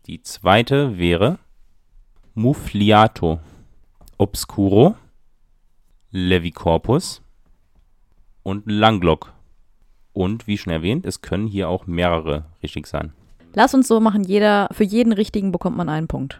Die 0.07 0.21
zweite 0.21 0.97
wäre 0.97 1.39
Muffliato. 2.33 3.39
Obscuro. 4.17 4.95
Levicorpus. 6.11 7.21
Und 8.43 8.69
Langlock. 8.69 9.33
Und 10.13 10.47
wie 10.47 10.57
schon 10.57 10.73
erwähnt, 10.73 11.05
es 11.05 11.21
können 11.21 11.47
hier 11.47 11.69
auch 11.69 11.87
mehrere 11.87 12.45
richtig 12.61 12.87
sein. 12.87 13.13
Lass 13.53 13.73
uns 13.73 13.87
so 13.87 13.99
machen, 13.99 14.23
jeder, 14.23 14.69
für 14.71 14.83
jeden 14.83 15.13
richtigen 15.13 15.51
bekommt 15.51 15.77
man 15.77 15.89
einen 15.89 16.07
Punkt. 16.07 16.39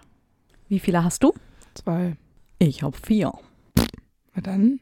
Wie 0.67 0.80
viele 0.80 1.03
hast 1.03 1.24
du? 1.24 1.34
Zwei. 1.74 2.15
Ich 2.59 2.84
habe 2.84 2.95
vier. 2.95 3.34
Na 4.34 4.41
dann? 4.41 4.80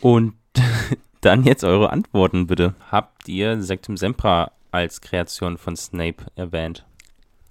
Und 0.00 0.34
dann 1.20 1.44
jetzt 1.44 1.64
eure 1.64 1.90
Antworten 1.90 2.46
bitte. 2.46 2.74
Habt 2.90 3.28
ihr 3.28 3.62
Sectum 3.62 3.96
Sempra 3.96 4.52
als 4.70 5.00
Kreation 5.00 5.58
von 5.58 5.76
Snape 5.76 6.26
erwähnt? 6.34 6.86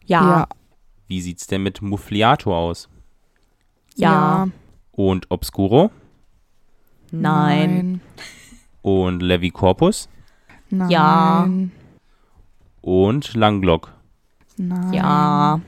Ja. 0.05 0.47
Wie 1.07 1.21
sieht's 1.21 1.47
denn 1.47 1.63
mit 1.63 1.81
Muffliato 1.81 2.55
aus? 2.55 2.89
Ja. 3.95 4.47
Und 4.91 5.29
Obscuro? 5.29 5.91
Nein. 7.11 8.01
Und 8.81 9.21
Levicorpus? 9.21 10.09
Nein. 10.78 10.89
Ja. 10.89 11.47
Und 12.82 13.34
Langlock? 13.34 13.91
Nein. 14.57 14.93
Ja. 14.93 15.59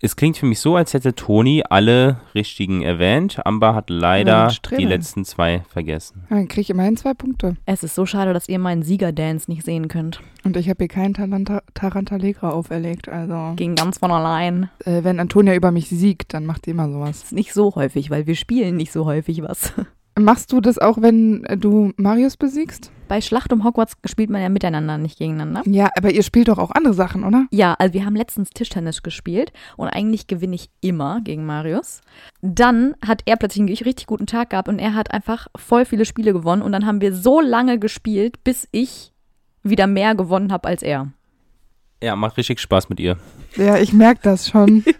Es 0.00 0.16
klingt 0.16 0.36
für 0.36 0.44
mich 0.44 0.60
so, 0.60 0.76
als 0.76 0.92
hätte 0.92 1.14
Toni 1.14 1.62
alle 1.70 2.18
richtigen 2.34 2.82
erwähnt. 2.82 3.40
Amber 3.46 3.74
hat 3.74 3.88
leider 3.88 4.52
die 4.76 4.84
letzten 4.84 5.24
zwei 5.24 5.62
vergessen. 5.70 6.24
Ja, 6.28 6.36
Dann 6.36 6.48
kriege 6.48 6.60
ich 6.60 6.68
immerhin 6.70 6.98
zwei 6.98 7.14
Punkte. 7.14 7.56
Es 7.64 7.82
ist 7.82 7.94
so 7.94 8.04
schade, 8.04 8.34
dass 8.34 8.46
ihr 8.48 8.58
meinen 8.58 8.82
Sieger-Dance 8.82 9.50
nicht 9.50 9.64
sehen 9.64 9.88
könnt. 9.88 10.20
Und 10.44 10.58
ich 10.58 10.68
habe 10.68 10.76
hier 10.80 10.88
keinen 10.88 11.14
Taranta 11.14 11.62
Tarantalegra 11.72 12.50
auferlegt. 12.50 13.08
Also, 13.08 13.54
Ging 13.56 13.76
ganz 13.76 13.96
von 13.96 14.10
allein. 14.10 14.68
äh, 14.84 15.04
wenn 15.04 15.20
Antonia 15.20 15.54
über 15.54 15.70
mich 15.70 15.88
siegt, 15.88 16.34
dann 16.34 16.44
macht 16.44 16.66
die 16.66 16.70
immer 16.70 16.90
sowas. 16.90 17.22
Ist 17.22 17.32
nicht 17.32 17.54
so 17.54 17.74
häufig, 17.74 18.10
weil 18.10 18.26
wir 18.26 18.36
spielen 18.36 18.76
nicht 18.76 18.92
so 18.92 19.06
häufig 19.06 19.42
was. 19.42 19.72
Machst 20.18 20.52
du 20.52 20.60
das 20.60 20.78
auch, 20.78 21.02
wenn 21.02 21.44
äh, 21.44 21.56
du 21.56 21.92
Marius 21.96 22.36
besiegst? 22.36 22.92
Bei 23.08 23.20
Schlacht 23.20 23.52
um 23.52 23.64
Hogwarts 23.64 23.96
spielt 24.04 24.30
man 24.30 24.40
ja 24.40 24.48
miteinander, 24.48 24.96
nicht 24.96 25.18
gegeneinander. 25.18 25.62
Ja, 25.66 25.90
aber 25.96 26.10
ihr 26.12 26.22
spielt 26.22 26.48
doch 26.48 26.58
auch 26.58 26.70
andere 26.70 26.94
Sachen, 26.94 27.24
oder? 27.24 27.46
Ja, 27.50 27.74
also 27.74 27.92
wir 27.94 28.06
haben 28.06 28.14
letztens 28.14 28.50
Tischtennis 28.50 29.02
gespielt 29.02 29.52
und 29.76 29.88
eigentlich 29.88 30.26
gewinne 30.26 30.54
ich 30.54 30.70
immer 30.80 31.20
gegen 31.22 31.44
Marius. 31.44 32.00
Dann 32.42 32.94
hat 33.04 33.22
er 33.26 33.36
plötzlich 33.36 33.60
einen 33.60 33.68
richtig 33.68 34.06
guten 34.06 34.26
Tag 34.26 34.50
gehabt 34.50 34.68
und 34.68 34.78
er 34.78 34.94
hat 34.94 35.10
einfach 35.12 35.48
voll 35.56 35.84
viele 35.84 36.04
Spiele 36.04 36.32
gewonnen 36.32 36.62
und 36.62 36.72
dann 36.72 36.86
haben 36.86 37.00
wir 37.00 37.12
so 37.12 37.40
lange 37.40 37.78
gespielt, 37.78 38.42
bis 38.44 38.68
ich 38.70 39.12
wieder 39.62 39.86
mehr 39.86 40.14
gewonnen 40.14 40.52
habe 40.52 40.68
als 40.68 40.82
er. 40.82 41.08
Ja, 42.02 42.16
macht 42.16 42.36
richtig 42.36 42.60
Spaß 42.60 42.88
mit 42.88 43.00
ihr. 43.00 43.18
Ja, 43.56 43.78
ich 43.78 43.92
merke 43.92 44.20
das 44.22 44.48
schon. 44.48 44.84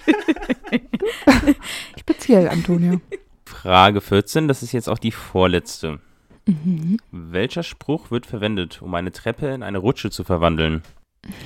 Speziell, 2.01 2.49
Antonia. 2.49 3.01
Frage 3.47 4.01
14, 4.01 4.49
das 4.49 4.63
ist 4.63 4.73
jetzt 4.73 4.89
auch 4.89 4.99
die 4.99 5.13
vorletzte. 5.13 6.01
Mhm. 6.47 6.99
Welcher 7.11 7.63
Spruch 7.63 8.11
wird 8.11 8.27
verwendet, 8.27 8.83
um 8.83 8.95
eine 8.95 9.13
Treppe 9.13 9.49
in 9.49 9.63
eine 9.63 9.79
Rutsche 9.79 10.11
zu 10.11 10.25
verwandeln? 10.25 10.83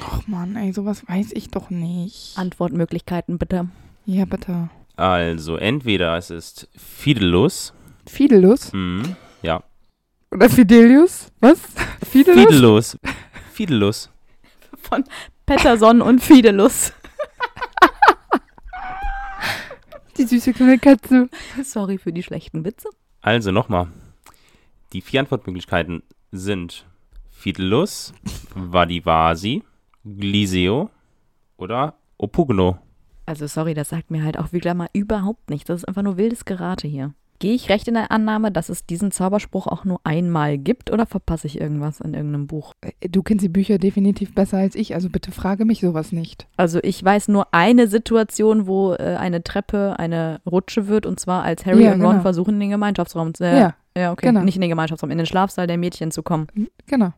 Och 0.02 0.26
Mann, 0.26 0.56
ey, 0.56 0.72
sowas 0.72 1.06
weiß 1.06 1.32
ich 1.32 1.50
doch 1.50 1.70
nicht. 1.70 2.36
Antwortmöglichkeiten 2.36 3.38
bitte. 3.38 3.68
Ja, 4.06 4.24
bitte. 4.24 4.70
Also, 4.96 5.56
entweder 5.56 6.16
es 6.16 6.30
ist 6.30 6.68
Fidelus. 6.76 7.72
Fidelus? 8.06 8.72
Mhm, 8.72 9.14
ja. 9.42 9.62
Oder 10.32 10.50
Fidelius? 10.50 11.30
Was? 11.40 11.60
Fidelus? 12.04 12.44
Fidelus. 12.44 12.98
Fidelus. 13.52 14.10
Von 14.82 15.04
Petterson 15.46 16.02
und 16.02 16.20
Fidelus. 16.20 16.92
Die 20.18 20.24
süße 20.26 20.52
kleine 20.52 20.78
Katze. 20.78 21.28
Sorry 21.62 21.96
für 21.96 22.12
die 22.12 22.24
schlechten 22.24 22.64
Witze. 22.64 22.88
Also 23.20 23.52
nochmal. 23.52 23.86
Die 24.92 25.00
vier 25.00 25.20
Antwortmöglichkeiten 25.20 26.02
sind 26.32 26.86
Fidelus, 27.30 28.12
Vadivasi, 28.54 29.62
Gliseo 30.04 30.90
oder 31.56 31.94
Opugno. 32.16 32.78
Also 33.26 33.46
sorry, 33.46 33.74
das 33.74 33.90
sagt 33.90 34.10
mir 34.10 34.24
halt 34.24 34.38
auch 34.38 34.52
wieder 34.52 34.74
mal 34.74 34.88
überhaupt 34.92 35.50
nichts. 35.50 35.68
Das 35.68 35.82
ist 35.82 35.84
einfach 35.88 36.02
nur 36.02 36.16
wildes 36.16 36.44
Gerate 36.44 36.88
hier. 36.88 37.14
Gehe 37.40 37.54
ich 37.54 37.68
recht 37.68 37.86
in 37.86 37.94
der 37.94 38.10
Annahme, 38.10 38.50
dass 38.50 38.68
es 38.68 38.84
diesen 38.84 39.12
Zauberspruch 39.12 39.66
auch 39.68 39.84
nur 39.84 40.00
einmal 40.02 40.58
gibt 40.58 40.90
oder 40.90 41.06
verpasse 41.06 41.46
ich 41.46 41.60
irgendwas 41.60 42.00
in 42.00 42.14
irgendeinem 42.14 42.46
Buch? 42.48 42.74
Äh, 42.80 43.08
Du 43.08 43.22
kennst 43.22 43.44
die 43.44 43.48
Bücher 43.48 43.78
definitiv 43.78 44.34
besser 44.34 44.58
als 44.58 44.74
ich, 44.74 44.94
also 44.94 45.08
bitte 45.08 45.30
frage 45.30 45.64
mich 45.64 45.80
sowas 45.80 46.10
nicht. 46.12 46.48
Also 46.56 46.80
ich 46.82 47.02
weiß 47.04 47.28
nur 47.28 47.46
eine 47.54 47.86
Situation, 47.86 48.66
wo 48.66 48.92
äh, 48.94 49.16
eine 49.18 49.44
Treppe 49.44 49.94
eine 49.98 50.40
Rutsche 50.50 50.88
wird 50.88 51.06
und 51.06 51.20
zwar 51.20 51.44
als 51.44 51.64
Harry 51.64 51.84
Ja, 51.84 51.92
und 51.94 52.02
Ron 52.02 52.10
genau. 52.10 52.22
versuchen 52.22 52.54
in 52.54 52.60
den 52.60 52.70
Gemeinschaftsraum 52.70 53.34
zu, 53.34 53.44
äh, 53.44 53.58
Ja, 53.60 53.74
ja 53.96 54.12
okay, 54.12 54.26
genau. 54.26 54.40
nicht 54.40 54.56
in 54.56 54.60
den 54.62 54.70
Gemeinschaftsraum, 54.70 55.10
in 55.12 55.18
den 55.18 55.26
Schlafsaal 55.26 55.66
der 55.68 55.78
Mädchen 55.78 56.10
zu 56.10 56.22
kommen. 56.22 56.48
genau. 56.86 57.12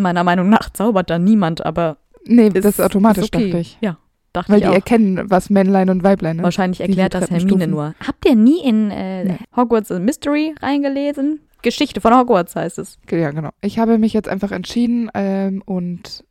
Meiner 0.00 0.22
Meinung 0.22 0.48
nach 0.48 0.70
zaubert 0.70 1.10
da 1.10 1.18
niemand, 1.18 1.66
aber 1.66 1.96
Nee, 2.24 2.46
ist, 2.46 2.64
das 2.64 2.78
ist 2.78 2.80
automatisch, 2.80 3.24
ist 3.24 3.34
okay. 3.34 3.46
dachte 3.46 3.58
ich. 3.58 3.78
Ja, 3.80 3.96
dachte 4.32 4.52
Weil 4.52 4.58
ich 4.58 4.64
die 4.64 4.70
auch. 4.70 4.74
erkennen, 4.74 5.30
was 5.30 5.50
Männlein 5.50 5.90
und 5.90 6.02
Weiblein 6.02 6.38
ist. 6.38 6.42
Wahrscheinlich 6.42 6.78
diese 6.78 6.88
erklärt 7.00 7.14
das 7.14 7.30
Hermine 7.30 7.66
nur. 7.68 7.94
Habt 8.06 8.26
ihr 8.26 8.34
nie 8.36 8.60
in 8.62 8.90
äh, 8.90 9.24
Nee. 9.24 9.38
Hogwarts 9.56 9.90
Mystery 9.90 10.54
reingelesen? 10.60 11.40
Geschichte 11.62 12.00
von 12.00 12.16
Hogwarts 12.16 12.54
heißt 12.54 12.78
es. 12.78 12.98
Ja, 13.10 13.30
genau. 13.32 13.50
Ich 13.62 13.78
habe 13.78 13.98
mich 13.98 14.12
jetzt 14.12 14.28
einfach 14.28 14.52
entschieden 14.52 15.10
ähm, 15.14 15.62
und 15.66 16.24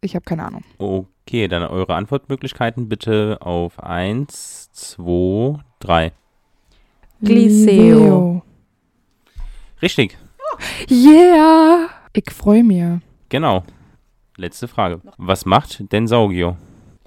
ich 0.00 0.14
habe 0.14 0.24
keine 0.24 0.44
Ahnung. 0.46 0.62
Okay, 0.78 1.48
dann 1.48 1.62
eure 1.64 1.94
Antwortmöglichkeiten 1.94 2.88
bitte 2.88 3.38
auf 3.40 3.78
1, 3.82 4.70
2, 4.72 5.58
3. 5.80 6.12
Gliseo. 7.22 8.42
Richtig, 9.82 10.16
Yeah! 10.90 11.88
Ich 12.12 12.30
freue 12.30 12.64
mich. 12.64 13.00
genau. 13.28 13.64
Letzte 14.36 14.68
Frage. 14.68 15.00
Was 15.18 15.44
macht 15.44 15.92
denn 15.92 16.06
Saugio? 16.06 16.56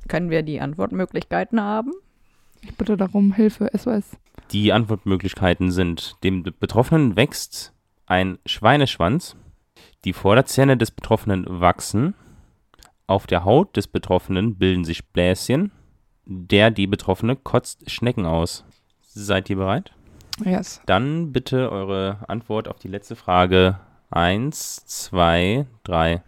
Können 0.08 0.30
wir 0.30 0.44
die 0.44 0.62
Antwortmöglichkeiten 0.62 1.62
haben? 1.62 1.92
Ich 2.62 2.76
bitte 2.76 2.98
darum, 2.98 3.34
Hilfe, 3.34 3.70
SOS. 3.74 4.18
Die 4.52 4.72
Antwortmöglichkeiten 4.72 5.72
sind, 5.72 6.16
dem 6.24 6.44
Betroffenen 6.44 7.16
wächst 7.16 7.74
ein 8.06 8.38
Schweineschwanz, 8.46 9.36
die 10.06 10.14
Vorderzähne 10.14 10.78
des 10.78 10.92
Betroffenen 10.92 11.46
wachsen, 11.48 12.14
auf 13.08 13.28
der 13.28 13.44
Haut 13.46 13.76
des 13.76 13.88
Betroffenen 13.88 14.56
bilden 14.56 14.86
sich 14.86 15.06
Bläschen, 15.08 15.72
der 16.26 16.72
die 16.72 16.88
Betroffene 16.88 17.36
kotzt 17.36 17.90
Schnecken 17.92 18.26
aus. 18.26 18.64
Seid 19.02 19.50
ihr 19.50 19.58
bereit? 19.58 19.92
Yes. 20.44 20.82
Dann 20.86 21.32
bitte 21.32 21.72
eure 21.72 22.18
Antwort 22.28 22.68
auf 22.68 22.80
die 22.80 22.88
letzte 22.88 23.16
Frage. 23.16 23.80
Eins, 24.10 24.86
zwei, 24.86 25.68
drei. 25.84 26.24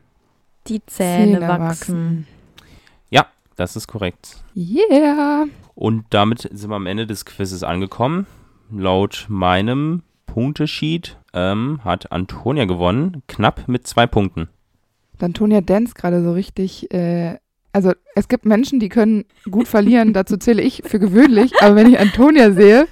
Die 0.67 0.85
Zähne, 0.85 1.41
wachsen. 1.47 2.27
Das 3.55 3.75
ist 3.75 3.87
korrekt. 3.87 4.43
Yeah! 4.55 5.45
Und 5.75 6.05
damit 6.09 6.41
sind 6.51 6.69
wir 6.69 6.75
am 6.75 6.87
Ende 6.87 7.07
des 7.07 7.25
Quizzes 7.25 7.63
angekommen. 7.63 8.27
Laut 8.71 9.25
meinem 9.29 10.03
Punktesheet 10.25 11.17
ähm, 11.33 11.79
hat 11.83 12.11
Antonia 12.11 12.65
gewonnen, 12.65 13.23
knapp 13.27 13.67
mit 13.67 13.87
zwei 13.87 14.07
Punkten. 14.07 14.49
Antonia 15.19 15.61
dance 15.61 15.93
gerade 15.93 16.21
so 16.23 16.33
richtig. 16.33 16.91
Äh, 16.93 17.37
also 17.71 17.91
es 18.15 18.27
gibt 18.27 18.45
Menschen, 18.45 18.79
die 18.79 18.89
können 18.89 19.25
gut 19.49 19.67
verlieren, 19.67 20.13
dazu 20.13 20.37
zähle 20.37 20.61
ich 20.61 20.83
für 20.85 20.99
gewöhnlich, 20.99 21.53
aber 21.61 21.75
wenn 21.75 21.89
ich 21.89 21.99
Antonia 21.99 22.51
sehe, 22.51 22.87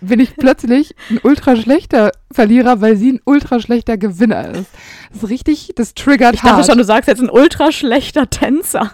bin 0.00 0.18
ich 0.20 0.36
plötzlich 0.36 0.94
ein 1.10 1.18
ultra 1.22 1.56
schlechter 1.56 2.10
Verlierer, 2.32 2.80
weil 2.80 2.96
sie 2.96 3.12
ein 3.12 3.20
ultra 3.24 3.60
schlechter 3.60 3.96
Gewinner 3.98 4.50
ist. 4.50 4.70
Das 5.12 5.22
ist 5.24 5.30
richtig, 5.30 5.72
das 5.76 5.94
triggert 5.94 6.34
Ich 6.34 6.40
dachte 6.40 6.56
hart. 6.56 6.66
schon, 6.66 6.78
du 6.78 6.84
sagst 6.84 7.08
jetzt 7.08 7.20
ein 7.20 7.30
ultra 7.30 7.70
schlechter 7.70 8.28
Tänzer. 8.30 8.90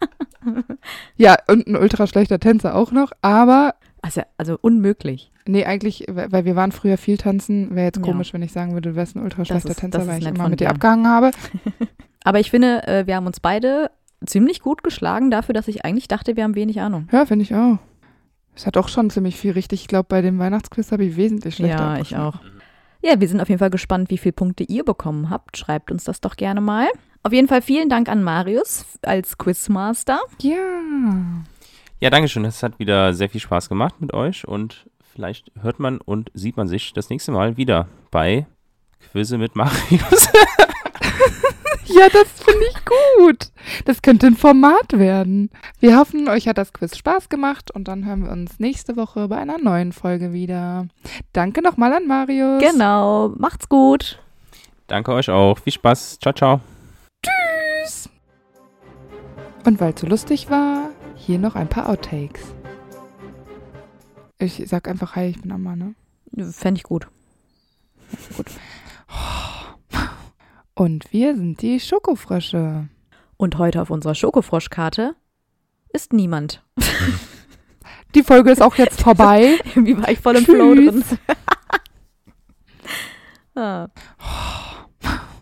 ja, 1.16 1.36
und 1.48 1.66
ein 1.66 1.76
ultra 1.76 2.06
schlechter 2.06 2.38
Tänzer 2.38 2.74
auch 2.74 2.92
noch, 2.92 3.12
aber 3.22 3.74
Also, 4.02 4.22
also 4.36 4.58
unmöglich. 4.60 5.32
nee, 5.46 5.64
eigentlich, 5.64 6.04
weil 6.08 6.44
wir 6.44 6.56
waren 6.56 6.72
früher 6.72 6.98
viel 6.98 7.16
tanzen, 7.18 7.74
wäre 7.74 7.86
jetzt 7.86 7.98
Ja. 7.98 8.02
komisch, 8.02 8.32
wenn 8.32 8.42
ich 8.42 8.52
sagen 8.52 8.72
würde, 8.74 8.90
du 8.90 8.96
wärst 8.96 9.16
ein 9.16 9.22
ultra 9.22 9.44
schlechter 9.44 9.70
ist- 9.70 9.80
Tänzer, 9.80 10.06
weil 10.06 10.20
ich 10.20 10.26
immer 10.28 10.48
mit 10.48 10.60
dir 10.60 10.70
abgehangen 10.70 11.08
habe. 11.08 11.30
Aber 12.24 12.40
ich 12.40 12.50
finde, 12.50 12.86
äh, 12.86 13.06
wir 13.06 13.16
haben 13.16 13.26
uns 13.26 13.40
beide 13.40 13.90
ziemlich 14.24 14.60
gut 14.60 14.82
geschlagen 14.82 15.30
dafür, 15.30 15.52
dass 15.52 15.68
ich 15.68 15.84
eigentlich 15.84 16.08
dachte, 16.08 16.36
wir 16.36 16.44
haben 16.44 16.54
wenig 16.56 16.80
Ahnung. 16.80 17.08
Ja, 17.12 17.24
finde 17.26 17.44
ich 17.44 17.54
auch. 17.54 17.78
Es 18.54 18.66
hat 18.66 18.76
auch 18.76 18.88
schon 18.88 19.10
ziemlich 19.10 19.36
viel 19.36 19.52
richtig. 19.52 19.82
Ich 19.82 19.88
glaube, 19.88 20.06
bei 20.08 20.22
dem 20.22 20.38
Weihnachtsquiz 20.38 20.90
habe 20.90 21.04
ich 21.04 21.16
wesentlich 21.16 21.56
schlechter 21.56 21.96
ja, 21.96 22.00
ich 22.00 22.16
auch. 22.16 22.40
Ja, 23.02 23.20
wir 23.20 23.28
sind 23.28 23.40
auf 23.40 23.48
jeden 23.50 23.58
Fall 23.58 23.70
gespannt, 23.70 24.10
wie 24.10 24.16
viele 24.18 24.32
Punkte 24.32 24.64
ihr 24.64 24.82
bekommen 24.82 25.28
habt. 25.30 25.56
Schreibt 25.58 25.92
uns 25.92 26.04
das 26.04 26.20
doch 26.22 26.36
gerne 26.36 26.60
mal. 26.62 26.86
Auf 27.26 27.32
jeden 27.32 27.48
Fall 27.48 27.60
vielen 27.60 27.88
Dank 27.88 28.08
an 28.08 28.22
Marius 28.22 28.86
als 29.02 29.36
Quizmaster. 29.36 30.20
Ja. 30.40 30.54
Ja, 31.98 32.08
danke 32.08 32.28
schön. 32.28 32.44
Es 32.44 32.62
hat 32.62 32.78
wieder 32.78 33.14
sehr 33.14 33.28
viel 33.28 33.40
Spaß 33.40 33.68
gemacht 33.68 33.96
mit 33.98 34.14
euch 34.14 34.46
und 34.46 34.86
vielleicht 35.12 35.50
hört 35.60 35.80
man 35.80 35.98
und 35.98 36.30
sieht 36.34 36.56
man 36.56 36.68
sich 36.68 36.92
das 36.92 37.10
nächste 37.10 37.32
Mal 37.32 37.56
wieder 37.56 37.88
bei 38.12 38.46
Quizze 39.10 39.38
mit 39.38 39.56
Marius. 39.56 40.28
Ja, 41.88 42.08
das 42.12 42.28
finde 42.42 42.66
ich 42.68 42.76
gut. 42.84 43.46
Das 43.84 44.02
könnte 44.02 44.26
ein 44.26 44.36
Format 44.36 44.92
werden. 44.92 45.50
Wir 45.78 45.96
hoffen, 45.96 46.28
euch 46.28 46.48
hat 46.48 46.58
das 46.58 46.72
Quiz 46.72 46.96
Spaß 46.96 47.28
gemacht 47.28 47.70
und 47.70 47.86
dann 47.86 48.04
hören 48.04 48.24
wir 48.24 48.32
uns 48.32 48.58
nächste 48.58 48.96
Woche 48.96 49.28
bei 49.28 49.36
einer 49.36 49.58
neuen 49.58 49.92
Folge 49.92 50.32
wieder. 50.32 50.88
Danke 51.32 51.62
nochmal 51.62 51.92
an 51.92 52.06
Marius. 52.06 52.60
Genau, 52.60 53.32
macht's 53.38 53.68
gut. 53.68 54.18
Danke 54.88 55.12
euch 55.12 55.30
auch. 55.30 55.58
Viel 55.58 55.72
Spaß. 55.72 56.18
Ciao, 56.20 56.34
ciao. 56.34 56.60
Und 59.66 59.80
weil 59.80 59.92
es 59.94 60.00
so 60.00 60.06
lustig 60.06 60.48
war, 60.48 60.90
hier 61.16 61.40
noch 61.40 61.56
ein 61.56 61.68
paar 61.68 61.88
Outtakes. 61.88 62.40
Ich 64.38 64.62
sag 64.66 64.86
einfach 64.86 65.16
Hi, 65.16 65.30
ich 65.30 65.42
bin 65.42 65.50
Amma, 65.50 65.74
ne? 65.74 65.96
Fände 66.52 66.78
ich 66.78 66.84
gut. 66.84 67.08
Und 70.74 71.12
wir 71.12 71.34
sind 71.34 71.62
die 71.62 71.80
Schokofrösche. 71.80 72.88
Und 73.36 73.58
heute 73.58 73.82
auf 73.82 73.90
unserer 73.90 74.14
Schokofroschkarte 74.14 75.16
ist 75.92 76.12
niemand. 76.12 76.62
Die 78.14 78.22
Folge 78.22 78.52
ist 78.52 78.62
auch 78.62 78.76
jetzt 78.76 79.02
vorbei. 79.02 79.58
Irgendwie 79.64 79.98
war 79.98 80.08
ich 80.10 80.20
voll 80.20 80.36
im 80.36 80.44
Tschüss. 80.44 80.54
Flow 80.54 80.74
drin. 80.74 81.04
ah. 83.56 83.88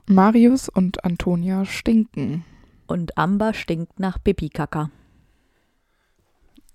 Marius 0.06 0.70
und 0.70 1.04
Antonia 1.04 1.66
stinken. 1.66 2.44
Und 2.86 3.16
Amber 3.16 3.54
stinkt 3.54 3.98
nach 3.98 4.22
Pipi-Kaka. 4.22 4.90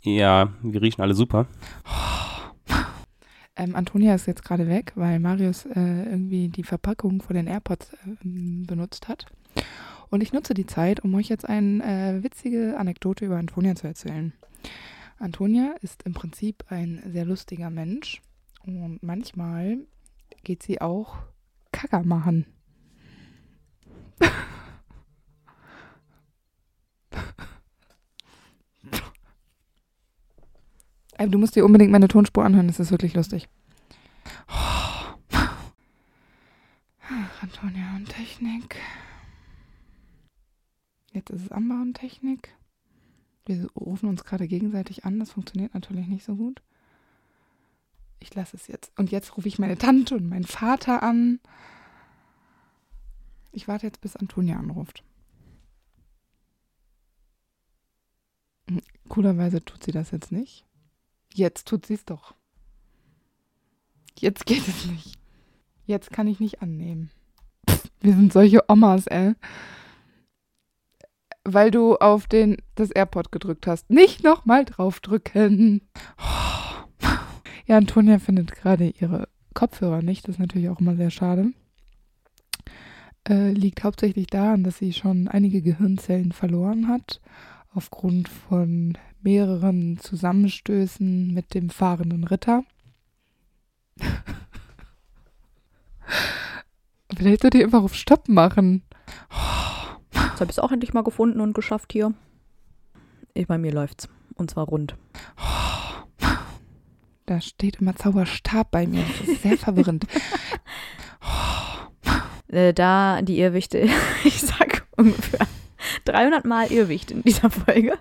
Ja, 0.01 0.53
wir 0.61 0.81
riechen 0.81 1.01
alle 1.01 1.13
super. 1.13 1.47
Ähm, 3.55 3.75
Antonia 3.75 4.15
ist 4.15 4.25
jetzt 4.25 4.45
gerade 4.45 4.69
weg, 4.69 4.93
weil 4.95 5.19
Marius 5.19 5.65
äh, 5.65 6.03
irgendwie 6.05 6.47
die 6.47 6.63
Verpackung 6.63 7.21
von 7.21 7.35
den 7.35 7.45
AirPods 7.45 7.91
ähm, 8.23 8.63
benutzt 8.65 9.09
hat. 9.09 9.25
Und 10.09 10.23
ich 10.23 10.31
nutze 10.31 10.53
die 10.53 10.65
Zeit, 10.65 11.03
um 11.03 11.13
euch 11.15 11.27
jetzt 11.27 11.47
eine 11.47 11.83
äh, 11.83 12.23
witzige 12.23 12.77
Anekdote 12.77 13.25
über 13.25 13.35
Antonia 13.35 13.75
zu 13.75 13.85
erzählen. 13.85 14.31
Antonia 15.17 15.75
ist 15.81 16.03
im 16.03 16.13
Prinzip 16.13 16.63
ein 16.69 17.03
sehr 17.05 17.25
lustiger 17.25 17.69
Mensch 17.69 18.21
und 18.65 19.03
manchmal 19.03 19.79
geht 20.45 20.63
sie 20.63 20.79
auch 20.79 21.17
Kacker 21.73 22.03
machen. 22.03 22.45
Du 31.27 31.37
musst 31.37 31.55
dir 31.55 31.65
unbedingt 31.65 31.91
meine 31.91 32.07
Tonspur 32.07 32.45
anhören, 32.45 32.67
das 32.67 32.79
ist 32.79 32.91
wirklich 32.91 33.13
lustig. 33.13 33.49
Ach, 34.47 35.17
Antonia 37.41 37.95
und 37.97 38.07
Technik. 38.07 38.77
Jetzt 41.11 41.29
ist 41.29 41.41
es 41.41 41.51
Amber 41.51 41.81
und 41.81 41.95
Technik. 41.95 42.55
Wir 43.45 43.67
rufen 43.75 44.07
uns 44.07 44.23
gerade 44.23 44.47
gegenseitig 44.47 45.03
an, 45.03 45.19
das 45.19 45.31
funktioniert 45.31 45.73
natürlich 45.73 46.07
nicht 46.07 46.23
so 46.23 46.35
gut. 46.35 46.61
Ich 48.21 48.33
lasse 48.33 48.55
es 48.55 48.67
jetzt. 48.67 48.97
Und 48.97 49.11
jetzt 49.11 49.35
rufe 49.35 49.47
ich 49.47 49.59
meine 49.59 49.77
Tante 49.77 50.15
und 50.15 50.29
meinen 50.29 50.45
Vater 50.45 51.03
an. 51.03 51.39
Ich 53.51 53.67
warte 53.67 53.87
jetzt, 53.87 54.01
bis 54.01 54.15
Antonia 54.15 54.57
anruft. 54.57 55.03
Hm, 58.69 58.81
Coolerweise 59.09 59.63
tut 59.65 59.83
sie 59.83 59.91
das 59.91 60.11
jetzt 60.11 60.31
nicht. 60.31 60.68
Jetzt 61.33 61.67
tut 61.67 61.85
sie 61.85 61.95
es 61.95 62.05
doch. 62.05 62.33
Jetzt 64.19 64.45
geht 64.45 64.67
es 64.67 64.85
nicht. 64.85 65.17
Jetzt 65.85 66.11
kann 66.11 66.27
ich 66.27 66.39
nicht 66.39 66.61
annehmen. 66.61 67.09
Wir 68.01 68.13
sind 68.13 68.33
solche 68.33 68.69
Omas, 68.69 69.07
ey. 69.07 69.33
Weil 71.43 71.71
du 71.71 71.95
auf 71.95 72.27
den 72.27 72.57
das 72.75 72.91
AirPod 72.91 73.31
gedrückt 73.31 73.65
hast. 73.65 73.89
Nicht 73.89 74.23
nochmal 74.23 74.65
draufdrücken. 74.65 75.81
Ja, 77.65 77.77
Antonia 77.77 78.17
findet 78.19 78.53
gerade 78.55 78.89
ihre 78.99 79.27
Kopfhörer 79.53 80.01
nicht. 80.01 80.27
Das 80.27 80.35
ist 80.35 80.39
natürlich 80.39 80.69
auch 80.69 80.79
immer 80.79 80.95
sehr 80.95 81.11
schade. 81.11 81.53
Äh, 83.27 83.51
liegt 83.51 83.83
hauptsächlich 83.83 84.27
daran, 84.27 84.63
dass 84.63 84.79
sie 84.79 84.91
schon 84.91 85.27
einige 85.27 85.61
Gehirnzellen 85.61 86.31
verloren 86.31 86.87
hat. 86.87 87.21
Aufgrund 87.73 88.27
von 88.27 88.97
mehreren 89.21 89.97
Zusammenstößen 89.99 91.33
mit 91.33 91.53
dem 91.53 91.69
fahrenden 91.69 92.23
Ritter. 92.23 92.63
Vielleicht 97.15 97.41
sollte 97.41 97.57
ihr 97.57 97.65
einfach 97.65 97.83
auf 97.83 97.95
Stopp 97.95 98.29
machen. 98.29 98.83
Jetzt 100.13 100.39
habe 100.39 100.45
ich 100.45 100.57
es 100.57 100.59
auch 100.59 100.71
endlich 100.71 100.93
mal 100.93 101.03
gefunden 101.03 101.41
und 101.41 101.53
geschafft 101.53 101.91
hier. 101.91 102.13
Ich, 103.33 103.47
bei 103.47 103.57
mir 103.57 103.71
läuft's. 103.71 104.07
Und 104.35 104.51
zwar 104.51 104.65
rund. 104.67 104.95
Da 107.25 107.41
steht 107.41 107.81
immer 107.81 107.95
Zauberstab 107.95 108.71
bei 108.71 108.87
mir. 108.87 109.03
Das 109.03 109.27
ist 109.27 109.41
sehr 109.43 109.57
verwirrend. 109.57 110.05
Äh, 112.51 112.73
da 112.73 113.21
die 113.21 113.39
Irrwichte, 113.39 113.87
ich 114.23 114.41
sag 114.41 114.87
ungefähr 114.97 115.45
300 116.05 116.45
Mal 116.45 116.71
Irrwicht 116.71 117.11
in 117.11 117.21
dieser 117.21 117.51
Folge. 117.51 117.93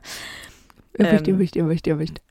Irrwicht, 0.99 1.27
Ähm. 1.29 1.35
Irrwicht, 1.35 1.57
Irrwicht, 1.57 1.87
Irrwicht. 1.87 2.23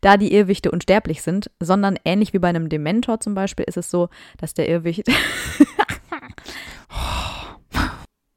Da 0.00 0.16
die 0.16 0.32
Irrwichte 0.32 0.70
unsterblich 0.70 1.22
sind, 1.22 1.50
sondern 1.60 1.98
ähnlich 2.04 2.32
wie 2.32 2.38
bei 2.38 2.48
einem 2.48 2.68
Dementor 2.68 3.20
zum 3.20 3.34
Beispiel 3.34 3.64
ist 3.68 3.76
es 3.76 3.90
so, 3.90 4.08
dass 4.38 4.54
der 4.54 4.68
Irrwicht 4.68 5.04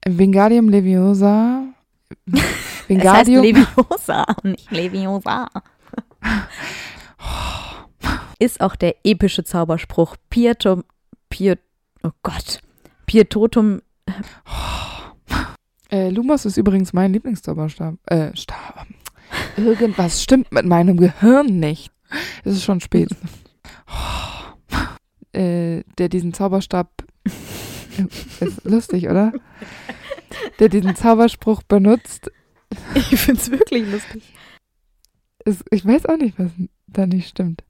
Wingardium 0.07 0.69
Leviosa. 0.69 1.63
Wingardium. 2.87 3.43
Es 3.45 3.55
heißt 3.55 3.77
Leviosa, 3.77 4.25
nicht 4.43 4.71
Leviosa. 4.71 5.47
Ist 8.39 8.61
auch 8.61 8.75
der 8.75 8.95
epische 9.03 9.43
Zauberspruch 9.43 10.15
Pietum, 10.29 10.83
Piet, 11.29 11.59
oh 12.03 12.11
Gott, 12.23 12.59
Pietotum, 13.05 13.81
Äh, 15.91 16.09
Lumos 16.09 16.45
ist 16.45 16.57
übrigens 16.57 16.93
mein 16.93 17.13
Lieblingszauberstab. 17.13 17.95
Äh, 18.05 18.35
Stab. 18.35 18.85
Irgendwas 19.57 20.23
stimmt 20.23 20.51
mit 20.51 20.65
meinem 20.65 20.97
Gehirn 20.97 21.59
nicht. 21.59 21.91
Es 22.43 22.53
ist 22.55 22.63
schon 22.63 22.79
spät. 22.79 23.09
äh, 25.33 25.83
der 25.97 26.09
diesen 26.09 26.33
Zauberstab. 26.33 26.89
ist 28.39 28.63
lustig, 28.63 29.09
oder? 29.09 29.31
Der 30.59 30.69
diesen 30.69 30.95
Zauberspruch 30.95 31.63
benutzt. 31.63 32.31
ich 32.95 33.19
finde 33.19 33.41
es 33.41 33.51
wirklich 33.51 33.89
lustig. 33.91 34.23
Ist, 35.45 35.63
ich 35.71 35.85
weiß 35.85 36.05
auch 36.05 36.17
nicht, 36.17 36.37
was 36.37 36.51
da 36.87 37.05
nicht 37.05 37.29
stimmt. 37.29 37.63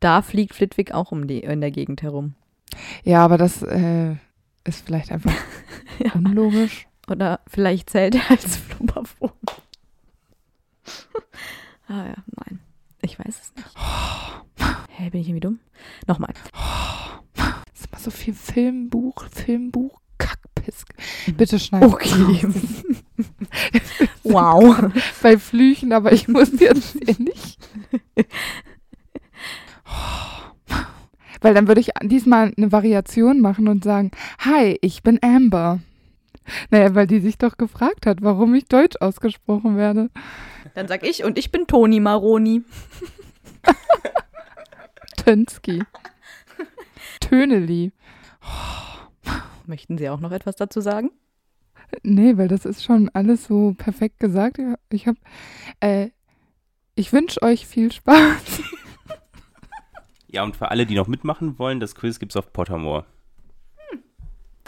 Da 0.00 0.22
fliegt 0.22 0.54
Flitwick 0.54 0.92
auch 0.92 1.12
um 1.12 1.26
die, 1.26 1.40
in 1.40 1.60
der 1.60 1.70
Gegend 1.70 2.02
herum. 2.02 2.34
Ja, 3.04 3.24
aber 3.24 3.36
das 3.38 3.62
äh, 3.62 4.12
ist 4.64 4.86
vielleicht 4.86 5.12
einfach 5.12 5.32
Ja. 5.98 6.12
unlogisch. 6.14 6.86
Oder 7.08 7.40
vielleicht 7.46 7.90
zählt 7.90 8.14
er 8.14 8.30
als 8.30 8.56
Flummerwurm. 8.56 9.29
Ah 11.90 12.06
ja, 12.06 12.14
nein. 12.46 12.60
Ich 13.02 13.18
weiß 13.18 13.40
es 13.40 13.52
nicht. 13.56 13.76
Hä, 14.88 15.10
bin 15.10 15.20
ich 15.20 15.28
irgendwie 15.28 15.40
dumm? 15.40 15.58
Nochmal. 16.06 16.32
Das 17.34 17.80
ist 17.80 17.86
immer 17.90 18.00
so 18.00 18.10
viel 18.10 18.34
Filmbuch, 18.34 19.24
Filmbuch, 19.30 20.00
Kackpiss. 20.18 20.84
Bitte 21.36 21.58
schneid. 21.58 21.82
Okay. 21.82 22.46
wow. 24.22 24.92
Bei 25.22 25.38
Flüchen, 25.38 25.92
aber 25.92 26.12
ich 26.12 26.28
muss 26.28 26.58
jetzt 26.60 26.96
hier 27.02 27.16
nicht. 27.18 27.58
Weil 31.40 31.54
dann 31.54 31.68
würde 31.68 31.80
ich 31.80 31.90
diesmal 32.02 32.52
eine 32.56 32.70
Variation 32.70 33.40
machen 33.40 33.66
und 33.68 33.82
sagen, 33.82 34.10
hi, 34.40 34.78
ich 34.82 35.02
bin 35.02 35.18
Amber. 35.22 35.80
Naja, 36.70 36.94
weil 36.94 37.06
die 37.06 37.20
sich 37.20 37.38
doch 37.38 37.56
gefragt 37.56 38.06
hat, 38.06 38.22
warum 38.22 38.54
ich 38.54 38.66
Deutsch 38.66 38.96
ausgesprochen 39.00 39.76
werde. 39.76 40.10
Dann 40.74 40.88
sag 40.88 41.02
ich 41.04 41.24
und 41.24 41.38
ich 41.38 41.50
bin 41.50 41.66
Toni 41.66 42.00
Maroni. 42.00 42.62
Tönski. 45.16 45.82
Töneli. 47.20 47.92
Möchten 49.66 49.98
Sie 49.98 50.08
auch 50.08 50.20
noch 50.20 50.32
etwas 50.32 50.56
dazu 50.56 50.80
sagen? 50.80 51.10
Nee, 52.02 52.36
weil 52.36 52.48
das 52.48 52.64
ist 52.64 52.82
schon 52.84 53.10
alles 53.12 53.44
so 53.44 53.74
perfekt 53.76 54.18
gesagt. 54.20 54.58
Ja, 54.58 54.76
Ich 54.90 55.06
hab, 55.06 55.16
äh, 55.80 56.10
ich 56.94 57.12
wünsche 57.12 57.42
euch 57.42 57.66
viel 57.66 57.92
Spaß. 57.92 58.62
Ja, 60.32 60.44
und 60.44 60.56
für 60.56 60.70
alle, 60.70 60.86
die 60.86 60.94
noch 60.94 61.08
mitmachen 61.08 61.58
wollen, 61.58 61.80
das 61.80 61.96
Quiz 61.96 62.20
gibt's 62.20 62.36
auf 62.36 62.52
Pottermore. 62.52 63.04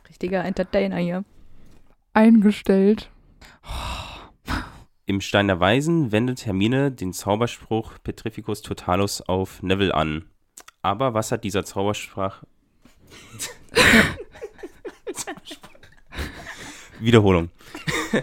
Richtiger 0.08 0.44
Entertainer 0.44 0.96
hier. 0.96 1.24
Eingestellt. 2.14 3.10
Im 5.04 5.20
Stein 5.20 5.48
der 5.48 5.58
Weisen 5.58 6.12
wendet 6.12 6.46
Hermine 6.46 6.92
den 6.92 7.12
Zauberspruch 7.12 7.94
Petrificus 8.04 8.62
Totalus 8.62 9.20
auf 9.20 9.60
Neville 9.62 9.94
an. 9.94 10.26
Aber 10.80 11.12
was 11.14 11.32
hat 11.32 11.42
dieser 11.44 11.64
Zauberspruch... 11.64 12.44
Wiederholung. 17.00 17.50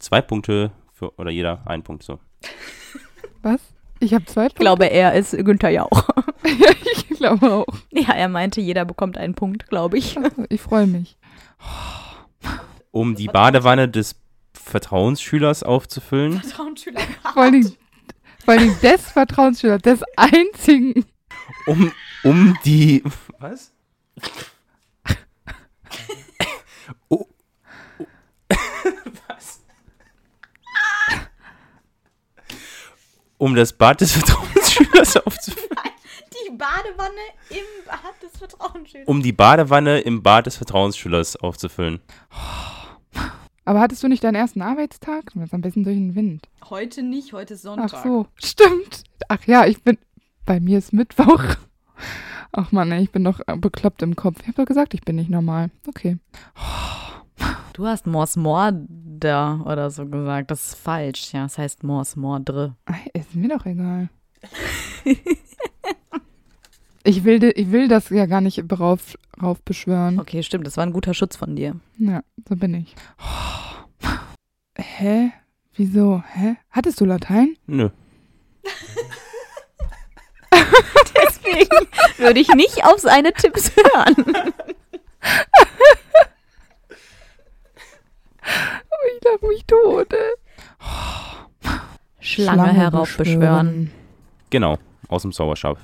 Zwei 0.00 0.20
Punkte 0.20 0.72
für, 0.92 1.16
oder 1.16 1.30
jeder 1.30 1.62
ein 1.66 1.84
Punkt 1.84 2.02
so. 2.02 2.18
Was? 3.42 3.60
Ich 4.00 4.14
habe 4.14 4.24
zwei 4.24 4.46
Ich 4.46 4.54
glaube, 4.54 4.86
er 4.86 5.14
ist 5.14 5.30
Günther 5.32 5.70
Jauch. 5.70 6.08
Ja, 6.44 6.70
ich 6.92 7.08
glaube 7.18 7.52
auch. 7.52 7.66
Ja, 7.90 8.14
er 8.14 8.28
meinte, 8.28 8.60
jeder 8.60 8.84
bekommt 8.86 9.18
einen 9.18 9.34
Punkt, 9.34 9.68
glaube 9.68 9.98
ich. 9.98 10.16
Also, 10.16 10.44
ich 10.48 10.62
freue 10.62 10.86
mich. 10.86 11.18
Um 12.90 13.16
die 13.16 13.26
Badewanne 13.26 13.88
des 13.88 14.14
Vertrauensschülers 14.68 15.62
aufzufüllen, 15.62 16.40
Vertrauensschüler. 16.40 17.00
Vor 17.32 17.50
Dingen, 17.50 17.76
vor 18.44 18.56
Dingen 18.56 18.76
des 18.82 19.10
Vertrauensschülers, 19.10 19.82
des 19.82 20.00
einzigen. 20.16 21.04
um, 21.66 21.92
um 22.22 22.56
die. 22.64 23.02
Was? 23.38 23.72
Oh, 27.08 27.26
oh, 27.98 28.06
was? 29.28 29.60
Um 33.38 33.54
das 33.54 33.72
Bad 33.72 34.00
des 34.00 34.12
Vertrauensschülers 34.12 35.16
aufzufüllen. 35.26 35.68
Die 36.46 36.56
Badewanne 36.56 37.20
im 37.50 37.64
Bad 37.86 38.22
des 38.22 38.38
Vertrauensschülers. 38.38 39.06
Um 39.06 39.22
die 39.22 39.32
Badewanne 39.32 40.00
im 40.00 40.22
Bad 40.22 40.46
des 40.46 40.56
Vertrauensschülers 40.56 41.36
aufzufüllen. 41.36 42.00
Aber 43.68 43.80
hattest 43.80 44.02
du 44.02 44.08
nicht 44.08 44.24
deinen 44.24 44.34
ersten 44.34 44.62
Arbeitstag? 44.62 45.30
Du 45.34 45.40
bist 45.40 45.52
ein 45.52 45.60
bisschen 45.60 45.84
durch 45.84 45.98
den 45.98 46.14
Wind. 46.14 46.48
Heute 46.70 47.02
nicht, 47.02 47.34
heute 47.34 47.52
ist 47.52 47.66
Ach 47.66 48.02
so, 48.02 48.26
stimmt. 48.36 49.04
Ach 49.28 49.44
ja, 49.44 49.66
ich 49.66 49.82
bin. 49.82 49.98
Bei 50.46 50.58
mir 50.58 50.78
ist 50.78 50.94
Mittwoch. 50.94 51.44
Ach 52.52 52.72
Mann, 52.72 52.90
ey, 52.92 53.02
ich 53.02 53.10
bin 53.12 53.24
doch 53.24 53.40
bekloppt 53.58 54.00
im 54.00 54.16
Kopf. 54.16 54.38
Ich 54.40 54.46
habe 54.48 54.62
doch 54.62 54.64
gesagt, 54.64 54.94
ich 54.94 55.02
bin 55.02 55.16
nicht 55.16 55.28
normal. 55.28 55.70
Okay. 55.86 56.16
Du 57.74 57.86
hast 57.86 58.06
Mors 58.06 58.36
Morde 58.36 59.60
oder 59.66 59.90
so 59.90 60.06
gesagt. 60.06 60.50
Das 60.50 60.68
ist 60.68 60.74
falsch. 60.76 61.34
Ja, 61.34 61.44
es 61.44 61.58
heißt 61.58 61.82
Mors 61.82 62.16
Mordre. 62.16 62.74
Ist 63.12 63.34
mir 63.34 63.50
doch 63.50 63.66
egal. 63.66 64.08
ich, 67.04 67.22
will, 67.22 67.52
ich 67.54 67.70
will 67.70 67.88
das 67.88 68.08
ja 68.08 68.24
gar 68.24 68.40
nicht 68.40 68.64
rauf, 68.80 69.18
rauf 69.42 69.62
beschwören. 69.62 70.18
Okay, 70.20 70.42
stimmt. 70.42 70.66
Das 70.66 70.76
war 70.76 70.84
ein 70.84 70.92
guter 70.92 71.14
Schutz 71.14 71.36
von 71.36 71.56
dir. 71.56 71.76
Ja, 71.98 72.22
so 72.48 72.56
bin 72.56 72.74
ich. 72.74 72.94
Hä? 74.76 75.32
Wieso? 75.74 76.22
Hä? 76.34 76.56
Hattest 76.70 77.00
du 77.00 77.04
Latein? 77.04 77.56
Nö. 77.66 77.90
Deswegen 81.14 81.88
würde 82.16 82.40
ich 82.40 82.48
nicht 82.54 82.84
auf 82.84 82.98
seine 82.98 83.32
Tipps 83.32 83.72
hören. 83.76 84.52
Oh, 88.90 89.06
ich 89.16 89.24
lach 89.24 89.48
mich 89.48 89.64
tot, 89.66 90.12
ey. 90.12 90.34
Schlange, 92.20 92.72
heraufbeschwören. 92.72 93.90
Genau, 94.50 94.78
aus 95.08 95.22
dem 95.22 95.32
Zauberstab. 95.32 95.78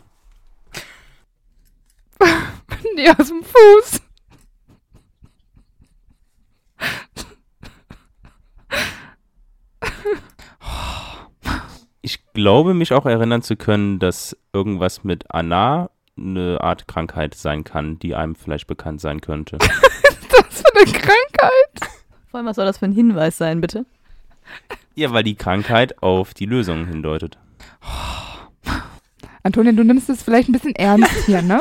Nee, 2.95 3.09
aus 3.11 3.28
dem 3.28 3.42
Fuß. 3.42 4.01
Ich 12.03 12.32
glaube, 12.32 12.74
mich 12.74 12.92
auch 12.92 13.07
erinnern 13.07 13.42
zu 13.42 13.57
können, 13.57 13.99
dass 13.99 14.36
irgendwas 14.53 15.05
mit 15.05 15.24
Anna 15.30 15.90
eine 16.16 16.61
Art 16.61 16.86
Krankheit 16.86 17.34
sein 17.34 17.64
kann, 17.64 17.99
die 17.99 18.14
einem 18.14 18.34
vielleicht 18.34 18.66
bekannt 18.66 19.01
sein 19.01 19.20
könnte. 19.20 19.59
Das 20.30 20.62
für 20.62 20.76
eine 20.76 20.86
Krankheit. 20.86 21.92
Vor 22.28 22.38
allem, 22.38 22.47
was 22.47 22.57
soll 22.57 22.64
das 22.64 22.78
für 22.78 22.86
ein 22.86 22.92
Hinweis 22.92 23.38
sein, 23.38 23.61
bitte? 23.61 23.86
ja, 24.97 25.12
weil 25.12 25.22
die 25.22 25.36
Krankheit 25.36 26.03
auf 26.03 26.34
die 26.34 26.47
Lösung 26.47 26.86
hindeutet. 26.86 27.38
Antonia, 29.45 29.70
du 29.72 29.84
nimmst 29.84 30.09
es 30.09 30.22
vielleicht 30.24 30.49
ein 30.49 30.53
bisschen 30.53 30.74
ernst 30.74 31.26
hier, 31.26 31.42
ne? 31.42 31.61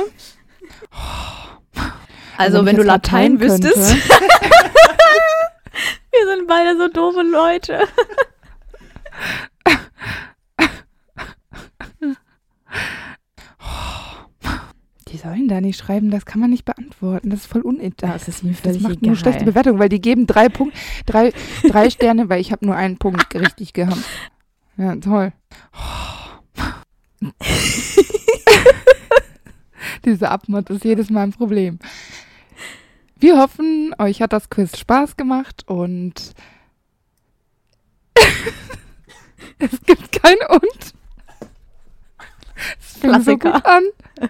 Also, 2.38 2.60
ich 2.62 2.66
wenn 2.66 2.76
du 2.78 2.82
jetzt 2.82 2.88
Latein, 2.88 3.38
könnte- 3.38 3.68
wüsstest. 3.70 3.96
Wir 6.12 6.28
sind 6.36 6.48
beide 6.48 6.76
so 6.78 6.88
doofe 6.88 7.22
Leute. 7.22 7.80
Die 15.10 15.18
sollen 15.18 15.48
da 15.48 15.62
nicht 15.62 15.78
schreiben, 15.78 16.10
das 16.10 16.26
kann 16.26 16.42
man 16.42 16.50
nicht 16.50 16.66
beantworten. 16.66 17.30
Das 17.30 17.42
ist 17.42 17.46
voll 17.48 17.62
uninteressant. 17.62 18.20
Das 18.22 18.28
ist 18.28 18.44
mir 18.44 18.54
Das 18.64 18.80
macht 18.80 18.94
egal. 18.98 19.08
nur 19.10 19.16
schlechte 19.16 19.46
Bewertung, 19.46 19.78
weil 19.78 19.90
die 19.90 20.02
geben 20.02 20.26
drei 20.26 20.50
Punkte, 20.50 20.78
drei, 21.06 21.32
drei 21.68 21.90
Sterne, 21.92 22.30
weil 22.30 22.42
ich 22.42 22.52
habe 22.52 22.66
nur 22.66 22.76
einen 22.76 22.98
Punkt 22.98 23.34
richtig 23.36 23.74
gehabt. 23.74 24.02
Ja, 24.78 24.96
toll. 24.96 25.32
Diese 30.06 30.30
Abmod 30.30 30.70
ist 30.70 30.84
jedes 30.84 31.10
Mal 31.10 31.24
ein 31.24 31.34
Problem. 31.34 31.80
Wir 33.16 33.38
hoffen, 33.38 33.96
euch 34.00 34.22
hat 34.22 34.34
das 34.34 34.50
Quiz 34.50 34.78
Spaß 34.78 35.16
gemacht 35.16 35.64
und 35.68 36.34
es 39.60 39.82
gibt 39.86 40.12
kein 40.12 40.38
Und. 40.50 40.94
Es 42.80 42.98
fängt 42.98 43.24
so 43.24 43.38
gut 43.38 43.66
an. 43.66 43.84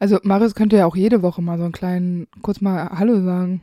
Also 0.00 0.18
Marius 0.22 0.54
könnte 0.54 0.76
ja 0.76 0.84
auch 0.84 0.96
jede 0.96 1.22
Woche 1.22 1.40
mal 1.40 1.56
so 1.56 1.64
einen 1.64 1.72
kleinen, 1.72 2.26
kurz 2.42 2.60
mal 2.60 2.90
Hallo 2.98 3.22
sagen. 3.24 3.62